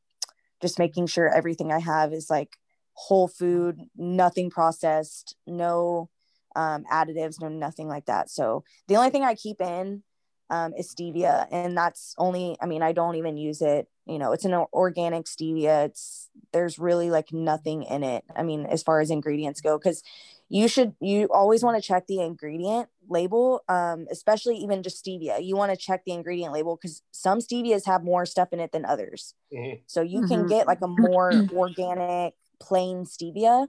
just 0.61 0.79
making 0.79 1.07
sure 1.07 1.29
everything 1.29 1.71
i 1.71 1.79
have 1.79 2.11
is 2.11 2.29
like 2.29 2.57
whole 2.93 3.27
food 3.27 3.79
nothing 3.95 4.49
processed 4.49 5.35
no 5.45 6.09
um, 6.57 6.83
additives 6.91 7.39
no 7.39 7.47
nothing 7.47 7.87
like 7.87 8.05
that 8.05 8.29
so 8.29 8.63
the 8.87 8.95
only 8.95 9.09
thing 9.09 9.23
i 9.23 9.33
keep 9.33 9.61
in 9.61 10.03
um, 10.49 10.73
is 10.77 10.93
stevia, 10.93 11.47
and 11.51 11.77
that's 11.77 12.15
only. 12.17 12.55
I 12.61 12.67
mean, 12.67 12.81
I 12.81 12.93
don't 12.93 13.15
even 13.15 13.37
use 13.37 13.61
it. 13.61 13.87
You 14.05 14.17
know, 14.17 14.31
it's 14.31 14.45
an 14.45 14.53
organic 14.53 15.25
stevia. 15.25 15.85
It's 15.85 16.29
there's 16.53 16.79
really 16.79 17.09
like 17.09 17.33
nothing 17.33 17.83
in 17.83 18.03
it. 18.03 18.23
I 18.35 18.43
mean, 18.43 18.65
as 18.65 18.83
far 18.83 19.01
as 19.01 19.11
ingredients 19.11 19.61
go, 19.61 19.77
because 19.77 20.03
you 20.49 20.67
should 20.67 20.93
you 21.01 21.27
always 21.33 21.63
want 21.63 21.81
to 21.81 21.85
check 21.85 22.07
the 22.07 22.21
ingredient 22.21 22.87
label 23.09 23.63
um, 23.67 24.05
especially 24.11 24.55
even 24.55 24.83
just 24.83 25.03
stevia 25.03 25.43
you 25.43 25.55
want 25.55 25.71
to 25.71 25.77
check 25.77 26.03
the 26.05 26.13
ingredient 26.13 26.53
label 26.53 26.77
because 26.77 27.01
some 27.11 27.39
stevias 27.39 27.85
have 27.85 28.03
more 28.03 28.25
stuff 28.25 28.49
in 28.51 28.59
it 28.59 28.71
than 28.71 28.85
others 28.85 29.33
mm-hmm. 29.53 29.75
so 29.87 30.01
you 30.01 30.19
mm-hmm. 30.19 30.27
can 30.27 30.47
get 30.47 30.67
like 30.67 30.81
a 30.81 30.87
more 30.87 31.33
organic 31.53 32.33
plain 32.61 33.03
stevia 33.03 33.67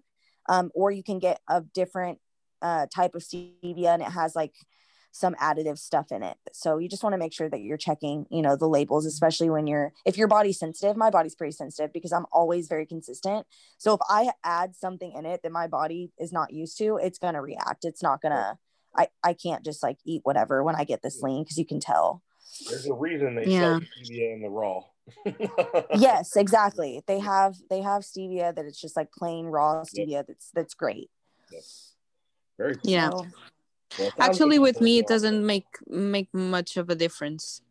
um, 0.49 0.71
or 0.75 0.91
you 0.91 1.03
can 1.03 1.19
get 1.19 1.41
a 1.49 1.61
different 1.61 2.19
uh, 2.63 2.87
type 2.95 3.15
of 3.15 3.23
stevia 3.23 3.95
and 3.95 4.03
it 4.03 4.11
has 4.11 4.35
like 4.35 4.55
some 5.13 5.35
additive 5.35 5.79
stuff 5.79 6.13
in 6.13 6.23
it. 6.23 6.37
So 6.53 6.79
you 6.79 6.89
just 6.89 7.03
want 7.03 7.15
to 7.15 7.19
make 7.19 7.33
sure 7.33 7.49
that 7.49 7.61
you're 7.61 7.77
checking, 7.77 8.27
you 8.31 8.43
know, 8.43 8.57
the 8.57 8.69
labels, 8.69 9.07
especially 9.07 9.51
when 9.51 9.67
you're 9.67 9.93
if 10.05 10.17
your 10.17 10.29
body's 10.29 10.59
sensitive. 10.59 10.97
My 10.97 11.11
body's 11.11 11.35
pretty 11.35 11.53
sensitive 11.53 11.93
because 11.93 12.13
I'm 12.13 12.27
always 12.33 12.69
very 12.69 12.87
consistent. 12.87 13.47
So 13.79 13.95
if 13.95 14.01
I 14.09 14.31
add 14.45 14.77
something 14.77 15.13
in 15.13 15.27
it 15.27 15.43
that 15.43 15.53
my 15.53 15.67
body 15.67 16.13
is 16.19 16.33
not 16.33 16.53
used 16.53 16.79
to, 16.79 16.99
it's 17.03 17.19
gonna 17.19 17.43
react. 17.43 17.85
It's 17.85 18.03
not 18.03 18.21
gonna. 18.21 18.59
I 18.97 19.09
I 19.23 19.33
can't 19.33 19.65
just 19.65 19.83
like 19.83 19.99
eat 20.05 20.21
whatever 20.25 20.63
when 20.63 20.77
I 20.77 20.85
get 20.85 21.03
this 21.03 21.23
lean 21.23 21.45
because 21.45 21.59
you 21.59 21.67
can 21.67 21.81
tell. 21.81 22.23
There's 22.69 22.87
a 22.87 22.95
reason 22.95 23.35
they 23.35 23.47
yeah. 23.47 23.61
sell 23.61 23.81
stevia 23.81 24.35
in 24.35 24.43
the 24.43 24.49
raw. 24.49 24.83
yes, 25.95 26.37
exactly. 26.37 27.03
They 27.07 27.19
have 27.21 27.57
they 27.71 27.81
have 27.81 28.03
stevia 28.03 28.55
that 28.55 28.65
it's 28.65 28.81
just 28.81 28.97
like 28.97 29.11
plain 29.13 29.47
raw 29.47 29.83
stevia 29.83 30.11
yep. 30.11 30.27
that's 30.29 30.51
that's 30.55 30.75
great. 30.75 31.11
Yep. 31.51 31.63
Very 32.59 32.75
cool. 32.75 32.91
Yeah. 32.91 33.11
Well, 33.99 34.13
Actually, 34.19 34.59
with 34.59 34.81
me, 34.81 34.99
it 34.99 35.07
doesn't 35.07 35.45
make 35.45 35.67
make 35.87 36.29
much 36.35 36.77
of 36.77 36.91
a 36.91 36.95
difference. 36.95 37.63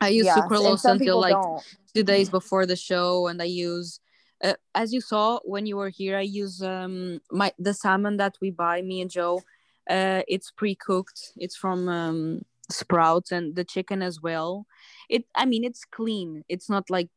I 0.00 0.08
use 0.08 0.26
yeah, 0.26 0.36
sucralose 0.36 0.84
until 0.84 1.20
like 1.20 1.32
don't. 1.32 1.62
two 1.94 2.02
days 2.02 2.28
before 2.28 2.66
the 2.66 2.76
show, 2.76 3.28
and 3.28 3.40
I 3.40 3.46
use, 3.46 4.00
uh, 4.44 4.54
as 4.74 4.92
you 4.92 5.00
saw 5.00 5.40
when 5.44 5.64
you 5.66 5.76
were 5.76 5.88
here, 5.88 6.18
I 6.18 6.22
use 6.22 6.62
um 6.62 7.20
my 7.30 7.52
the 7.58 7.72
salmon 7.72 8.18
that 8.18 8.36
we 8.40 8.50
buy, 8.50 8.82
me 8.82 9.00
and 9.00 9.10
Joe. 9.10 9.42
Uh, 9.88 10.22
it's 10.26 10.50
pre-cooked. 10.50 11.32
It's 11.36 11.56
from 11.56 11.88
um, 11.88 12.42
Sprouts, 12.70 13.30
and 13.30 13.54
the 13.54 13.64
chicken 13.64 14.02
as 14.02 14.20
well. 14.20 14.66
It, 15.08 15.24
I 15.36 15.46
mean, 15.46 15.64
it's 15.64 15.84
clean. 15.84 16.44
It's 16.48 16.68
not 16.68 16.90
like 16.90 17.08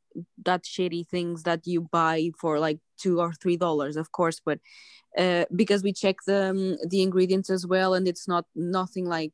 that 0.43 0.63
shitty 0.63 1.07
things 1.07 1.43
that 1.43 1.65
you 1.65 1.81
buy 1.81 2.31
for 2.39 2.59
like 2.59 2.79
two 2.97 3.19
or 3.19 3.33
three 3.33 3.57
dollars, 3.57 3.97
of 3.97 4.11
course, 4.11 4.41
but 4.43 4.59
uh, 5.17 5.45
because 5.55 5.83
we 5.83 5.93
check 5.93 6.17
the 6.27 6.49
um, 6.49 6.77
the 6.87 7.01
ingredients 7.01 7.49
as 7.49 7.65
well, 7.65 7.93
and 7.93 8.07
it's 8.07 8.27
not 8.27 8.45
nothing 8.55 9.05
like 9.05 9.33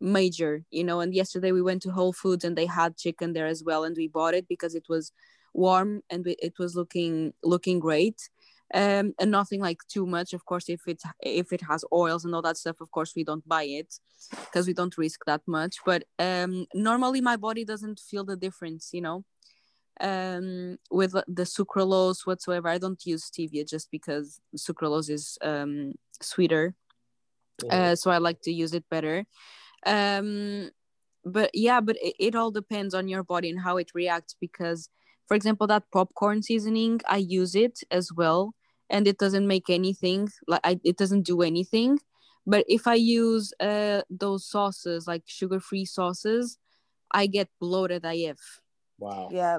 major, 0.00 0.64
you 0.70 0.84
know. 0.84 1.00
And 1.00 1.14
yesterday 1.14 1.52
we 1.52 1.62
went 1.62 1.82
to 1.82 1.90
Whole 1.90 2.12
Foods 2.12 2.44
and 2.44 2.56
they 2.56 2.66
had 2.66 2.96
chicken 2.96 3.32
there 3.32 3.46
as 3.46 3.62
well, 3.64 3.84
and 3.84 3.96
we 3.96 4.08
bought 4.08 4.34
it 4.34 4.46
because 4.48 4.74
it 4.74 4.86
was 4.88 5.12
warm 5.54 6.02
and 6.10 6.26
it 6.26 6.54
was 6.58 6.74
looking 6.74 7.32
looking 7.42 7.78
great. 7.80 8.28
Um, 8.72 9.14
and 9.20 9.30
nothing 9.30 9.60
like 9.60 9.86
too 9.88 10.04
much 10.04 10.32
of 10.32 10.46
course 10.46 10.68
if 10.68 10.80
it 10.88 11.00
if 11.20 11.52
it 11.52 11.60
has 11.60 11.84
oils 11.92 12.24
and 12.24 12.34
all 12.34 12.42
that 12.42 12.56
stuff 12.56 12.80
of 12.80 12.90
course 12.90 13.12
we 13.14 13.22
don't 13.22 13.46
buy 13.46 13.64
it 13.64 13.94
because 14.46 14.66
we 14.66 14.72
don't 14.72 14.96
risk 14.98 15.20
that 15.26 15.42
much 15.46 15.76
but 15.84 16.04
um 16.18 16.66
normally 16.74 17.20
my 17.20 17.36
body 17.36 17.64
doesn't 17.64 18.00
feel 18.00 18.24
the 18.24 18.36
difference 18.36 18.88
you 18.92 19.02
know 19.02 19.22
um, 20.00 20.78
with 20.90 21.12
the 21.12 21.42
sucralose 21.42 22.26
whatsoever. 22.26 22.68
I 22.68 22.78
don't 22.78 23.04
use 23.04 23.30
stevia 23.30 23.68
just 23.68 23.90
because 23.90 24.40
sucralose 24.56 25.10
is 25.10 25.38
um, 25.42 25.94
sweeter. 26.20 26.74
Uh, 27.70 27.94
so 27.94 28.10
I 28.10 28.18
like 28.18 28.40
to 28.42 28.52
use 28.52 28.74
it 28.74 28.84
better. 28.90 29.24
Um, 29.86 30.70
but 31.24 31.50
yeah, 31.54 31.80
but 31.80 31.96
it, 32.02 32.14
it 32.18 32.34
all 32.34 32.50
depends 32.50 32.94
on 32.94 33.08
your 33.08 33.22
body 33.22 33.50
and 33.50 33.60
how 33.60 33.76
it 33.76 33.90
reacts 33.94 34.34
because, 34.40 34.88
for 35.26 35.34
example, 35.34 35.66
that 35.68 35.84
popcorn 35.92 36.42
seasoning, 36.42 37.00
I 37.08 37.18
use 37.18 37.54
it 37.54 37.80
as 37.90 38.12
well 38.12 38.54
and 38.90 39.08
it 39.08 39.18
doesn't 39.18 39.46
make 39.46 39.70
anything 39.70 40.28
like 40.46 40.60
I, 40.64 40.80
it 40.84 40.96
doesn't 40.96 41.22
do 41.22 41.42
anything 41.42 41.98
but 42.46 42.64
if 42.68 42.86
i 42.86 42.94
use 42.94 43.52
uh 43.60 44.02
those 44.10 44.46
sauces 44.46 45.06
like 45.06 45.22
sugar 45.26 45.60
free 45.60 45.84
sauces 45.84 46.58
i 47.10 47.26
get 47.26 47.48
bloated 47.60 48.04
if 48.04 48.60
wow 48.98 49.28
yeah 49.30 49.58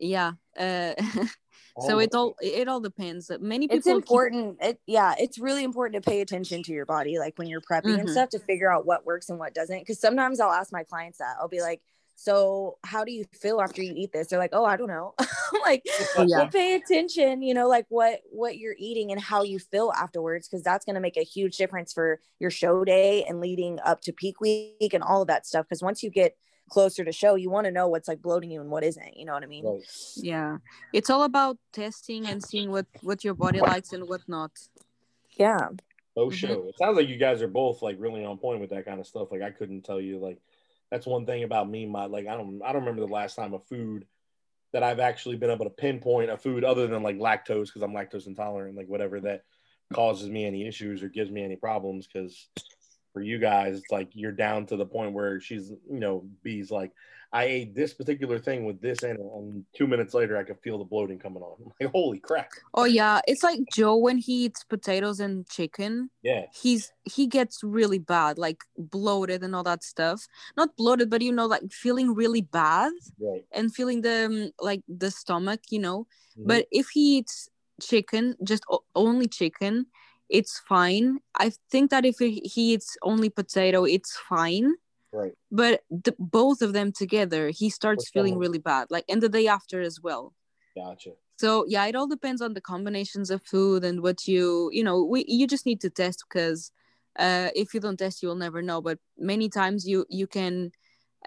yeah 0.00 0.32
uh, 0.58 0.94
so 1.86 1.98
it 1.98 2.14
all 2.14 2.34
it 2.40 2.68
all 2.68 2.80
depends 2.80 3.30
many 3.40 3.66
people 3.66 3.78
it's 3.78 3.86
important 3.86 4.60
keep... 4.60 4.70
it, 4.70 4.80
yeah 4.86 5.14
it's 5.18 5.38
really 5.38 5.64
important 5.64 6.02
to 6.02 6.10
pay 6.10 6.20
attention 6.20 6.62
to 6.62 6.72
your 6.72 6.86
body 6.86 7.18
like 7.18 7.38
when 7.38 7.48
you're 7.48 7.60
prepping 7.60 7.84
mm-hmm. 7.84 8.00
and 8.00 8.10
stuff 8.10 8.28
to 8.28 8.38
figure 8.40 8.72
out 8.72 8.86
what 8.86 9.06
works 9.06 9.28
and 9.28 9.38
what 9.38 9.54
doesn't 9.54 9.78
because 9.78 10.00
sometimes 10.00 10.40
i'll 10.40 10.50
ask 10.52 10.72
my 10.72 10.82
clients 10.82 11.18
that 11.18 11.36
i'll 11.40 11.48
be 11.48 11.60
like 11.60 11.80
so 12.20 12.76
how 12.84 13.02
do 13.02 13.12
you 13.12 13.24
feel 13.32 13.62
after 13.62 13.82
you 13.82 13.94
eat 13.96 14.12
this? 14.12 14.26
They're 14.26 14.38
like 14.38 14.50
oh 14.52 14.64
i 14.64 14.76
don't 14.76 14.88
know. 14.88 15.14
Like 15.64 15.82
yeah. 15.84 16.38
well 16.38 16.48
pay 16.48 16.74
attention 16.74 17.42
you 17.42 17.54
know 17.54 17.68
like 17.68 17.84
what 17.88 18.20
what 18.30 18.56
you're 18.56 18.76
eating 18.78 19.10
and 19.10 19.20
how 19.20 19.42
you 19.42 19.58
feel 19.58 19.92
afterwards 19.96 20.48
because 20.48 20.62
that's 20.62 20.84
going 20.84 20.94
to 20.94 21.00
make 21.00 21.16
a 21.16 21.22
huge 21.22 21.56
difference 21.56 21.92
for 21.92 22.20
your 22.38 22.50
show 22.50 22.84
day 22.84 23.24
and 23.24 23.40
leading 23.40 23.78
up 23.84 24.00
to 24.02 24.12
peak 24.12 24.40
week 24.40 24.94
and 24.94 25.02
all 25.02 25.22
of 25.22 25.28
that 25.28 25.46
stuff 25.46 25.66
because 25.66 25.82
once 25.82 26.02
you 26.02 26.10
get 26.10 26.36
closer 26.70 27.04
to 27.04 27.12
show 27.12 27.34
you 27.34 27.50
want 27.50 27.66
to 27.66 27.70
know 27.70 27.88
what's 27.88 28.08
like 28.08 28.22
bloating 28.22 28.50
you 28.50 28.60
and 28.60 28.70
what 28.70 28.84
isn't 28.84 29.16
you 29.16 29.24
know 29.24 29.34
what 29.34 29.42
i 29.42 29.46
mean? 29.46 29.64
Right. 29.66 29.82
yeah. 30.16 30.58
It's 30.92 31.10
all 31.10 31.24
about 31.24 31.58
testing 31.72 32.26
and 32.26 32.42
seeing 32.42 32.70
what 32.70 32.86
what 33.02 33.24
your 33.24 33.34
body 33.34 33.60
likes 33.60 33.92
and 33.92 34.08
what 34.08 34.22
not. 34.28 34.52
Yeah. 35.32 35.68
Oh 36.16 36.28
mm-hmm. 36.28 36.68
it 36.68 36.78
sounds 36.78 36.96
like 36.96 37.08
you 37.08 37.16
guys 37.16 37.42
are 37.42 37.48
both 37.48 37.82
like 37.82 37.96
really 37.98 38.24
on 38.24 38.38
point 38.38 38.60
with 38.60 38.70
that 38.70 38.86
kind 38.86 39.00
of 39.00 39.06
stuff. 39.06 39.32
Like 39.32 39.42
i 39.42 39.50
couldn't 39.50 39.82
tell 39.82 40.00
you 40.00 40.18
like 40.18 40.38
that's 40.90 41.06
one 41.06 41.26
thing 41.26 41.42
about 41.44 41.68
me 41.68 41.86
my 41.86 42.06
like 42.06 42.26
i 42.26 42.36
don't 42.36 42.60
i 42.64 42.72
don't 42.72 42.82
remember 42.82 43.06
the 43.06 43.12
last 43.12 43.34
time 43.34 43.54
a 43.54 43.58
food 43.58 44.06
that 44.72 44.82
i've 44.82 45.00
actually 45.00 45.36
been 45.36 45.50
able 45.50 45.64
to 45.64 45.70
pinpoint 45.70 46.30
a 46.30 46.36
food 46.36 46.64
other 46.64 46.86
than 46.86 47.02
like 47.02 47.18
lactose 47.18 47.66
because 47.66 47.82
i'm 47.82 47.92
lactose 47.92 48.26
intolerant 48.26 48.76
like 48.76 48.88
whatever 48.88 49.20
that 49.20 49.42
causes 49.92 50.28
me 50.28 50.44
any 50.44 50.66
issues 50.66 51.02
or 51.02 51.08
gives 51.08 51.30
me 51.30 51.42
any 51.42 51.56
problems 51.56 52.06
because 52.06 52.48
for 53.12 53.20
you 53.20 53.38
guys, 53.38 53.78
it's 53.78 53.90
like 53.90 54.10
you're 54.14 54.32
down 54.32 54.66
to 54.66 54.76
the 54.76 54.86
point 54.86 55.12
where 55.12 55.40
she's, 55.40 55.70
you 55.70 56.00
know, 56.00 56.24
B's 56.42 56.70
like, 56.70 56.92
I 57.32 57.44
ate 57.44 57.74
this 57.76 57.94
particular 57.94 58.40
thing 58.40 58.64
with 58.64 58.80
this 58.80 59.04
in 59.04 59.12
it, 59.12 59.20
and 59.20 59.64
two 59.72 59.86
minutes 59.86 60.14
later, 60.14 60.36
I 60.36 60.42
could 60.42 60.58
feel 60.60 60.78
the 60.78 60.84
bloating 60.84 61.18
coming 61.18 61.42
on. 61.42 61.56
I'm 61.64 61.72
like, 61.80 61.92
holy 61.92 62.18
crap! 62.18 62.50
Oh 62.74 62.84
yeah, 62.84 63.20
it's 63.28 63.44
like 63.44 63.60
Joe 63.72 63.96
when 63.96 64.18
he 64.18 64.46
eats 64.46 64.64
potatoes 64.64 65.20
and 65.20 65.48
chicken. 65.48 66.10
Yeah, 66.22 66.46
he's 66.52 66.92
he 67.04 67.28
gets 67.28 67.62
really 67.62 67.98
bad, 67.98 68.36
like 68.36 68.64
bloated 68.76 69.44
and 69.44 69.54
all 69.54 69.62
that 69.62 69.84
stuff. 69.84 70.26
Not 70.56 70.76
bloated, 70.76 71.08
but 71.08 71.22
you 71.22 71.32
know, 71.32 71.46
like 71.46 71.70
feeling 71.70 72.14
really 72.14 72.42
bad, 72.42 72.92
right. 73.20 73.44
and 73.52 73.72
feeling 73.72 74.00
the 74.00 74.26
um, 74.26 74.50
like 74.60 74.82
the 74.88 75.10
stomach, 75.10 75.60
you 75.70 75.78
know. 75.78 76.08
Mm-hmm. 76.36 76.48
But 76.48 76.66
if 76.72 76.88
he 76.88 77.18
eats 77.18 77.48
chicken, 77.80 78.36
just 78.42 78.64
only 78.96 79.28
chicken, 79.28 79.86
it's 80.28 80.60
fine. 80.68 81.18
I 81.38 81.52
think 81.70 81.90
that 81.90 82.04
if 82.04 82.18
he 82.18 82.40
eats 82.54 82.96
only 83.02 83.30
potato, 83.30 83.84
it's 83.84 84.16
fine. 84.28 84.74
Right. 85.12 85.32
But 85.50 85.82
the, 85.90 86.14
both 86.18 86.62
of 86.62 86.72
them 86.72 86.92
together, 86.92 87.50
he 87.50 87.68
starts 87.70 88.02
What's 88.02 88.10
feeling 88.10 88.38
really 88.38 88.58
bad, 88.58 88.88
like 88.90 89.04
and 89.08 89.20
the 89.20 89.28
day 89.28 89.48
after 89.48 89.80
as 89.80 90.00
well. 90.00 90.34
Gotcha. 90.76 91.10
So 91.38 91.64
yeah, 91.66 91.86
it 91.86 91.96
all 91.96 92.06
depends 92.06 92.40
on 92.42 92.54
the 92.54 92.60
combinations 92.60 93.30
of 93.30 93.42
food 93.42 93.82
and 93.82 94.02
what 94.02 94.28
you 94.28 94.70
you 94.72 94.84
know. 94.84 95.02
We 95.02 95.24
you 95.26 95.46
just 95.46 95.66
need 95.66 95.80
to 95.80 95.90
test 95.90 96.24
because 96.28 96.70
uh, 97.18 97.48
if 97.56 97.74
you 97.74 97.80
don't 97.80 97.98
test, 97.98 98.22
you'll 98.22 98.36
never 98.36 98.62
know. 98.62 98.80
But 98.80 98.98
many 99.18 99.48
times 99.48 99.86
you 99.88 100.06
you 100.08 100.26
can 100.26 100.70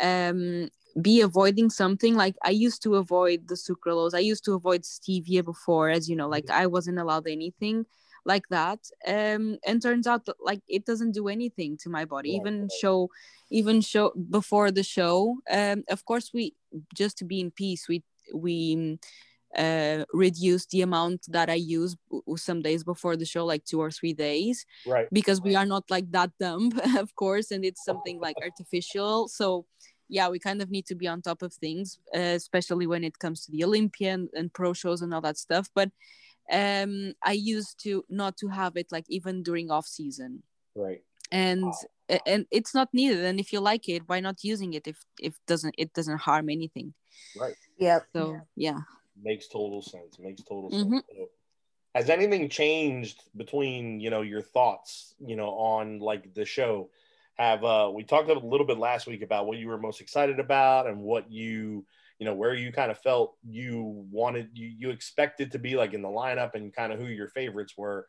um, 0.01 0.69
be 1.01 1.19
avoiding 1.21 1.69
something. 1.69 2.15
Like 2.15 2.35
I 2.43 2.51
used 2.51 2.83
to 2.83 2.95
avoid 2.95 3.47
the 3.49 3.55
sucralose. 3.55 4.13
I 4.13 4.19
used 4.19 4.45
to 4.45 4.53
avoid 4.53 4.83
stevia 4.83 5.43
before, 5.43 5.89
as 5.89 6.07
you 6.07 6.15
know. 6.15 6.29
Like 6.29 6.45
mm-hmm. 6.45 6.61
I 6.61 6.67
wasn't 6.67 6.99
allowed 6.99 7.27
anything 7.27 7.85
like 8.25 8.47
that 8.49 8.79
um 9.07 9.57
and 9.65 9.81
turns 9.81 10.07
out 10.07 10.25
that 10.25 10.35
like 10.39 10.61
it 10.67 10.85
doesn't 10.85 11.11
do 11.11 11.27
anything 11.27 11.77
to 11.77 11.89
my 11.89 12.05
body. 12.05 12.31
Yeah. 12.31 12.39
even 12.39 12.69
show 12.81 13.09
even 13.49 13.81
show 13.81 14.11
before 14.29 14.71
the 14.71 14.83
show 14.83 15.37
um 15.51 15.83
of 15.89 16.05
course 16.05 16.31
we 16.33 16.53
just 16.95 17.17
to 17.17 17.25
be 17.25 17.39
in 17.39 17.51
peace 17.51 17.87
we 17.87 18.03
we 18.33 18.97
uh 19.57 20.03
reduce 20.13 20.65
the 20.67 20.81
amount 20.81 21.21
that 21.29 21.49
i 21.49 21.53
use 21.53 21.95
some 22.35 22.61
days 22.61 22.83
before 22.83 23.15
the 23.15 23.25
show 23.25 23.45
like 23.45 23.63
two 23.65 23.79
or 23.79 23.91
three 23.91 24.13
days 24.13 24.65
right. 24.87 25.07
because 25.11 25.41
we 25.41 25.55
are 25.55 25.65
not 25.65 25.83
like 25.91 26.09
that 26.11 26.31
dumb 26.39 26.71
of 26.97 27.13
course 27.15 27.51
and 27.51 27.63
it's 27.63 27.83
something 27.85 28.19
like 28.19 28.35
artificial. 28.41 29.27
So 29.27 29.65
yeah 30.09 30.27
we 30.29 30.39
kind 30.39 30.61
of 30.61 30.71
need 30.71 30.85
to 30.87 30.95
be 30.95 31.07
on 31.07 31.21
top 31.21 31.41
of 31.41 31.53
things 31.53 31.99
uh, 32.15 32.19
especially 32.19 32.87
when 32.87 33.03
it 33.03 33.19
comes 33.19 33.45
to 33.45 33.51
the 33.51 33.63
olympian 33.63 34.29
and 34.33 34.51
pro 34.51 34.73
shows 34.73 35.01
and 35.01 35.13
all 35.13 35.21
that 35.21 35.37
stuff. 35.37 35.69
But 35.75 35.91
um 36.51 37.13
i 37.23 37.31
used 37.31 37.81
to 37.81 38.03
not 38.09 38.35
to 38.37 38.47
have 38.47 38.75
it 38.75 38.91
like 38.91 39.05
even 39.09 39.43
during 39.43 39.71
off 39.71 39.87
season. 39.87 40.43
Right. 40.75 41.03
And 41.31 41.63
wow. 41.63 42.19
and 42.25 42.45
it's 42.51 42.75
not 42.75 42.93
needed. 42.93 43.23
And 43.23 43.39
if 43.39 43.53
you 43.53 43.59
like 43.59 43.87
it 43.89 44.03
why 44.07 44.19
not 44.19 44.43
using 44.43 44.73
it 44.73 44.87
if 44.87 44.97
if 45.19 45.33
doesn't 45.47 45.75
it 45.77 45.93
doesn't 45.93 46.19
harm 46.19 46.49
anything? 46.49 46.93
Right. 47.39 47.55
Yeah 47.77 47.99
so 48.13 48.41
yeah. 48.55 48.79
Makes 49.21 49.47
total 49.47 49.81
sense. 49.81 50.19
Makes 50.19 50.43
total 50.43 50.71
sense. 50.71 50.83
Mm-hmm. 50.83 51.23
has 51.95 52.09
anything 52.09 52.49
changed 52.49 53.23
between 53.35 53.99
you 53.99 54.09
know 54.09 54.21
your 54.21 54.41
thoughts 54.41 55.15
you 55.19 55.35
know 55.35 55.49
on 55.49 55.99
like 55.99 56.33
the 56.33 56.45
show? 56.45 56.89
Have 57.35 57.63
uh, 57.63 57.89
we 57.91 58.03
talked 58.03 58.29
a 58.29 58.37
little 58.37 58.67
bit 58.67 58.77
last 58.77 59.07
week 59.07 59.23
about 59.23 59.47
what 59.47 59.57
you 59.57 59.67
were 59.67 59.79
most 59.79 60.01
excited 60.01 60.39
about 60.39 60.85
and 60.85 60.99
what 60.99 61.31
you 61.31 61.83
you 62.23 62.29
know 62.29 62.35
where 62.35 62.53
you 62.53 62.71
kind 62.71 62.89
of 62.89 62.97
felt 62.99 63.35
you 63.45 64.05
wanted 64.09 64.47
you 64.53 64.73
you 64.77 64.89
expected 64.91 65.51
to 65.51 65.59
be 65.59 65.75
like 65.75 65.93
in 65.93 66.01
the 66.01 66.07
lineup 66.07 66.53
and 66.53 66.73
kind 66.73 66.93
of 66.93 66.97
who 66.97 67.07
your 67.07 67.27
favorites 67.27 67.73
were 67.75 68.07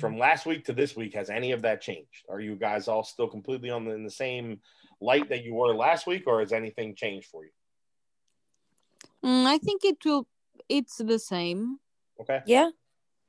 from 0.00 0.18
last 0.18 0.44
week 0.44 0.64
to 0.64 0.72
this 0.72 0.96
week 0.96 1.14
has 1.14 1.30
any 1.30 1.52
of 1.52 1.62
that 1.62 1.80
changed 1.80 2.24
are 2.28 2.40
you 2.40 2.56
guys 2.56 2.88
all 2.88 3.04
still 3.04 3.28
completely 3.28 3.70
on 3.70 3.84
the, 3.84 3.92
in 3.92 4.02
the 4.02 4.10
same 4.10 4.58
light 5.00 5.28
that 5.28 5.44
you 5.44 5.54
were 5.54 5.72
last 5.72 6.04
week 6.04 6.24
or 6.26 6.40
has 6.40 6.52
anything 6.52 6.96
changed 6.96 7.28
for 7.28 7.44
you 7.44 7.50
Mm, 9.24 9.46
I 9.46 9.58
think 9.58 9.84
it 9.84 9.96
will. 10.04 10.26
It's 10.68 10.98
the 10.98 11.18
same. 11.18 11.78
okay 12.20 12.40
Yeah. 12.46 12.70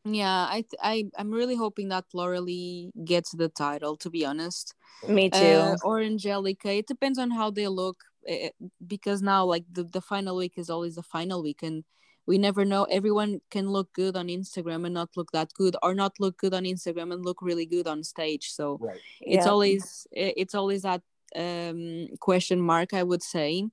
Yeah, 0.06 0.48
I 0.50 0.64
I 0.82 1.06
I'm 1.18 1.32
really 1.32 1.56
hoping 1.56 1.90
that 1.90 2.06
Lauralie 2.14 2.92
gets 3.06 3.32
the 3.32 3.50
title. 3.50 3.98
To 3.98 4.10
be 4.10 4.26
honest, 4.26 4.74
Me 5.08 5.30
too. 5.30 5.46
uh, 5.46 5.76
or 5.84 6.00
Angelica. 6.00 6.72
It 6.72 6.88
depends 6.88 7.20
on 7.20 7.32
how 7.32 7.52
they 7.52 7.68
look, 7.68 7.98
uh, 8.30 8.50
because 8.86 9.22
now 9.22 9.46
like 9.46 9.66
the 9.72 9.84
the 9.84 10.02
final 10.02 10.36
week 10.36 10.54
is 10.58 10.70
always 10.70 10.96
the 10.96 11.04
final 11.04 11.42
week, 11.44 11.64
and 11.64 11.84
we 12.26 12.38
never 12.38 12.66
know. 12.66 12.84
Everyone 12.86 13.42
can 13.50 13.70
look 13.70 13.92
good 13.94 14.16
on 14.16 14.28
Instagram 14.28 14.86
and 14.86 14.94
not 14.94 15.10
look 15.16 15.32
that 15.32 15.54
good, 15.54 15.76
or 15.82 15.94
not 15.94 16.14
look 16.20 16.38
good 16.38 16.54
on 16.54 16.64
Instagram 16.64 17.14
and 17.14 17.26
look 17.26 17.42
really 17.42 17.66
good 17.66 17.88
on 17.88 18.04
stage. 18.04 18.52
So 18.52 18.80
right 18.80 19.00
it's 19.22 19.46
Yeah. 19.46 19.52
always 19.52 20.08
it's 20.12 20.56
always 20.56 20.82
that 20.84 21.02
um 21.36 22.08
question 22.20 22.60
mark 22.60 22.94
i 22.94 23.04
would 23.04 23.22
say 23.22 23.64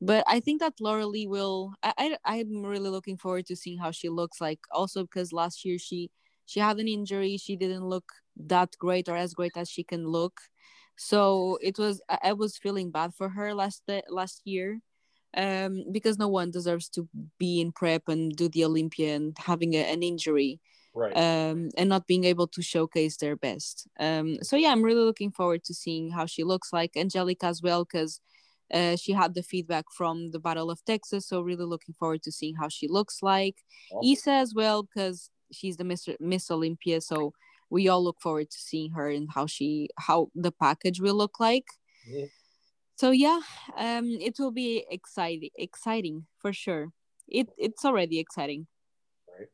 but 0.00 0.22
i 0.26 0.40
think 0.40 0.60
that 0.60 0.74
Lauralie 0.80 1.26
will 1.28 1.72
I, 1.82 1.92
I 1.98 2.16
i'm 2.36 2.64
really 2.64 2.90
looking 2.90 3.16
forward 3.16 3.46
to 3.46 3.56
seeing 3.56 3.78
how 3.78 3.90
she 3.90 4.08
looks 4.08 4.40
like 4.40 4.60
also 4.70 5.02
because 5.04 5.32
last 5.32 5.64
year 5.64 5.78
she 5.78 6.10
she 6.46 6.60
had 6.60 6.78
an 6.78 6.88
injury 6.88 7.36
she 7.38 7.56
didn't 7.56 7.86
look 7.88 8.12
that 8.36 8.76
great 8.78 9.08
or 9.08 9.16
as 9.16 9.34
great 9.34 9.56
as 9.56 9.70
she 9.70 9.82
can 9.84 10.06
look 10.06 10.40
so 10.98 11.58
it 11.62 11.78
was 11.78 12.00
i, 12.08 12.32
was 12.32 12.58
feeling 12.58 12.90
bad 12.90 13.14
for 13.14 13.28
her 13.28 13.54
last 13.54 13.82
last 14.08 14.42
year 14.44 14.80
um 15.36 15.84
because 15.92 16.18
no 16.18 16.28
one 16.28 16.50
deserves 16.50 16.88
to 16.88 17.08
be 17.38 17.60
in 17.60 17.72
prep 17.72 18.08
and 18.08 18.36
do 18.36 18.48
the 18.48 18.64
olympia 18.64 19.14
and 19.14 19.36
having 19.38 19.74
a, 19.74 19.78
an 19.78 20.02
injury 20.02 20.60
right 20.94 21.16
um, 21.16 21.70
and 21.76 21.88
not 21.88 22.06
being 22.06 22.24
able 22.24 22.46
to 22.48 22.62
showcase 22.62 23.16
their 23.16 23.36
best. 23.36 23.86
Um, 23.98 24.38
so 24.42 24.56
yeah, 24.56 24.70
I'm 24.70 24.82
really 24.82 25.04
looking 25.04 25.30
forward 25.30 25.64
to 25.64 25.74
seeing 25.74 26.10
how 26.10 26.26
she 26.26 26.44
looks 26.44 26.72
like 26.72 26.96
Angelica 26.96 27.46
as 27.46 27.62
well 27.62 27.84
because 27.84 28.20
uh, 28.72 28.96
she 28.96 29.12
had 29.12 29.34
the 29.34 29.42
feedback 29.42 29.86
from 29.96 30.30
the 30.30 30.38
Battle 30.38 30.70
of 30.70 30.84
Texas. 30.84 31.26
So 31.26 31.40
really 31.40 31.64
looking 31.64 31.94
forward 31.94 32.22
to 32.24 32.32
seeing 32.32 32.56
how 32.56 32.68
she 32.68 32.88
looks 32.88 33.22
like. 33.22 33.56
Awesome. 33.90 34.08
Isa 34.08 34.30
as 34.32 34.54
well 34.54 34.82
because 34.82 35.30
she's 35.52 35.76
the 35.76 35.84
Miss 35.84 36.08
Miss 36.20 36.50
Olympia. 36.50 37.00
So 37.00 37.32
we 37.70 37.88
all 37.88 38.02
look 38.02 38.20
forward 38.20 38.50
to 38.50 38.58
seeing 38.58 38.92
her 38.92 39.08
and 39.08 39.28
how 39.34 39.46
she 39.46 39.88
how 39.98 40.28
the 40.34 40.52
package 40.52 41.00
will 41.00 41.14
look 41.16 41.38
like. 41.40 41.66
Yeah. 42.06 42.26
So 42.96 43.10
yeah, 43.12 43.40
um, 43.76 44.06
it 44.20 44.38
will 44.38 44.50
be 44.52 44.84
exciting 44.90 45.50
exciting 45.56 46.26
for 46.38 46.52
sure. 46.52 46.92
It 47.28 47.48
it's 47.58 47.84
already 47.84 48.18
exciting. 48.18 48.66
right. 49.38 49.48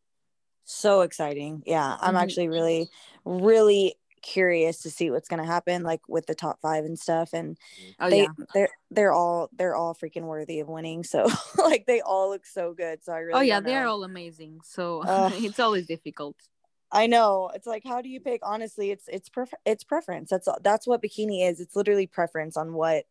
so 0.65 1.03
exciting. 1.03 1.63
Yeah. 1.67 1.97
I'm 2.01 2.15
Mhm. 2.15 2.23
actually 2.23 2.49
really, 2.49 2.89
really 3.25 3.97
curious 4.23 4.81
to 4.83 4.91
see 4.91 5.11
what's 5.11 5.29
gonna 5.29 5.45
happen, 5.45 5.83
like 5.83 6.01
with 6.09 6.25
the 6.25 6.35
top 6.35 6.59
five 6.63 6.87
and 6.87 6.99
stuff. 6.99 7.35
And 7.35 7.59
Oh 8.01 8.09
they 8.09 8.21
yeah. 8.23 8.29
they're 8.55 8.71
they're 8.91 9.13
all 9.13 9.51
they're 9.53 9.75
all 9.77 9.95
freaking 9.95 10.23
worthy 10.25 10.61
of 10.61 10.69
winning. 10.69 11.05
So 11.05 11.27
like 11.59 11.85
they 11.87 12.01
all 12.01 12.31
look 12.31 12.47
so 12.47 12.73
good. 12.73 13.05
So 13.05 13.13
I 13.13 13.19
really 13.19 13.39
oh 13.39 13.43
yeah, 13.43 13.61
they're 13.61 13.87
all 13.87 14.05
amazing. 14.05 14.61
So 14.65 15.03
Ugh. 15.05 15.33
it's 15.45 15.61
always 15.61 15.87
difficult. 15.87 16.37
I 16.95 17.07
know. 17.09 17.51
It's 17.55 17.67
like 17.67 17.83
how 17.85 18.01
do 18.01 18.09
you 18.09 18.21
pick? 18.21 18.41
Honestly, 18.45 18.91
it's 18.91 19.09
it's 19.09 19.29
prefer- 19.29 19.59
it's 19.67 19.85
preference. 19.85 20.31
That's 20.31 20.49
that's 20.63 20.87
what 20.87 21.03
bikini 21.03 21.49
is. 21.51 21.61
It's 21.61 21.77
literally 21.77 22.07
preference 22.07 22.57
on 22.57 22.73
what 22.73 23.05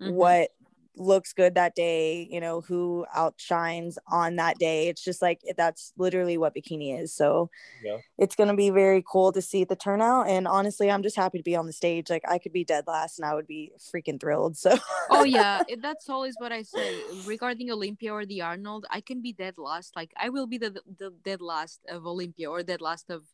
Mhm. 0.00 0.14
what 0.14 0.50
looks 0.96 1.32
good 1.32 1.54
that 1.54 1.74
day, 1.74 2.28
you 2.30 2.40
know, 2.40 2.60
who 2.60 3.06
outshines 3.14 3.98
on 4.10 4.36
that 4.36 4.58
day. 4.58 4.88
It's 4.88 5.02
just 5.02 5.22
like 5.22 5.40
that's 5.56 5.92
literally 5.96 6.36
what 6.38 6.54
bikini 6.54 7.00
is. 7.00 7.14
So 7.14 7.50
Yeah. 7.82 7.98
it's 8.18 8.36
gonna 8.36 8.56
be 8.56 8.70
very 8.70 9.02
cool 9.10 9.32
to 9.32 9.40
see 9.42 9.64
the 9.64 9.76
turnout. 9.76 10.28
And 10.28 10.46
honestly, 10.48 10.90
I'm 10.90 11.02
just 11.02 11.16
happy 11.16 11.38
to 11.38 11.44
be 11.44 11.56
on 11.56 11.66
the 11.66 11.72
stage. 11.72 12.10
Like 12.10 12.24
I 12.28 12.38
could 12.38 12.52
be 12.52 12.64
dead 12.64 12.84
last 12.86 13.18
and 13.18 13.26
I 13.26 13.34
would 13.34 13.46
be 13.46 13.72
freaking 13.78 14.20
thrilled. 14.20 14.56
So 14.56 14.76
oh 15.10 15.24
yeah, 15.24 15.62
that's 15.80 16.08
always 16.08 16.34
what 16.38 16.52
I 16.52 16.62
say 16.62 17.04
regarding 17.24 17.70
Olympia 17.70 18.12
or 18.12 18.26
the 18.26 18.42
Arnold. 18.42 18.86
I 18.90 19.00
can 19.00 19.22
be 19.22 19.32
dead 19.32 19.54
last. 19.58 19.96
Like 19.96 20.12
I 20.16 20.28
will 20.28 20.46
be 20.46 20.58
the 20.58 20.80
the 20.98 21.12
dead 21.24 21.40
last 21.40 21.80
of 21.88 22.06
Olympia 22.06 22.50
or 22.50 22.62
dead 22.62 22.80
last 22.80 23.10
of 23.10 23.24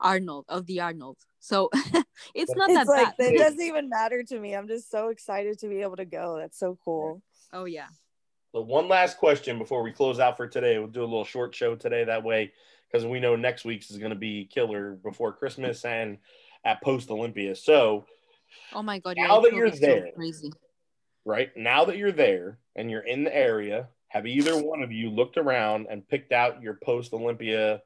Arnold 0.00 0.46
of 0.48 0.66
the 0.66 0.80
Arnold. 0.80 1.18
So 1.44 1.68
it's 2.34 2.54
not 2.56 2.70
it's 2.70 2.78
that 2.78 2.88
like 2.88 3.18
bad. 3.18 3.34
it 3.34 3.38
doesn't 3.38 3.60
even 3.60 3.90
matter 3.90 4.22
to 4.22 4.38
me. 4.40 4.54
I'm 4.54 4.66
just 4.66 4.90
so 4.90 5.08
excited 5.08 5.58
to 5.58 5.68
be 5.68 5.82
able 5.82 5.96
to 5.96 6.06
go. 6.06 6.38
That's 6.38 6.58
so 6.58 6.78
cool. 6.82 7.20
Oh 7.52 7.66
yeah. 7.66 7.88
So 8.52 8.62
one 8.62 8.88
last 8.88 9.18
question 9.18 9.58
before 9.58 9.82
we 9.82 9.92
close 9.92 10.18
out 10.18 10.38
for 10.38 10.46
today. 10.48 10.78
We'll 10.78 10.88
do 10.88 11.02
a 11.02 11.04
little 11.04 11.26
short 11.26 11.54
show 11.54 11.76
today. 11.76 12.04
That 12.04 12.24
way, 12.24 12.52
because 12.90 13.04
we 13.04 13.20
know 13.20 13.36
next 13.36 13.66
week's 13.66 13.90
is 13.90 13.98
going 13.98 14.08
to 14.12 14.16
be 14.18 14.46
killer 14.46 14.92
before 15.02 15.34
Christmas 15.34 15.84
and 15.84 16.16
at 16.64 16.82
post 16.82 17.10
Olympia. 17.10 17.54
So, 17.56 18.06
Oh 18.72 18.82
my 18.82 18.98
god. 19.00 19.16
Now 19.18 19.36
yeah, 19.36 19.40
that 19.42 19.52
you're 19.54 19.70
be 19.70 19.76
so 19.76 19.86
there. 19.86 20.12
crazy. 20.16 20.50
right 21.26 21.54
now 21.56 21.84
that 21.84 21.98
you're 21.98 22.10
there 22.10 22.58
and 22.74 22.90
you're 22.90 23.02
in 23.02 23.22
the 23.22 23.36
area, 23.36 23.88
have 24.08 24.26
either 24.26 24.56
one 24.56 24.82
of 24.82 24.92
you 24.92 25.10
looked 25.10 25.36
around 25.36 25.88
and 25.90 26.08
picked 26.08 26.32
out 26.32 26.62
your 26.62 26.78
post 26.82 27.12
Olympia 27.12 27.82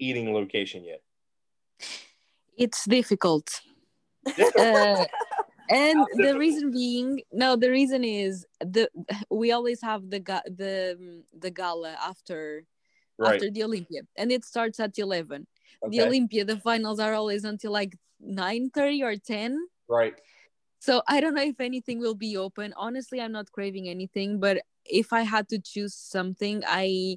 eating 0.00 0.32
location 0.34 0.84
yet? 0.84 1.02
It's 2.58 2.84
difficult. 2.84 3.48
uh, 4.58 5.04
and 5.70 6.04
the 6.16 6.36
reason 6.36 6.70
being 6.70 7.20
no 7.32 7.56
the 7.56 7.70
reason 7.70 8.04
is 8.04 8.46
the 8.60 8.88
we 9.30 9.52
always 9.52 9.80
have 9.82 10.10
the 10.10 10.20
ga- 10.20 10.46
the 10.46 11.22
the 11.38 11.50
gala 11.50 11.96
after 12.02 12.64
right. 13.18 13.34
after 13.34 13.50
the 13.50 13.62
olympia 13.62 14.02
and 14.16 14.32
it 14.32 14.44
starts 14.44 14.80
at 14.80 14.98
11 14.98 15.46
the 15.90 16.02
olympia 16.02 16.44
the 16.44 16.58
finals 16.58 16.98
are 16.98 17.14
always 17.14 17.44
until 17.44 17.72
like 17.72 17.96
9 18.20 18.70
30 18.70 19.02
or 19.02 19.16
10 19.16 19.58
right. 19.88 20.14
so 20.78 21.02
i 21.06 21.20
don't 21.20 21.34
know 21.34 21.42
if 21.42 21.60
anything 21.60 22.00
will 22.00 22.14
be 22.14 22.36
open 22.36 22.72
honestly 22.76 23.20
i'm 23.20 23.32
not 23.32 23.52
craving 23.52 23.88
anything 23.88 24.40
but 24.40 24.62
if 24.84 25.12
i 25.12 25.22
had 25.22 25.48
to 25.48 25.58
choose 25.58 25.94
something 25.94 26.62
i 26.66 27.16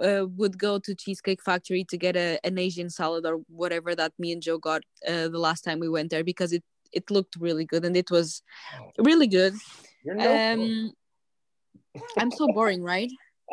uh, 0.00 0.24
would 0.36 0.56
go 0.58 0.78
to 0.78 0.94
cheesecake 0.94 1.42
factory 1.42 1.84
to 1.84 1.96
get 1.98 2.16
a, 2.16 2.38
an 2.44 2.56
asian 2.58 2.88
salad 2.88 3.26
or 3.26 3.40
whatever 3.48 3.94
that 3.94 4.12
me 4.18 4.32
and 4.32 4.42
joe 4.42 4.58
got 4.58 4.82
uh, 5.08 5.28
the 5.28 5.38
last 5.38 5.62
time 5.64 5.78
we 5.80 5.88
went 5.88 6.10
there 6.10 6.24
because 6.24 6.52
it 6.52 6.62
it 6.92 7.10
looked 7.10 7.36
really 7.36 7.64
good 7.64 7.84
and 7.84 7.96
it 7.96 8.10
was 8.10 8.42
really 8.98 9.26
good 9.26 9.54
You're 10.04 10.18
um 10.20 10.92
i'm 12.18 12.30
so 12.30 12.46
boring 12.54 12.82
right 12.82 13.10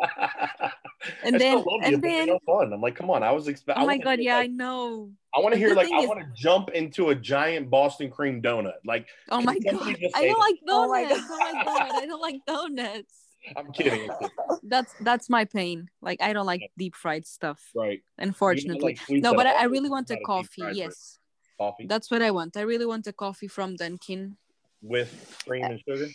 and 1.24 1.34
And 1.34 1.40
then- 1.40 1.56
love 1.58 1.66
and 1.82 1.90
you're 1.92 2.00
then- 2.00 2.26
no 2.28 2.38
fun. 2.46 2.72
I'm 2.72 2.80
like, 2.80 2.96
come 2.96 3.10
on. 3.10 3.22
I 3.22 3.32
was 3.32 3.48
expecting. 3.48 3.82
oh 3.82 3.86
my 3.86 3.98
god 3.98 4.18
yeah 4.20 4.38
i 4.38 4.46
know 4.46 5.10
I 5.36 5.40
want 5.40 5.52
to 5.54 5.58
hear 5.58 5.74
like 5.74 5.90
I 5.92 6.00
is- 6.00 6.08
want 6.08 6.20
to 6.20 6.28
jump 6.34 6.70
into 6.70 7.10
a 7.10 7.14
giant 7.14 7.68
Boston 7.70 8.10
cream 8.10 8.40
donut. 8.40 8.80
Like 8.84 9.08
oh 9.30 9.40
my 9.42 9.58
god 9.58 9.74
i 9.74 10.22
don't 10.24 10.38
that? 10.38 10.38
like 10.38 10.58
Oh 10.68 10.88
my 10.88 11.04
donuts 11.04 11.26
oh 11.30 11.38
my 11.38 11.64
God. 11.64 11.64
god 11.90 12.02
i 12.02 12.06
don't 12.06 12.20
like 12.28 12.36
donuts 12.46 13.14
I'm 13.56 13.72
kidding. 13.72 14.10
that's 14.62 14.94
that's 15.00 15.30
my 15.30 15.44
pain. 15.44 15.88
Like 16.02 16.20
i 16.22 16.32
don't 16.32 16.46
like 16.46 16.70
deep 16.76 16.94
fried 16.94 17.26
stuff 17.26 17.60
right. 17.74 18.00
unfortunately. 18.18 18.98
like 19.08 19.22
no 19.22 19.34
but 19.34 19.46
I, 19.46 19.62
I 19.62 19.64
really 19.64 19.90
want 19.90 20.10
a 20.10 20.18
coffee 20.24 20.64
yes. 20.72 21.18
Coffee? 21.58 21.86
That's 21.86 22.10
what 22.10 22.22
i 22.22 22.30
want. 22.30 22.56
I 22.56 22.62
really 22.62 22.86
want 22.86 23.06
a 23.06 23.12
coffee 23.12 23.48
from 23.48 23.76
dunkin. 23.76 24.36
With 24.82 25.38
cream 25.46 25.64
and 25.64 25.80
sugar. 25.86 26.08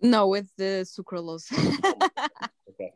no 0.00 0.28
with 0.28 0.48
the 0.56 0.86
sucralose. 0.86 1.50
Okay. 2.70 2.92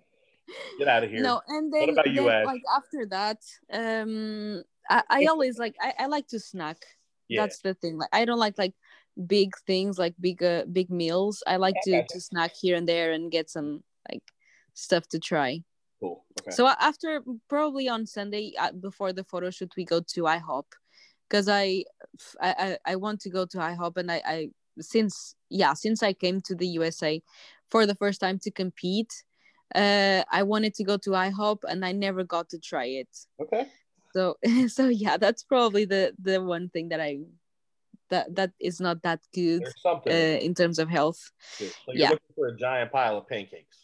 Get 0.78 0.88
out 0.88 1.04
of 1.04 1.10
here. 1.10 1.20
no 1.20 1.40
and 1.48 1.72
then, 1.72 1.90
about 1.90 2.06
you, 2.06 2.24
then, 2.24 2.44
like 2.44 2.62
after 2.74 3.06
that 3.06 3.38
um 3.72 4.62
i, 4.88 5.02
I 5.10 5.24
always 5.26 5.58
like 5.58 5.74
I, 5.80 5.94
I 6.00 6.06
like 6.06 6.28
to 6.28 6.38
snack. 6.38 6.78
Yeah. 7.28 7.42
that's 7.42 7.58
the 7.60 7.74
thing. 7.74 7.98
Like 7.98 8.10
i 8.12 8.24
don't 8.24 8.38
like 8.38 8.56
like 8.58 8.74
big 9.26 9.50
things 9.66 9.98
like 9.98 10.14
big 10.20 10.42
uh, 10.42 10.64
big 10.72 10.90
meals 10.90 11.42
i 11.46 11.56
like 11.56 11.76
to 11.84 12.02
to 12.08 12.20
snack 12.20 12.52
here 12.60 12.76
and 12.76 12.88
there 12.88 13.12
and 13.12 13.30
get 13.30 13.48
some 13.48 13.82
like 14.10 14.22
stuff 14.74 15.06
to 15.08 15.18
try 15.18 15.62
cool. 16.00 16.24
Okay. 16.40 16.50
so 16.50 16.66
after 16.66 17.22
probably 17.48 17.88
on 17.88 18.06
sunday 18.06 18.52
uh, 18.58 18.72
before 18.72 19.12
the 19.12 19.24
photo 19.24 19.50
shoot 19.50 19.72
we 19.76 19.84
go 19.84 20.00
to 20.00 20.22
ihop 20.22 20.64
because 21.28 21.48
I, 21.48 21.84
I 22.40 22.50
I- 22.58 22.78
i 22.86 22.96
want 22.96 23.20
to 23.20 23.30
go 23.30 23.46
to 23.46 23.58
ihop 23.58 23.96
and 23.96 24.10
i 24.10 24.20
i 24.26 24.48
since 24.80 25.36
yeah 25.48 25.74
since 25.74 26.02
i 26.02 26.12
came 26.12 26.40
to 26.42 26.54
the 26.56 26.66
usa 26.66 27.22
for 27.70 27.86
the 27.86 27.94
first 27.94 28.20
time 28.20 28.40
to 28.40 28.50
compete 28.50 29.12
uh 29.76 30.24
i 30.32 30.42
wanted 30.42 30.74
to 30.74 30.84
go 30.84 30.96
to 30.96 31.10
ihop 31.10 31.58
and 31.68 31.84
i 31.84 31.92
never 31.92 32.24
got 32.24 32.48
to 32.48 32.58
try 32.58 32.86
it 32.86 33.08
okay. 33.40 33.68
so 34.12 34.36
so 34.66 34.88
yeah 34.88 35.16
that's 35.16 35.44
probably 35.44 35.84
the 35.84 36.12
the 36.20 36.42
one 36.42 36.68
thing 36.68 36.88
that 36.88 37.00
i 37.00 37.18
that 38.14 38.34
that 38.38 38.50
is 38.68 38.76
not 38.86 38.96
that 39.02 39.20
good 39.34 39.62
uh, 40.06 40.10
in 40.46 40.52
terms 40.54 40.78
of 40.78 40.88
health 40.98 41.20
So 41.58 41.64
you're 41.88 41.96
yeah. 42.02 42.10
looking 42.14 42.34
for 42.38 42.46
a 42.48 42.56
giant 42.56 42.90
pile 42.96 43.16
of 43.20 43.24
pancakes. 43.28 43.76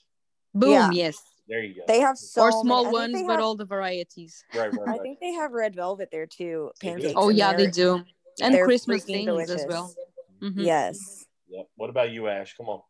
boom 0.55 0.73
Yeah. 0.73 0.91
yes 1.03 1.17
There 1.51 1.63
you 1.67 1.75
go. 1.79 1.83
They 1.93 2.01
have 2.07 2.17
so 2.17 2.41
or 2.47 2.51
small 2.65 2.83
I 2.87 2.91
think 2.91 3.01
ones 3.03 3.17
but 3.27 3.35
have- 3.37 3.45
all 3.45 3.57
the 3.63 3.67
varieties 3.77 4.33
right, 4.55 4.71
right, 4.73 4.95
I 4.95 4.99
think 5.05 5.19
they 5.25 5.33
have 5.41 5.51
red 5.63 5.75
velvet 5.75 6.09
there 6.15 6.29
too. 6.39 6.71
Pancakes. 6.81 7.19
oh 7.23 7.31
yeah 7.41 7.53
they 7.61 7.67
do 7.83 7.89
and 8.45 8.53
Christmas 8.69 9.03
freaking 9.03 9.27
things 9.27 9.29
as 9.29 9.49
delicious. 9.49 9.67
well. 9.73 9.87
Mhm. 10.47 10.65
Yes. 10.73 10.97
Yep. 11.55 11.67
What 11.81 11.91
about 11.91 12.09
you, 12.15 12.23
Ash? 12.29 12.51
Come 12.57 12.69
on. 12.75 12.81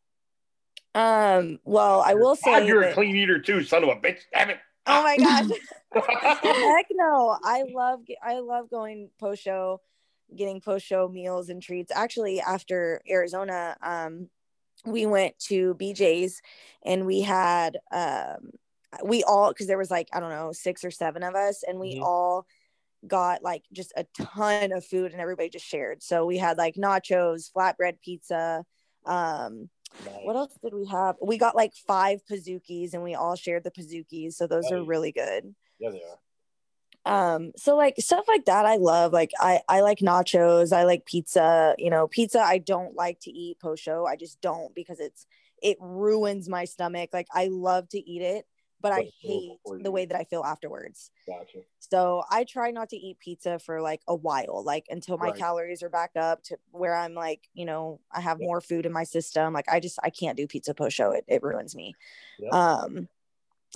Um. 0.95 1.59
Well, 1.65 2.01
I 2.11 2.15
will 2.15 2.37
God, 2.45 2.61
say. 2.61 2.67
you're 2.69 2.83
a 2.83 2.93
clean 2.95 3.17
eater 3.17 3.39
too, 3.41 3.59
son 3.65 3.83
of 3.85 3.89
a 3.91 3.97
bitch. 4.05 4.21
Damn 4.33 4.51
it. 4.51 4.59
oh 4.87 5.03
my 5.03 5.17
gosh. 5.17 5.49
Heck 5.95 6.87
no! 6.93 7.37
I 7.43 7.65
love 7.81 8.01
I 8.23 8.39
love 8.41 8.71
going 8.71 9.11
post 9.19 9.43
show, 9.43 9.81
getting 10.35 10.61
post 10.61 10.87
show 10.87 11.09
meals 11.09 11.49
and 11.49 11.63
treats. 11.63 11.93
Actually, 11.95 12.41
after 12.41 13.01
Arizona, 13.09 13.77
um, 13.83 14.29
we 14.85 15.07
went 15.07 15.39
to 15.39 15.75
BJ's 15.75 16.41
and 16.85 17.07
we 17.07 17.21
had 17.21 17.79
um, 17.93 18.51
we 19.05 19.23
all 19.25 19.51
because 19.53 19.67
there 19.67 19.79
was 19.79 19.91
like 19.91 20.09
I 20.13 20.21
don't 20.21 20.31
know 20.31 20.53
six 20.53 20.85
or 20.85 20.91
seven 20.91 21.23
of 21.23 21.35
us, 21.35 21.63
and 21.67 21.79
we 21.79 21.97
Mhm. 21.97 22.03
all 22.03 22.47
got 23.07 23.43
like 23.43 23.65
just 23.73 23.93
a 23.97 24.05
ton 24.15 24.73
of 24.73 24.85
food 24.85 25.13
and 25.13 25.21
everybody 25.21 25.49
just 25.49 25.65
shared. 25.67 26.03
So 26.03 26.27
we 26.27 26.37
had 26.39 26.59
like 26.59 26.75
nachos, 26.75 27.51
flatbread 27.53 28.01
pizza. 28.03 28.65
Um, 29.07 29.71
what 30.25 30.37
else 30.37 30.57
did 30.63 30.75
we 30.75 30.87
have? 30.87 31.17
We 31.23 31.39
got 31.39 31.57
like 31.57 31.75
five 31.75 32.21
Pizookies 32.31 32.93
and 32.93 33.03
we 33.03 33.15
all 33.15 33.37
shared 33.37 33.65
the 33.65 33.71
Pizookies. 33.71 34.35
So 34.35 34.47
those 34.47 34.71
are 34.71 34.79
Nice. 34.79 34.87
really 34.87 35.13
good 35.13 35.55
Yeah, 35.79 35.91
they 35.91 36.03
are. 36.03 36.19
Um 37.07 37.51
so 37.57 37.77
like 37.77 37.95
stuff 37.99 38.25
like 38.29 38.45
that 38.45 38.67
i 38.67 38.77
love 38.77 39.13
like 39.13 39.31
i 39.41 39.61
i 39.69 39.81
like 39.81 39.99
nachos 39.99 40.73
i 40.73 40.85
like 40.85 41.07
pizza 41.07 41.75
you 41.79 41.89
know 41.89 42.07
pizza 42.07 42.41
i 42.41 42.59
don't 42.59 42.95
like 42.95 43.19
to 43.21 43.31
eat 43.31 43.59
post 43.59 43.83
show 43.83 44.07
i 44.07 44.17
just 44.17 44.41
don't 44.43 44.75
because 44.75 45.01
it's 45.01 45.27
it 45.63 45.79
ruins 45.81 46.49
my 46.49 46.65
stomach 46.65 47.09
like 47.13 47.27
i 47.35 47.49
love 47.51 47.89
to 47.89 47.99
eat 47.99 48.21
it 48.21 48.47
but 48.83 48.93
i 48.93 49.11
hate 49.23 49.59
the 49.81 49.91
way 49.91 50.05
that 50.05 50.19
i 50.19 50.25
feel 50.25 50.45
afterwards 50.45 51.11
Gotcha. 51.27 51.61
so 51.79 52.23
i 52.31 52.45
try 52.45 52.71
not 52.71 52.91
to 52.91 52.97
eat 52.97 53.19
pizza 53.19 53.59
for 53.59 53.81
like 53.81 54.03
a 54.07 54.15
while 54.15 54.63
like 54.65 54.85
until 54.91 55.17
my 55.17 55.31
Right. 55.31 55.37
calories 55.37 55.83
are 55.83 55.89
back 55.89 56.11
up 56.17 56.43
to 56.45 56.59
where 56.71 56.95
i'm 56.95 57.15
like 57.15 57.49
you 57.55 57.65
know 57.65 57.99
i 58.13 58.21
have 58.21 58.39
Yeah. 58.39 58.47
more 58.47 58.61
food 58.61 58.85
in 58.85 58.93
my 58.93 59.05
system 59.05 59.55
like 59.55 59.69
i 59.71 59.81
just 59.81 59.99
i 60.03 60.11
can't 60.11 60.37
do 60.37 60.47
pizza 60.47 60.75
post 60.75 60.97
show 60.97 61.13
it, 61.13 61.25
it 61.29 61.43
ruins 61.43 61.75
me 61.75 61.95
Yep. 62.39 62.53
um 62.53 63.09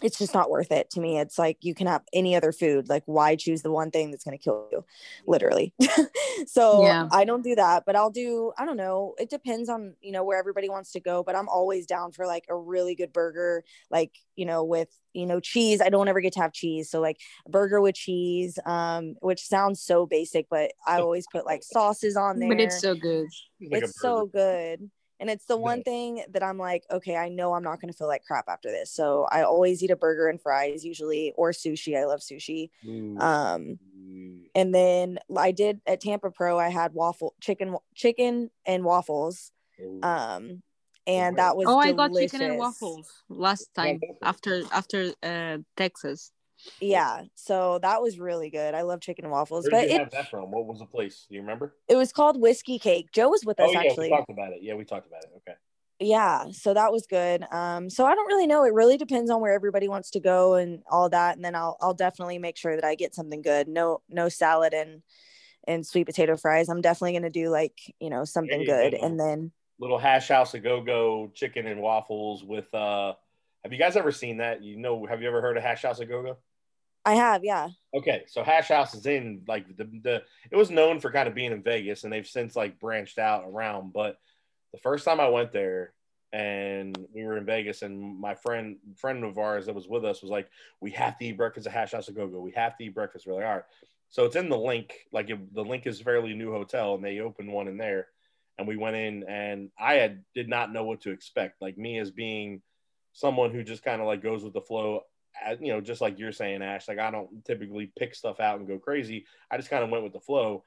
it's 0.02 0.18
just 0.18 0.34
not 0.34 0.50
worth 0.50 0.72
it 0.72 0.90
to 0.90 1.00
me. 1.00 1.18
It's 1.18 1.38
like 1.38 1.58
you 1.60 1.74
can 1.74 1.86
have 1.86 2.02
any 2.12 2.34
other 2.34 2.52
food. 2.52 2.88
Like 2.88 3.04
why 3.06 3.36
choose 3.36 3.62
the 3.62 3.70
one 3.70 3.90
thing 3.90 4.10
that's 4.10 4.24
going 4.24 4.36
to 4.36 4.42
kill 4.42 4.68
you? 4.72 4.84
Literally. 5.26 5.72
So 6.46 6.82
Yeah. 6.82 7.08
i 7.12 7.24
don't 7.24 7.42
do 7.42 7.54
that 7.54 7.84
but 7.86 7.94
i'll 7.96 8.10
do 8.10 8.52
i 8.58 8.64
don't 8.64 8.76
know 8.76 9.14
it 9.18 9.30
depends 9.30 9.68
on 9.68 9.94
you 10.00 10.10
know 10.12 10.24
where 10.24 10.38
everybody 10.38 10.68
wants 10.68 10.90
to 10.92 11.00
go 11.00 11.22
but 11.22 11.36
i'm 11.36 11.48
always 11.48 11.86
down 11.86 12.10
for 12.12 12.26
like 12.26 12.44
a 12.50 12.56
really 12.56 12.94
good 12.96 13.12
burger 13.12 13.62
like 13.90 14.10
you 14.36 14.44
know 14.44 14.64
with 14.64 14.88
you 15.12 15.26
know 15.26 15.38
cheese. 15.40 15.80
I 15.80 15.90
don't 15.90 16.08
ever 16.08 16.20
get 16.20 16.32
to 16.34 16.40
have 16.40 16.52
cheese 16.52 16.90
so 16.90 17.00
like 17.00 17.18
a 17.46 17.50
burger 17.50 17.80
with 17.80 17.94
cheese 17.94 18.58
um 18.66 19.14
which 19.20 19.46
sounds 19.46 19.80
so 19.80 20.06
basic 20.06 20.46
but 20.50 20.72
i 20.86 20.98
always 20.98 21.26
put 21.30 21.46
like 21.46 21.62
sauces 21.62 22.16
on 22.16 22.40
there 22.40 22.48
But 22.48 22.60
it's 22.60 22.80
so 22.80 22.94
good. 22.94 23.26
It's 23.60 23.72
like 23.72 23.82
it's 23.84 24.00
so 24.00 24.26
good 24.26 24.90
and 25.20 25.30
it's 25.30 25.44
the 25.46 25.56
one 25.56 25.82
thing 25.82 26.24
that 26.30 26.42
i'm 26.42 26.58
like 26.58 26.84
okay 26.90 27.16
i 27.16 27.28
know 27.28 27.54
i'm 27.54 27.62
not 27.62 27.80
going 27.80 27.92
to 27.92 27.96
feel 27.96 28.08
like 28.08 28.24
crap 28.24 28.46
after 28.48 28.70
this. 28.70 28.90
So 28.90 29.26
i 29.30 29.42
always 29.42 29.82
eat 29.82 29.90
a 29.90 29.96
burger 29.96 30.28
and 30.28 30.40
fries 30.40 30.84
usually 30.84 31.32
or 31.36 31.52
sushi 31.52 31.96
i 31.98 32.04
love 32.04 32.20
sushi. 32.20 32.70
Ooh. 32.86 33.18
um 33.18 33.78
and 34.54 34.74
then 34.74 35.18
i 35.36 35.50
did 35.50 35.80
at 35.86 36.00
tampa 36.00 36.30
pro 36.30 36.58
i 36.58 36.68
had 36.68 36.92
waffle 36.94 37.34
chicken 37.40 37.76
chicken 37.94 38.50
and 38.66 38.84
waffles 38.84 39.52
Ooh. 39.80 40.00
um 40.02 40.62
and 41.06 41.36
that 41.36 41.56
was 41.56 41.66
Oh, 41.68 41.78
I 41.78 41.92
got 41.92 42.12
chicken 42.14 42.42
and 42.42 42.58
waffles 42.58 43.10
last 43.28 43.74
time 43.74 44.00
after 44.22 44.62
after 44.72 45.12
uh 45.22 45.58
Texas. 45.76 46.32
Yeah 46.80 47.22
so 47.34 47.78
that 47.82 48.02
was 48.02 48.18
really 48.18 48.50
good 48.50 48.74
i 48.74 48.82
love 48.82 49.00
chicken 49.00 49.24
and 49.24 49.32
waffles 49.32 49.64
Where 49.64 49.70
but 49.70 49.80
did 49.82 49.90
you 49.90 49.96
it, 49.96 49.98
have 50.00 50.10
that 50.12 50.30
from? 50.30 50.50
What 50.50 50.66
was 50.66 50.78
the 50.78 50.86
place? 50.86 51.26
Do 51.28 51.34
you 51.34 51.40
remember? 51.40 51.74
it 51.88 51.96
was 51.96 52.12
called 52.12 52.40
whiskey 52.40 52.78
cake 52.78 53.10
joe 53.12 53.28
was 53.28 53.44
with 53.44 53.60
us 53.60 53.68
oh 53.68 53.72
yeah, 53.72 53.80
actually 53.80 54.10
we 54.10 54.16
talked 54.16 54.30
about 54.30 54.52
it. 54.52 54.58
Yeah, 54.62 54.74
we 54.74 54.84
talked 54.84 55.06
about 55.06 55.22
it. 55.24 55.30
Okay. 55.36 55.56
yeah 56.00 56.46
so 56.50 56.74
that 56.74 56.92
was 56.92 57.06
good 57.06 57.44
um 57.52 57.88
so 57.88 58.04
i 58.04 58.14
don't 58.14 58.26
really 58.26 58.46
know 58.46 58.64
it 58.64 58.74
really 58.74 58.96
depends 58.96 59.30
on 59.30 59.40
where 59.40 59.52
everybody 59.52 59.88
wants 59.88 60.10
to 60.10 60.20
go 60.20 60.54
and 60.54 60.82
all 60.90 61.08
that 61.08 61.36
and 61.36 61.44
then 61.44 61.54
i'll 61.54 61.76
i'll 61.80 61.94
definitely 61.94 62.38
make 62.38 62.56
sure 62.56 62.74
that 62.74 62.84
i 62.84 62.94
get 62.94 63.14
something 63.14 63.42
good 63.42 63.68
no 63.68 64.00
no 64.08 64.28
salad 64.28 64.74
and 64.74 65.02
and 65.66 65.86
sweet 65.86 66.04
potato 66.04 66.36
fries 66.36 66.68
i'm 66.68 66.80
definitely 66.80 67.12
going 67.12 67.22
to 67.22 67.30
do 67.30 67.48
like 67.48 67.78
you 68.00 68.10
know 68.10 68.24
something 68.24 68.60
you 68.60 68.66
good 68.66 68.92
go. 68.92 69.06
and 69.06 69.18
then 69.18 69.52
Little 69.80 69.98
hash 69.98 70.28
house 70.28 70.54
a 70.54 70.60
go 70.60 70.80
go 70.80 71.32
chicken 71.34 71.66
and 71.66 71.80
waffles 71.80 72.44
with 72.44 72.72
uh. 72.74 73.14
Have 73.64 73.72
you 73.72 73.78
guys 73.78 73.96
ever 73.96 74.12
seen 74.12 74.36
that? 74.36 74.62
You 74.62 74.76
know, 74.76 75.06
have 75.06 75.22
you 75.22 75.26
ever 75.26 75.40
heard 75.40 75.56
of 75.56 75.62
hash 75.62 75.82
house 75.82 75.98
a 75.98 76.04
go 76.04 76.22
go? 76.22 76.36
I 77.04 77.14
have 77.14 77.44
yeah 77.44 77.70
Okay, 77.94 78.24
so 78.26 78.42
Hash 78.42 78.68
House 78.68 78.94
is 78.94 79.06
in 79.06 79.42
like 79.46 79.76
the 79.76 79.84
the 79.84 80.22
it 80.50 80.56
was 80.56 80.70
known 80.70 80.98
for 80.98 81.12
kind 81.12 81.28
of 81.28 81.34
being 81.34 81.52
in 81.52 81.62
Vegas 81.62 82.02
and 82.02 82.12
they've 82.12 82.26
since 82.26 82.56
like 82.56 82.80
branched 82.80 83.18
out 83.18 83.44
around. 83.46 83.92
But 83.92 84.18
the 84.72 84.78
first 84.78 85.04
time 85.04 85.20
I 85.20 85.28
went 85.28 85.52
there 85.52 85.92
and 86.32 86.98
we 87.14 87.22
were 87.22 87.36
in 87.36 87.46
Vegas 87.46 87.82
and 87.82 88.18
my 88.18 88.34
friend 88.34 88.78
friend 88.96 89.22
of 89.22 89.38
ours 89.38 89.66
that 89.66 89.76
was 89.76 89.86
with 89.86 90.04
us 90.04 90.22
was 90.22 90.30
like, 90.30 90.48
We 90.80 90.90
have 90.90 91.16
to 91.18 91.24
eat 91.24 91.36
breakfast 91.36 91.68
at 91.68 91.72
Hash 91.72 91.92
House 91.92 92.08
a 92.08 92.12
Go 92.12 92.26
Go. 92.26 92.40
We 92.40 92.50
have 92.52 92.76
to 92.78 92.84
eat 92.84 92.94
breakfast. 92.94 93.28
We're 93.28 93.34
like, 93.34 93.44
all 93.44 93.54
right. 93.54 93.64
So 94.08 94.24
it's 94.24 94.36
in 94.36 94.48
the 94.48 94.56
LINQ, 94.56 94.90
like 95.12 95.30
it, 95.30 95.54
the 95.54 95.64
LINQ 95.64 95.86
is 95.86 96.00
fairly 96.00 96.34
new 96.34 96.50
hotel 96.50 96.96
and 96.96 97.04
they 97.04 97.20
opened 97.20 97.52
one 97.52 97.68
in 97.68 97.76
there. 97.76 98.08
And 98.58 98.66
we 98.66 98.76
went 98.76 98.96
in 98.96 99.24
and 99.28 99.70
I 99.78 99.94
had 99.94 100.24
did 100.34 100.48
not 100.48 100.72
know 100.72 100.84
what 100.84 101.02
to 101.02 101.10
expect. 101.10 101.62
Like 101.62 101.78
me 101.78 101.98
as 101.98 102.10
being 102.10 102.62
someone 103.12 103.52
who 103.52 103.62
just 103.62 103.84
kind 103.84 104.00
of 104.00 104.08
like 104.08 104.22
goes 104.22 104.42
with 104.42 104.52
the 104.52 104.60
flow 104.60 105.02
you 105.60 105.72
know, 105.72 105.80
just 105.80 106.00
like 106.00 106.18
you're 106.18 106.32
saying, 106.32 106.62
Ash, 106.62 106.88
like 106.88 106.98
I 106.98 107.10
don't 107.10 107.44
typically 107.44 107.90
pick 107.98 108.14
stuff 108.14 108.40
out 108.40 108.58
and 108.58 108.68
go 108.68 108.78
crazy. 108.78 109.26
I 109.50 109.56
just 109.56 109.70
kind 109.70 109.84
of 109.84 109.90
went 109.90 110.04
with 110.04 110.12
the 110.12 110.20
flow. 110.20 110.64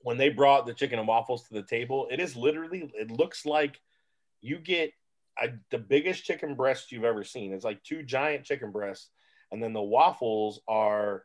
When 0.00 0.18
they 0.18 0.28
brought 0.28 0.66
the 0.66 0.74
chicken 0.74 0.98
and 0.98 1.08
waffles 1.08 1.48
to 1.48 1.54
the 1.54 1.62
table, 1.62 2.08
it 2.10 2.20
is 2.20 2.36
literally, 2.36 2.90
it 2.94 3.10
looks 3.10 3.46
like 3.46 3.80
you 4.42 4.58
get 4.58 4.92
a, 5.42 5.48
the 5.70 5.78
biggest 5.78 6.24
chicken 6.24 6.54
breast 6.54 6.92
you've 6.92 7.04
ever 7.04 7.24
seen. 7.24 7.52
It's 7.52 7.64
like 7.64 7.82
two 7.82 8.02
giant 8.02 8.44
chicken 8.44 8.70
breasts, 8.70 9.08
and 9.50 9.62
then 9.62 9.72
the 9.72 9.82
waffles 9.82 10.60
are 10.68 11.24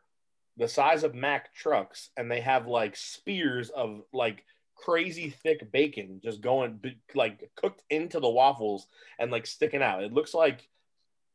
the 0.56 0.68
size 0.68 1.04
of 1.04 1.14
Mack 1.14 1.54
trucks, 1.54 2.10
and 2.16 2.30
they 2.30 2.40
have 2.40 2.66
like 2.66 2.96
spears 2.96 3.70
of 3.70 4.02
like 4.12 4.44
crazy 4.74 5.28
thick 5.28 5.70
bacon 5.70 6.20
just 6.24 6.40
going 6.40 6.80
like 7.14 7.50
cooked 7.54 7.82
into 7.90 8.18
the 8.18 8.28
waffles 8.28 8.86
and 9.18 9.30
like 9.30 9.46
sticking 9.46 9.82
out. 9.82 10.02
It 10.02 10.12
looks 10.12 10.32
like 10.32 10.66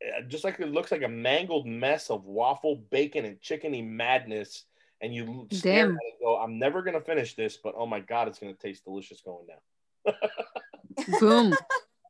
Uh, 0.03 0.21
just 0.27 0.43
like 0.43 0.59
it 0.59 0.71
looks 0.71 0.91
like 0.91 1.03
a 1.03 1.07
mangled 1.07 1.65
mess 1.65 2.09
of 2.09 2.25
waffle, 2.25 2.83
bacon, 2.91 3.25
and 3.25 3.39
chickeny 3.41 3.87
madness. 3.87 4.65
And 5.01 5.13
you 5.13 5.47
stare 5.51 5.87
Damn. 5.87 5.91
at 5.91 5.95
it 5.95 6.13
and 6.13 6.19
go, 6.21 6.37
I'm 6.37 6.57
never 6.57 6.81
gonna 6.81 7.01
finish 7.01 7.35
this, 7.35 7.57
but 7.57 7.75
oh 7.77 7.85
my 7.85 7.99
god, 7.99 8.27
it's 8.27 8.39
gonna 8.39 8.53
taste 8.53 8.85
delicious 8.85 9.21
going 9.21 9.45
down. 9.47 10.15
Boom. 11.19 11.55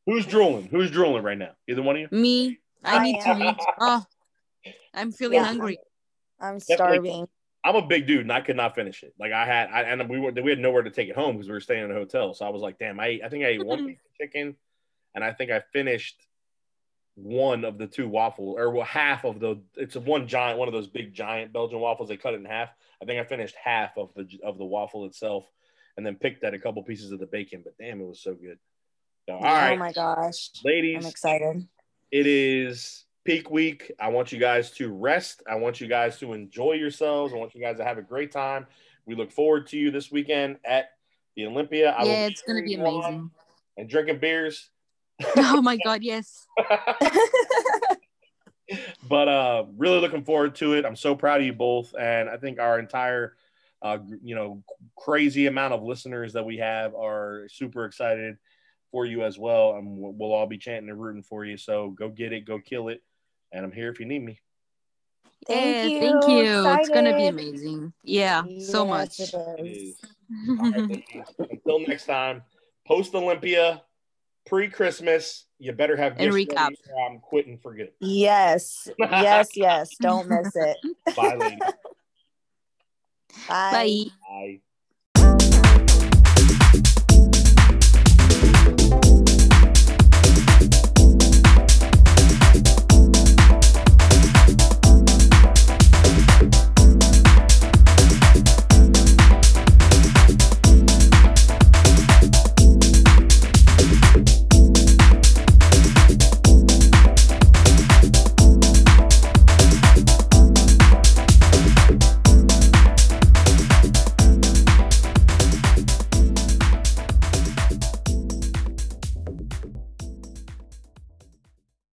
Who's 0.05 0.25
drooling? 0.25 0.67
Who's 0.67 0.91
drooling 0.91 1.23
right 1.23 1.37
now? 1.37 1.51
Either 1.67 1.81
one 1.81 1.95
of 1.95 2.01
you? 2.01 2.07
Me. 2.11 2.59
I 2.83 2.97
I 2.97 3.03
need 3.03 3.19
to 3.21 3.31
eat. 3.31 3.57
Oh, 3.79 4.03
I'm 4.93 5.11
feeling 5.11 5.37
Yeah. 5.37 5.45
hungry. 5.45 5.79
i'm 6.39 6.59
Definitely. 6.59 7.09
starving 7.09 7.27
I'm 7.65 7.75
a 7.75 7.81
big 7.81 8.05
dude 8.05 8.21
and 8.21 8.31
I 8.31 8.41
could 8.41 8.55
not 8.55 8.75
finish 8.75 9.01
it. 9.01 9.15
Like 9.19 9.31
I 9.31 9.43
had, 9.43 9.71
I, 9.71 9.81
and 9.81 10.07
we 10.07 10.19
were 10.19 10.31
we 10.31 10.51
had 10.51 10.59
nowhere 10.59 10.83
to 10.83 10.91
take 10.91 11.09
it 11.09 11.15
home 11.15 11.33
because 11.35 11.47
we 11.47 11.53
were 11.53 11.59
staying 11.59 11.83
in 11.83 11.89
a 11.89 11.95
hotel. 11.95 12.35
So 12.35 12.45
I 12.45 12.49
was 12.49 12.61
like, 12.61 12.77
damn, 12.77 12.99
I 12.99 13.07
ate, 13.07 13.23
I 13.23 13.29
think 13.29 13.43
I 13.43 13.47
ate 13.47 13.65
one 13.65 13.79
piece 13.87 13.97
of 13.97 14.13
chicken, 14.21 14.55
and 15.15 15.23
I 15.23 15.33
think 15.33 15.49
I 15.49 15.63
finished 15.73 16.27
one 17.15 17.63
of 17.63 17.77
the 17.77 17.87
two 17.87 18.07
waffles 18.07 18.57
or 18.59 18.71
well, 18.71 18.85
half 18.85 19.23
of 19.23 19.39
the. 19.39 19.61
It's 19.75 19.95
one 19.95 20.27
giant, 20.27 20.59
one 20.59 20.67
of 20.67 20.73
those 20.73 20.87
big 20.87 21.13
giant 21.13 21.53
Belgian 21.53 21.79
waffles. 21.79 22.09
They 22.09 22.17
cut 22.17 22.33
it 22.33 22.37
in 22.37 22.45
half. 22.45 22.69
I 23.01 23.05
think 23.05 23.19
I 23.19 23.23
finished 23.23 23.55
half 23.61 23.97
of 23.97 24.09
the 24.15 24.27
of 24.43 24.57
the 24.57 24.65
waffle 24.65 25.05
itself, 25.05 25.45
and 25.97 26.05
then 26.05 26.15
picked 26.15 26.43
at 26.43 26.53
a 26.53 26.59
couple 26.59 26.83
pieces 26.83 27.11
of 27.11 27.19
the 27.19 27.25
bacon. 27.25 27.61
But 27.63 27.77
damn, 27.77 28.01
it 28.01 28.07
was 28.07 28.21
so 28.21 28.33
good. 28.33 28.59
So, 29.27 29.35
all 29.35 29.41
oh 29.41 29.45
right, 29.45 29.79
my 29.79 29.91
gosh 29.91 30.51
ladies, 30.63 31.03
i'm 31.03 31.09
excited 31.09 31.67
it 32.11 32.27
is 32.27 33.05
peak 33.25 33.49
week. 33.49 33.91
I 33.99 34.09
want 34.09 34.31
you 34.31 34.39
guys 34.39 34.71
to 34.71 34.89
rest. 34.89 35.43
I 35.49 35.55
want 35.55 35.81
you 35.81 35.87
guys 35.87 36.17
to 36.19 36.33
enjoy 36.33 36.73
yourselves. 36.73 37.33
I 37.33 37.37
want 37.37 37.53
you 37.55 37.61
guys 37.61 37.77
to 37.77 37.83
have 37.83 37.97
a 37.97 38.01
great 38.01 38.31
time. 38.31 38.67
We 39.05 39.15
look 39.15 39.31
forward 39.31 39.67
to 39.67 39.77
you 39.77 39.91
this 39.91 40.11
weekend 40.11 40.57
at 40.63 40.91
the 41.35 41.45
Olympia. 41.45 41.91
I 41.91 42.03
Yeah, 42.03 42.27
it's 42.27 42.41
gonna 42.41 42.61
be 42.61 42.75
cheering 42.75 42.93
you 42.93 43.01
on 43.01 43.05
amazing. 43.05 43.31
And 43.77 43.89
drinking 43.89 44.19
beers. 44.19 44.69
Oh 45.37 45.61
my 45.61 45.77
god, 45.83 46.03
yes. 46.03 46.45
but 49.07 49.27
uh 49.27 49.65
really 49.77 49.99
looking 49.99 50.23
forward 50.23 50.55
to 50.55 50.73
it. 50.73 50.85
I'm 50.85 50.95
so 50.95 51.15
proud 51.15 51.41
of 51.41 51.45
you 51.45 51.53
both. 51.53 51.93
And 51.99 52.29
I 52.29 52.37
think 52.37 52.59
our 52.59 52.79
entire 52.79 53.35
uh 53.81 53.99
you 54.23 54.35
know 54.35 54.63
crazy 54.95 55.47
amount 55.47 55.73
of 55.73 55.83
listeners 55.83 56.33
that 56.33 56.45
we 56.45 56.57
have 56.57 56.95
are 56.95 57.47
super 57.49 57.85
excited 57.85 58.37
for 58.91 59.05
you 59.05 59.23
as 59.23 59.37
well. 59.37 59.75
And 59.75 59.97
we'll 59.97 60.13
we'll 60.13 60.33
all 60.33 60.47
be 60.47 60.57
chanting 60.57 60.89
and 60.89 61.01
rooting 61.01 61.23
for 61.23 61.45
you. 61.45 61.57
So 61.57 61.89
go 61.91 62.09
get 62.09 62.33
it, 62.33 62.45
go 62.45 62.59
kill 62.59 62.89
it. 62.89 63.01
And 63.51 63.63
I'm 63.63 63.71
here 63.71 63.89
if 63.89 63.99
you 63.99 64.05
need 64.05 64.23
me. 64.23 64.39
Thank 65.47 65.77
yeah, 65.77 65.83
you. 65.87 65.99
Thank 65.99 66.27
you. 66.27 66.67
It's 66.67 66.89
gonna 66.89 67.15
be 67.15 67.27
amazing. 67.27 67.93
Yeah, 68.03 68.43
so 68.59 68.85
much. 68.85 69.19
it 69.19 69.33
It 69.33 69.65
is. 69.65 69.77
is. 69.77 70.01
All 70.59 70.71
right, 70.71 70.89
ladies. 70.89 71.27
Until 71.37 71.79
next 71.87 72.05
time, 72.05 72.41
post 72.87 73.13
Olympia, 73.13 73.83
pre 74.45 74.69
Christmas. 74.69 75.45
You 75.57 75.71
better 75.71 75.95
have 75.95 76.13
And 76.17 76.31
gifts 76.33 76.53
recap. 76.53 76.71
or 76.93 77.09
I'm 77.09 77.19
quitting 77.19 77.57
for 77.57 77.73
good. 77.73 77.91
Yes, 77.99 78.89
yes, 78.99 79.55
yes. 79.55 79.89
Don't 80.01 80.27
miss 80.27 80.55
it. 80.55 80.77
Bye, 81.15 81.35
ladies. 81.35 81.59
Bye. 83.47 83.71
Bye. 83.71 83.77
Bye. 83.83 84.09
Bye. 84.29 84.59